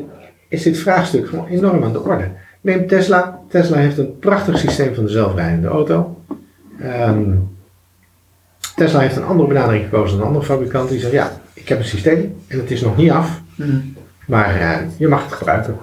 is 0.50 0.64
dit 0.64 0.78
vraagstuk 0.78 1.28
gewoon 1.28 1.48
enorm 1.48 1.84
aan 1.84 1.92
de 1.92 2.04
orde. 2.04 2.32
Neem 2.62 2.88
Tesla. 2.88 3.40
Tesla 3.50 3.78
heeft 3.78 3.98
een 3.98 4.20
prachtig 4.20 4.58
systeem 4.58 4.96
van 4.96 5.06
de 5.06 5.12
zelfrijdende 5.12 5.68
auto. 5.68 6.22
Um, 6.84 7.52
Tesla 8.76 9.00
heeft 9.00 9.16
een 9.16 9.24
andere 9.24 9.48
benadering 9.48 9.84
gekozen 9.84 10.12
dan 10.12 10.20
een 10.20 10.28
andere 10.28 10.46
fabrikant. 10.46 10.90
Die 10.90 11.00
zegt, 11.00 11.14
ja, 11.14 11.42
ik 11.54 11.70
heb 11.70 11.80
een 11.80 11.86
systeem 11.86 12.36
en 12.48 12.60
het 12.60 12.72
is 12.72 12.82
nog 12.82 12.98
niet 12.98 13.12
af. 13.12 13.42
Mm. 13.56 13.96
Maar 14.28 14.56
uh, 14.60 14.78
je 14.98 15.08
mag 15.08 15.24
het 15.24 15.34
gebruiken. 15.34 15.78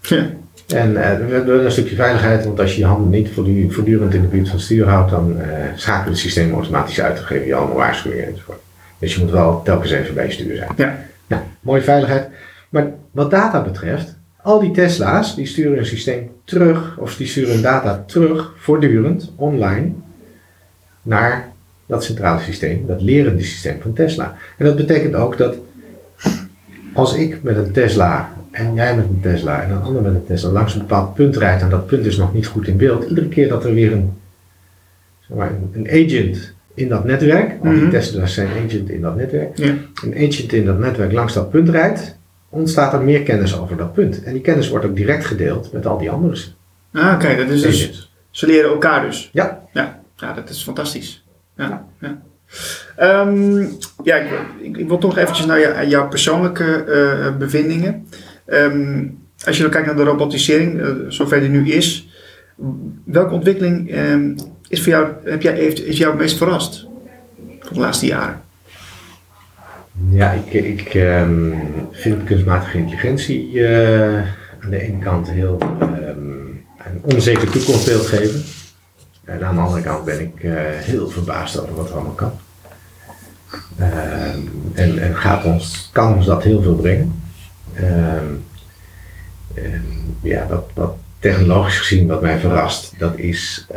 Ja. 0.00 0.26
En 0.74 0.90
uh, 0.90 0.94
we 0.94 1.34
hebben 1.34 1.64
een 1.64 1.72
stukje 1.72 1.96
veiligheid, 1.96 2.44
want 2.44 2.60
als 2.60 2.72
je 2.74 2.80
je 2.80 2.86
handen 2.86 3.10
niet 3.10 3.28
voortdurend 3.68 4.14
in 4.14 4.20
de 4.20 4.26
buurt 4.26 4.48
van 4.48 4.56
het 4.56 4.64
stuur 4.64 4.88
houdt, 4.88 5.10
dan 5.10 5.36
uh, 5.38 5.44
schakelt 5.74 6.08
het 6.08 6.18
systeem 6.18 6.52
automatisch 6.52 7.00
uit. 7.00 7.16
Dan 7.16 7.24
geef 7.24 7.44
je 7.44 7.54
allemaal 7.54 7.76
waarschuwingen 7.76 8.26
enzovoort. 8.26 8.60
Dus 8.98 9.14
je 9.14 9.20
moet 9.20 9.30
wel 9.30 9.62
telkens 9.62 9.90
even 9.90 10.14
bij 10.14 10.26
je 10.26 10.32
stuur 10.32 10.56
zijn. 10.56 10.70
Ja. 10.76 10.98
Nou, 11.26 11.42
mooie 11.60 11.82
veiligheid. 11.82 12.28
Maar 12.68 12.90
wat 13.10 13.30
data 13.30 13.62
betreft, 13.62 14.16
al 14.42 14.60
die 14.60 14.70
Tesla's 14.70 15.34
die 15.34 15.46
sturen 15.46 15.78
een 15.78 15.86
systeem 15.86 16.30
terug, 16.44 16.96
of 16.98 17.16
die 17.16 17.26
sturen 17.26 17.62
data 17.62 18.04
terug, 18.06 18.52
voortdurend, 18.58 19.32
online, 19.36 19.92
naar 21.02 21.48
dat 21.86 22.04
centrale 22.04 22.40
systeem, 22.40 22.86
dat 22.86 23.02
lerende 23.02 23.42
systeem 23.42 23.80
van 23.80 23.92
Tesla. 23.92 24.36
En 24.58 24.64
dat 24.64 24.76
betekent 24.76 25.14
ook 25.14 25.38
dat 25.38 25.56
als 26.92 27.14
ik 27.14 27.42
met 27.42 27.56
een 27.56 27.72
Tesla 27.72 28.32
en 28.56 28.74
jij 28.74 28.96
met 28.96 29.04
een 29.04 29.20
Tesla 29.20 29.62
en 29.62 29.70
een 29.70 29.82
ander 29.82 30.02
met 30.02 30.14
een 30.14 30.24
Tesla 30.24 30.50
langs 30.50 30.74
een 30.74 30.80
bepaald 30.80 31.14
punt 31.14 31.36
rijdt 31.36 31.62
en 31.62 31.68
dat 31.70 31.86
punt 31.86 32.06
is 32.06 32.16
nog 32.16 32.34
niet 32.34 32.46
goed 32.46 32.66
in 32.66 32.76
beeld, 32.76 33.08
iedere 33.08 33.28
keer 33.28 33.48
dat 33.48 33.64
er 33.64 33.74
weer 33.74 33.92
een, 33.92 34.12
zeg 35.20 35.36
maar, 35.36 35.52
een 35.72 35.88
agent 35.88 36.54
in 36.74 36.88
dat 36.88 37.04
netwerk, 37.04 37.62
want 37.62 37.74
die 37.74 37.82
mhm. 37.82 37.90
Tesla's 37.90 38.34
zijn 38.34 38.48
agent 38.48 38.88
in 38.88 39.00
dat 39.00 39.16
netwerk, 39.16 39.56
ja. 39.56 39.74
een 40.04 40.14
agent 40.14 40.52
in 40.52 40.64
dat 40.64 40.78
netwerk 40.78 41.12
langs 41.12 41.34
dat 41.34 41.50
punt 41.50 41.68
rijdt, 41.68 42.16
ontstaat 42.48 42.92
er 42.92 43.02
meer 43.02 43.22
kennis 43.22 43.58
over 43.58 43.76
dat 43.76 43.92
punt. 43.92 44.22
En 44.22 44.32
die 44.32 44.42
kennis 44.42 44.68
wordt 44.68 44.84
ook 44.84 44.96
direct 44.96 45.24
gedeeld 45.24 45.72
met 45.72 45.86
al 45.86 45.98
die 45.98 46.10
anderen. 46.10 46.38
Ah, 46.92 47.14
oké, 47.14 47.36
dat 47.36 47.48
is 47.48 47.62
dus, 47.62 48.10
ze 48.30 48.46
leren 48.46 48.70
elkaar 48.70 49.06
dus. 49.06 49.30
Ja. 49.32 49.62
Ja, 49.72 50.00
ja 50.16 50.32
dat 50.32 50.48
is 50.48 50.62
fantastisch. 50.62 51.24
Ja, 51.56 51.86
ja. 52.00 52.18
Um, 53.00 53.76
ja 54.04 54.16
ik, 54.16 54.30
ik, 54.60 54.76
ik, 54.76 54.88
wil 54.88 54.98
toch 54.98 55.16
eventjes 55.16 55.46
naar 55.46 55.86
jouw 55.86 56.08
persoonlijke 56.08 56.84
uh, 56.88 57.36
bevindingen. 57.36 58.06
Um, 58.46 59.18
als 59.44 59.56
je 59.56 59.62
dan 59.62 59.70
kijkt 59.70 59.86
naar 59.86 59.96
de 59.96 60.02
robotisering, 60.02 60.80
uh, 60.80 60.90
zover 61.08 61.40
die 61.40 61.48
nu 61.48 61.70
is, 61.72 62.08
welke 63.04 63.34
ontwikkeling 63.34 63.96
um, 63.96 64.36
is, 64.68 64.82
voor 64.82 64.92
jou, 64.92 65.08
heb 65.24 65.42
jij, 65.42 65.58
is 65.58 65.98
jou 65.98 66.10
het 66.10 66.20
meest 66.20 66.36
verrast 66.36 66.86
van 67.60 67.74
de 67.74 67.80
laatste 67.80 68.06
jaren? 68.06 68.42
Ja, 70.10 70.30
ik, 70.30 70.52
ik 70.52 70.94
um, 70.94 71.54
vind 71.90 72.24
kunstmatige 72.24 72.78
intelligentie 72.78 73.52
uh, 73.52 74.16
aan 74.60 74.70
de 74.70 74.80
ene 74.80 74.98
kant 74.98 75.30
heel 75.30 75.58
een 75.80 77.00
onzeker 77.02 77.50
toekomstbeeld 77.50 78.06
geven. 78.06 78.42
En 79.24 79.44
aan 79.44 79.54
de 79.54 79.60
andere 79.60 79.82
kant 79.82 80.04
ben 80.04 80.20
ik 80.20 80.42
uh, 80.42 80.52
heel 80.58 81.08
verbaasd 81.08 81.60
over 81.60 81.74
wat 81.74 81.88
er 81.88 81.94
allemaal 81.94 82.12
kan. 82.12 82.32
En 84.74 84.98
en 84.98 85.16
gaat 85.16 85.44
ons, 85.44 85.90
kan 85.92 86.14
ons 86.14 86.26
dat 86.26 86.42
heel 86.42 86.62
veel 86.62 86.74
brengen. 86.74 87.24
Ja, 90.22 90.46
wat, 90.74 90.96
technologisch 91.18 91.78
gezien 91.78 92.06
wat 92.06 92.20
mij 92.20 92.38
verrast, 92.38 92.94
dat 92.98 93.18
is 93.18 93.66
uh, 93.70 93.76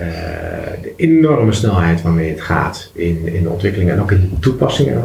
de 0.81 0.93
enorme 0.95 1.51
snelheid 1.51 2.01
waarmee 2.01 2.29
het 2.29 2.41
gaat 2.41 2.91
in, 2.93 3.27
in 3.27 3.43
de 3.43 3.49
ontwikkeling 3.49 3.89
en 3.89 4.01
ook 4.01 4.11
in 4.11 4.21
de 4.21 4.39
toepassingen. 4.39 5.03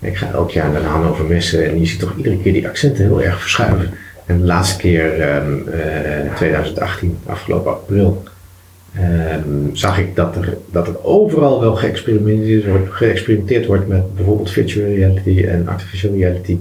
Ik 0.00 0.16
ga 0.16 0.30
elk 0.32 0.50
jaar 0.50 0.70
naar 0.70 0.80
de 0.80 0.86
Hannover 0.86 1.24
Messen 1.24 1.64
en 1.70 1.80
je 1.80 1.86
ziet 1.86 1.98
toch 1.98 2.16
iedere 2.16 2.38
keer 2.38 2.52
die 2.52 2.68
accenten 2.68 3.04
heel 3.04 3.22
erg 3.22 3.40
verschuiven. 3.40 3.90
En 4.26 4.38
de 4.38 4.44
laatste 4.44 4.78
keer, 4.78 5.20
ehm, 5.20 5.68
eh, 5.68 6.34
2018, 6.34 7.18
afgelopen 7.26 7.72
april, 7.72 8.22
ehm, 8.94 9.40
zag 9.72 9.98
ik 9.98 10.16
dat 10.16 10.36
er, 10.36 10.56
dat 10.70 10.88
er 10.88 11.04
overal 11.04 11.60
wel 11.60 11.74
geëxperimenteerd 11.74 13.66
wordt 13.66 13.88
met 13.88 14.14
bijvoorbeeld 14.14 14.50
virtual 14.50 14.86
reality 14.86 15.44
en 15.44 15.68
artificial 15.68 16.14
reality 16.14 16.58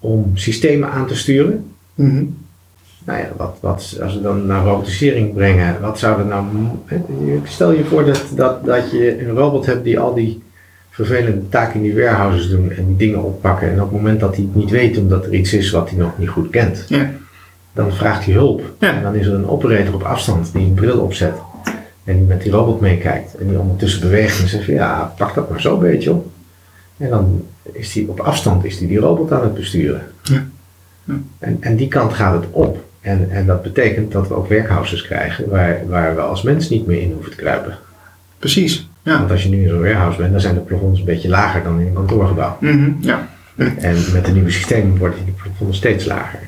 om 0.00 0.30
systemen 0.34 0.90
aan 0.90 1.06
te 1.06 1.16
sturen. 1.16 1.64
Mhm. 1.94 2.24
Nou 3.04 3.18
ja, 3.18 3.28
wat, 3.36 3.56
wat, 3.60 3.98
als 4.02 4.14
we 4.14 4.20
dan 4.22 4.46
naar 4.46 4.64
robotisering 4.64 5.34
brengen, 5.34 5.80
wat 5.80 5.98
zou 5.98 6.20
er 6.20 6.26
nou. 6.26 6.44
Stel 7.44 7.72
je 7.72 7.84
voor 7.84 8.04
dat, 8.04 8.24
dat, 8.34 8.64
dat 8.64 8.90
je 8.90 9.20
een 9.20 9.34
robot 9.34 9.66
hebt 9.66 9.84
die 9.84 9.98
al 9.98 10.14
die 10.14 10.42
vervelende 10.90 11.48
taken 11.48 11.74
in 11.74 11.82
die 11.82 11.94
warehouses 11.94 12.48
doen 12.48 12.70
en 12.70 12.86
die 12.86 12.96
dingen 12.96 13.22
oppakken. 13.24 13.68
En 13.70 13.82
op 13.82 13.92
het 13.92 14.00
moment 14.00 14.20
dat 14.20 14.36
hij 14.36 14.44
het 14.44 14.54
niet 14.54 14.70
weet 14.70 14.98
omdat 14.98 15.24
er 15.24 15.34
iets 15.34 15.52
is 15.52 15.70
wat 15.70 15.90
hij 15.90 15.98
nog 15.98 16.18
niet 16.18 16.28
goed 16.28 16.50
kent, 16.50 16.84
Ja. 16.88 17.10
dan 17.72 17.92
vraagt 17.92 18.24
hij 18.24 18.34
hulp. 18.34 18.62
Ja. 18.78 18.94
En 18.96 19.02
dan 19.02 19.14
is 19.14 19.26
er 19.26 19.34
een 19.34 19.48
operator 19.48 19.94
op 19.94 20.02
afstand 20.02 20.52
die 20.52 20.66
een 20.66 20.74
bril 20.74 20.98
opzet 21.00 21.34
en 22.04 22.16
die 22.16 22.26
met 22.26 22.42
die 22.42 22.52
robot 22.52 22.80
meekijkt. 22.80 23.34
En 23.36 23.48
die 23.48 23.58
ondertussen 23.58 24.00
beweegt 24.00 24.40
en 24.42 24.48
zegt: 24.48 24.64
van, 24.64 24.74
Ja, 24.74 25.14
pak 25.16 25.34
dat 25.34 25.50
maar 25.50 25.60
zo 25.60 25.74
een 25.74 25.80
beetje 25.80 26.10
op. 26.12 26.26
En 27.00 27.10
dan 27.10 27.46
is 27.72 27.94
hij 27.94 28.04
op 28.08 28.20
afstand 28.20 28.64
is 28.64 28.78
die, 28.78 28.88
die 28.88 28.98
robot 28.98 29.32
aan 29.32 29.42
het 29.42 29.54
besturen. 29.54 30.02
Ja. 30.22 30.46
Ja. 31.04 31.14
En, 31.38 31.56
en 31.60 31.76
die 31.76 31.88
kant 31.88 32.12
gaat 32.12 32.42
het 32.42 32.50
op. 32.50 32.84
En, 33.00 33.30
en 33.30 33.46
dat 33.46 33.62
betekent 33.62 34.12
dat 34.12 34.28
we 34.28 34.34
ook 34.34 34.48
werkhouses 34.48 35.02
krijgen 35.02 35.48
waar, 35.48 35.88
waar 35.88 36.14
we 36.14 36.20
als 36.20 36.42
mens 36.42 36.68
niet 36.68 36.86
meer 36.86 37.00
in 37.00 37.12
hoeven 37.12 37.30
te 37.30 37.36
kruipen. 37.36 37.78
Precies. 38.38 38.88
Ja. 39.02 39.18
Want 39.18 39.30
als 39.30 39.42
je 39.42 39.48
nu 39.48 39.62
in 39.62 39.68
zo'n 39.68 39.80
warehouse 39.80 40.18
bent, 40.18 40.32
dan 40.32 40.40
zijn 40.40 40.54
de 40.54 40.60
plafonds 40.60 40.98
een 40.98 41.04
beetje 41.04 41.28
lager 41.28 41.62
dan 41.62 41.80
in 41.80 41.86
een 41.86 41.92
kantoorgebouw. 41.92 42.56
Mhm. 42.60 42.90
Ja. 43.00 43.28
En 43.56 43.96
met 44.12 44.26
de 44.26 44.32
nieuwe 44.32 44.50
systemen 44.50 44.98
worden 44.98 45.24
die 45.24 45.34
plafonds 45.42 45.76
steeds 45.76 46.04
lager. 46.04 46.40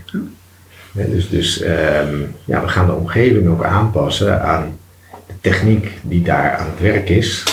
Ja, 0.93 1.05
dus 1.05 1.29
dus 1.29 1.61
ehm, 1.61 2.15
ja, 2.45 2.61
we 2.61 2.69
gaan 2.69 2.87
de 2.87 2.95
omgeving 2.95 3.49
ook 3.49 3.65
aanpassen 3.65 4.43
aan 4.43 4.79
de 5.27 5.35
techniek 5.41 5.99
die 6.03 6.23
daar 6.23 6.57
aan 6.57 6.67
het 6.67 6.81
werk 6.81 7.09
is. 7.09 7.45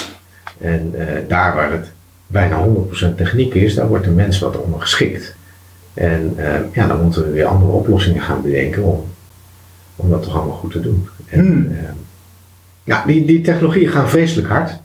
En 0.57 0.91
eh, 0.97 1.27
daar 1.27 1.55
waar 1.55 1.71
het 1.71 1.91
bijna 2.31 2.65
100% 3.11 3.15
techniek 3.15 3.53
is, 3.53 3.75
daar 3.75 3.87
wordt 3.87 4.05
de 4.05 4.11
mens 4.11 4.39
wat 4.39 4.61
onder 4.61 4.81
geschikt. 4.81 5.35
En 5.93 6.33
ehm, 6.37 6.61
ja, 6.73 6.87
dan 6.87 7.01
moeten 7.01 7.23
we 7.23 7.31
weer 7.31 7.45
andere 7.45 7.71
oplossingen 7.71 8.21
gaan 8.21 8.41
bedenken 8.41 8.83
om, 8.83 9.05
om 9.95 10.09
dat 10.09 10.23
toch 10.23 10.35
allemaal 10.35 10.55
goed 10.55 10.71
te 10.71 10.79
doen. 10.79 11.07
En, 11.29 11.39
Hmm. 11.39 11.67
ehm, 11.71 11.93
ja, 12.83 13.03
die, 13.05 13.25
die 13.25 13.41
technologieën 13.41 13.89
gaan 13.89 14.09
vreselijk 14.09 14.47
hard. 14.47 14.79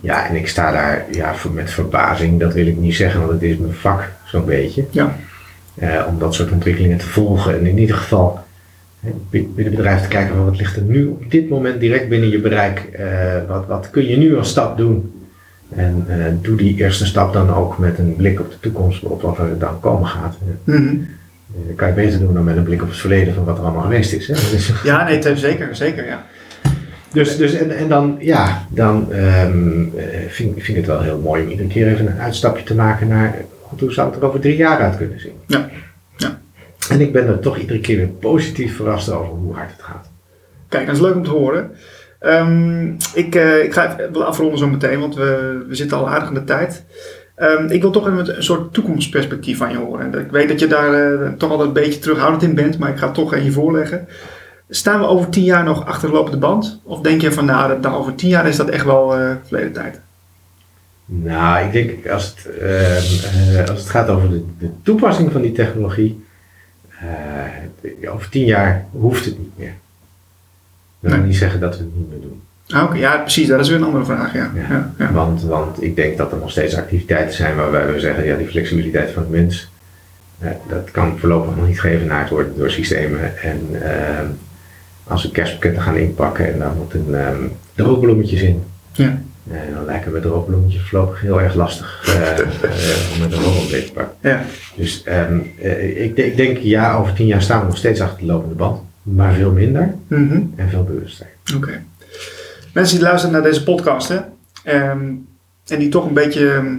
Ja, 0.00 0.28
en 0.28 0.36
ik 0.36 0.48
sta 0.48 0.72
daar 0.72 1.04
ja, 1.10 1.34
met 1.52 1.70
verbazing, 1.70 2.40
dat 2.40 2.54
wil 2.54 2.66
ik 2.66 2.76
niet 2.76 2.94
zeggen, 2.94 3.20
want 3.20 3.32
het 3.32 3.42
is 3.42 3.56
mijn 3.56 3.72
vak 3.72 4.10
zo'n 4.24 4.44
beetje. 4.44 4.84
Ja. 4.90 5.16
Eh, 5.74 6.04
om 6.08 6.18
dat 6.18 6.34
soort 6.34 6.50
ontwikkelingen 6.50 6.98
te 6.98 7.06
volgen. 7.06 7.58
En 7.58 7.66
in 7.66 7.78
ieder 7.78 7.96
geval 7.96 8.38
binnen 9.30 9.64
het 9.64 9.76
bedrijf 9.76 10.02
te 10.02 10.08
kijken 10.08 10.34
van 10.34 10.44
wat 10.44 10.56
ligt 10.56 10.76
er 10.76 10.82
nu 10.82 11.06
op 11.06 11.30
dit 11.30 11.48
moment 11.48 11.80
direct 11.80 12.08
binnen 12.08 12.30
je 12.30 12.40
bereik. 12.40 12.78
Eh, 12.78 13.48
wat, 13.48 13.66
wat 13.66 13.90
kun 13.90 14.06
je 14.06 14.16
nu 14.16 14.36
als 14.36 14.48
stap 14.48 14.76
doen? 14.76 15.13
En 15.68 16.04
eh, 16.08 16.32
doe 16.40 16.56
die 16.56 16.76
eerste 16.76 17.06
stap 17.06 17.32
dan 17.32 17.54
ook 17.54 17.78
met 17.78 17.98
een 17.98 18.16
blik 18.16 18.40
op 18.40 18.50
de 18.50 18.60
toekomst, 18.60 19.02
op 19.02 19.22
wat 19.22 19.38
er 19.38 19.58
dan 19.58 19.80
komen 19.80 20.06
gaat. 20.06 20.36
Mhm. 20.64 20.96
dat 21.66 21.76
kan 21.76 21.88
je 21.88 21.94
beter 21.94 22.18
doen 22.18 22.34
dan 22.34 22.44
met 22.44 22.56
een 22.56 22.62
blik 22.62 22.82
op 22.82 22.88
het 22.88 22.96
verleden 22.96 23.34
van 23.34 23.44
wat 23.44 23.58
er 23.58 23.64
allemaal 23.64 23.82
geweest 23.82 24.12
is. 24.12 24.26
Hè? 24.26 24.34
Dus, 24.34 24.72
Ja, 24.84 25.04
nee, 25.04 25.36
zeker. 25.36 25.76
Zeker, 25.76 26.06
ja. 26.06 26.24
dus, 27.12 27.36
dus 27.36 27.54
en, 27.54 27.76
en 27.76 27.88
dan, 27.88 28.16
ja, 28.20 28.66
dan 28.68 29.12
ehm, 29.12 29.82
eh, 29.96 30.06
vind, 30.28 30.52
vind 30.54 30.68
ik 30.68 30.76
het 30.76 30.86
wel 30.86 31.00
heel 31.00 31.18
mooi 31.18 31.42
om 31.42 31.50
iedere 31.50 31.68
keer 31.68 31.88
even 31.88 32.06
een 32.06 32.20
uitstapje 32.20 32.64
te 32.64 32.74
maken 32.74 33.08
naar 33.08 33.34
hoe 33.60 33.92
zou 33.92 34.10
het 34.10 34.20
er 34.20 34.28
over 34.28 34.40
drie 34.40 34.56
jaar 34.56 34.78
uit 34.78 34.96
kunnen 34.96 35.20
zien. 35.20 35.34
Ja. 35.46 35.68
Ja. 36.16 36.40
En 36.88 37.00
ik 37.00 37.12
ben 37.12 37.26
er 37.26 37.38
toch 37.38 37.58
iedere 37.58 37.80
keer 37.80 37.96
weer 37.96 38.06
positief 38.06 38.76
verrast 38.76 39.10
over 39.10 39.34
hoe 39.34 39.54
hard 39.54 39.70
het 39.70 39.82
gaat. 39.82 40.08
Kijk, 40.68 40.86
dat 40.86 40.94
is 40.94 41.00
leuk 41.00 41.14
om 41.14 41.24
te 41.24 41.30
horen. 41.30 41.70
Ehm, 42.24 42.92
ik, 43.14 43.34
eh, 43.34 43.62
ik 43.62 43.72
ga 43.72 43.98
even 43.98 44.26
afronden 44.26 44.58
zo 44.58 44.66
meteen, 44.66 45.00
want 45.00 45.14
we, 45.14 45.64
we 45.68 45.74
zitten 45.74 45.98
al 45.98 46.08
aardig 46.08 46.28
in 46.28 46.34
de 46.34 46.44
tijd. 46.44 46.84
Ehm, 47.34 47.66
ik 47.66 47.80
wil 47.80 47.90
toch 47.90 48.06
even 48.06 48.36
een 48.36 48.42
soort 48.42 48.72
toekomstperspectief 48.72 49.58
van 49.58 49.70
je 49.70 49.76
horen. 49.76 50.12
En 50.12 50.20
Ik 50.20 50.30
weet 50.30 50.48
dat 50.48 50.60
je 50.60 50.66
daar 50.66 50.94
eh, 50.94 51.28
toch 51.32 51.50
altijd 51.50 51.68
een 51.68 51.74
beetje 51.74 51.98
terughoudend 51.98 52.42
in 52.42 52.54
bent, 52.54 52.78
maar 52.78 52.90
ik 52.90 52.98
ga 52.98 53.06
het 53.06 53.14
toch 53.14 53.36
je 53.36 53.52
voorleggen. 53.52 54.08
Staan 54.68 55.00
we 55.00 55.06
over 55.06 55.28
tien 55.28 55.44
jaar 55.44 55.64
nog 55.64 55.86
achter 55.86 56.08
de 56.08 56.14
lopende 56.14 56.38
band? 56.38 56.80
Of 56.84 57.00
denk 57.00 57.20
je 57.20 57.32
van, 57.32 57.44
nou, 57.44 57.80
nou, 57.80 57.94
over 57.96 58.14
tien 58.14 58.28
jaar 58.28 58.48
is 58.48 58.56
dat 58.56 58.68
echt 58.68 58.84
wel 58.84 59.16
eh 59.16 59.30
verleden 59.44 59.72
tijd? 59.72 60.00
Nou, 61.04 61.64
ik 61.64 61.72
denk 61.72 62.08
als 62.08 62.26
het, 62.26 62.58
ehm, 62.58 63.58
eh, 63.58 63.68
als 63.68 63.80
het 63.80 63.90
gaat 63.90 64.08
over 64.08 64.30
de, 64.30 64.44
de 64.58 64.70
toepassing 64.82 65.32
van 65.32 65.42
die 65.42 65.52
technologie, 65.52 66.24
over 68.10 68.28
tien 68.28 68.44
jaar 68.44 68.86
hoeft 68.90 69.24
het 69.24 69.38
niet 69.38 69.58
meer. 69.58 69.74
Wil 71.04 71.16
Nee. 71.16 71.26
niet 71.26 71.36
zeggen 71.36 71.60
dat 71.60 71.76
we 71.78 71.82
het 71.84 71.96
niet 71.96 72.08
meer 72.10 72.20
doen. 72.20 72.40
Ah, 72.68 72.82
Oké, 72.84 72.96
ja, 72.96 73.16
precies. 73.16 73.48
Dat 73.48 73.60
is 73.60 73.68
weer 73.68 73.78
een 73.78 73.84
andere 73.84 74.04
vraag, 74.04 74.32
ja. 74.34 74.50
Ja. 74.98 75.12
Want, 75.12 75.42
want 75.42 75.82
ik 75.82 75.96
denk 75.96 76.16
dat 76.16 76.32
er 76.32 76.38
nog 76.38 76.50
steeds 76.50 76.76
activiteiten 76.76 77.34
zijn 77.34 77.56
waarbij 77.56 77.92
we 77.92 78.00
zeggen, 78.00 78.24
ja, 78.24 78.36
die 78.36 78.46
flexibiliteit 78.46 79.10
van 79.10 79.22
de 79.22 79.28
mens, 79.36 79.70
eh, 80.38 80.50
dat 80.68 80.90
kan 80.90 81.18
voorlopig 81.18 81.56
nog 81.56 81.66
niet 81.66 81.80
geëvenaard 81.80 82.30
worden 82.30 82.52
door 82.56 82.70
systemen. 82.70 83.42
En 83.42 83.60
ehm, 83.82 84.26
als 85.06 85.22
we 85.22 85.30
kerstpakketten 85.30 85.82
gaan 85.82 85.96
inpakken 85.96 86.52
en 86.52 86.58
daar 86.58 86.72
moeten 86.76 87.26
ehm 87.26 87.36
droogbloemetjes 87.74 88.42
in, 88.42 88.62
Ja. 88.92 89.18
eh, 89.50 89.56
dan 89.74 89.84
lijken 89.84 90.12
me 90.12 90.20
droogbloemetjes 90.20 90.82
voorlopig 90.88 91.20
heel 91.20 91.40
erg 91.40 91.54
lastig 91.54 92.02
eh, 92.06 92.38
eh, 92.38 92.46
om 93.14 93.20
met 93.20 93.32
een 93.32 93.42
mee 93.70 93.84
te 93.84 93.92
pakken. 93.92 94.14
ja. 94.30 94.42
Dus 94.76 95.02
ehm, 95.02 95.38
eh, 95.62 96.04
ik, 96.04 96.16
ik 96.16 96.36
denk, 96.36 96.58
ja, 96.58 96.94
over 96.96 97.12
tien 97.12 97.26
jaar 97.26 97.42
staan 97.42 97.60
we 97.60 97.66
nog 97.66 97.76
steeds 97.76 98.00
achter 98.00 98.18
de 98.18 98.26
lopende 98.26 98.54
band, 98.54 98.80
maar 99.04 99.32
veel 99.34 99.52
minder 99.52 99.94
Mhm. 100.06 100.40
en 100.56 100.68
veel 100.68 100.84
bewuster. 100.84 101.26
Oké. 101.56 101.82
Mensen 102.72 102.96
die 102.96 103.04
luisteren 103.04 103.32
naar 103.34 103.42
deze 103.50 103.62
podcast 103.62 104.08
hè, 104.08 104.18
ehm, 104.64 105.12
en 105.66 105.78
die 105.78 105.88
toch 105.88 106.06
een 106.06 106.14
beetje 106.14 106.50
ehm, 106.50 106.74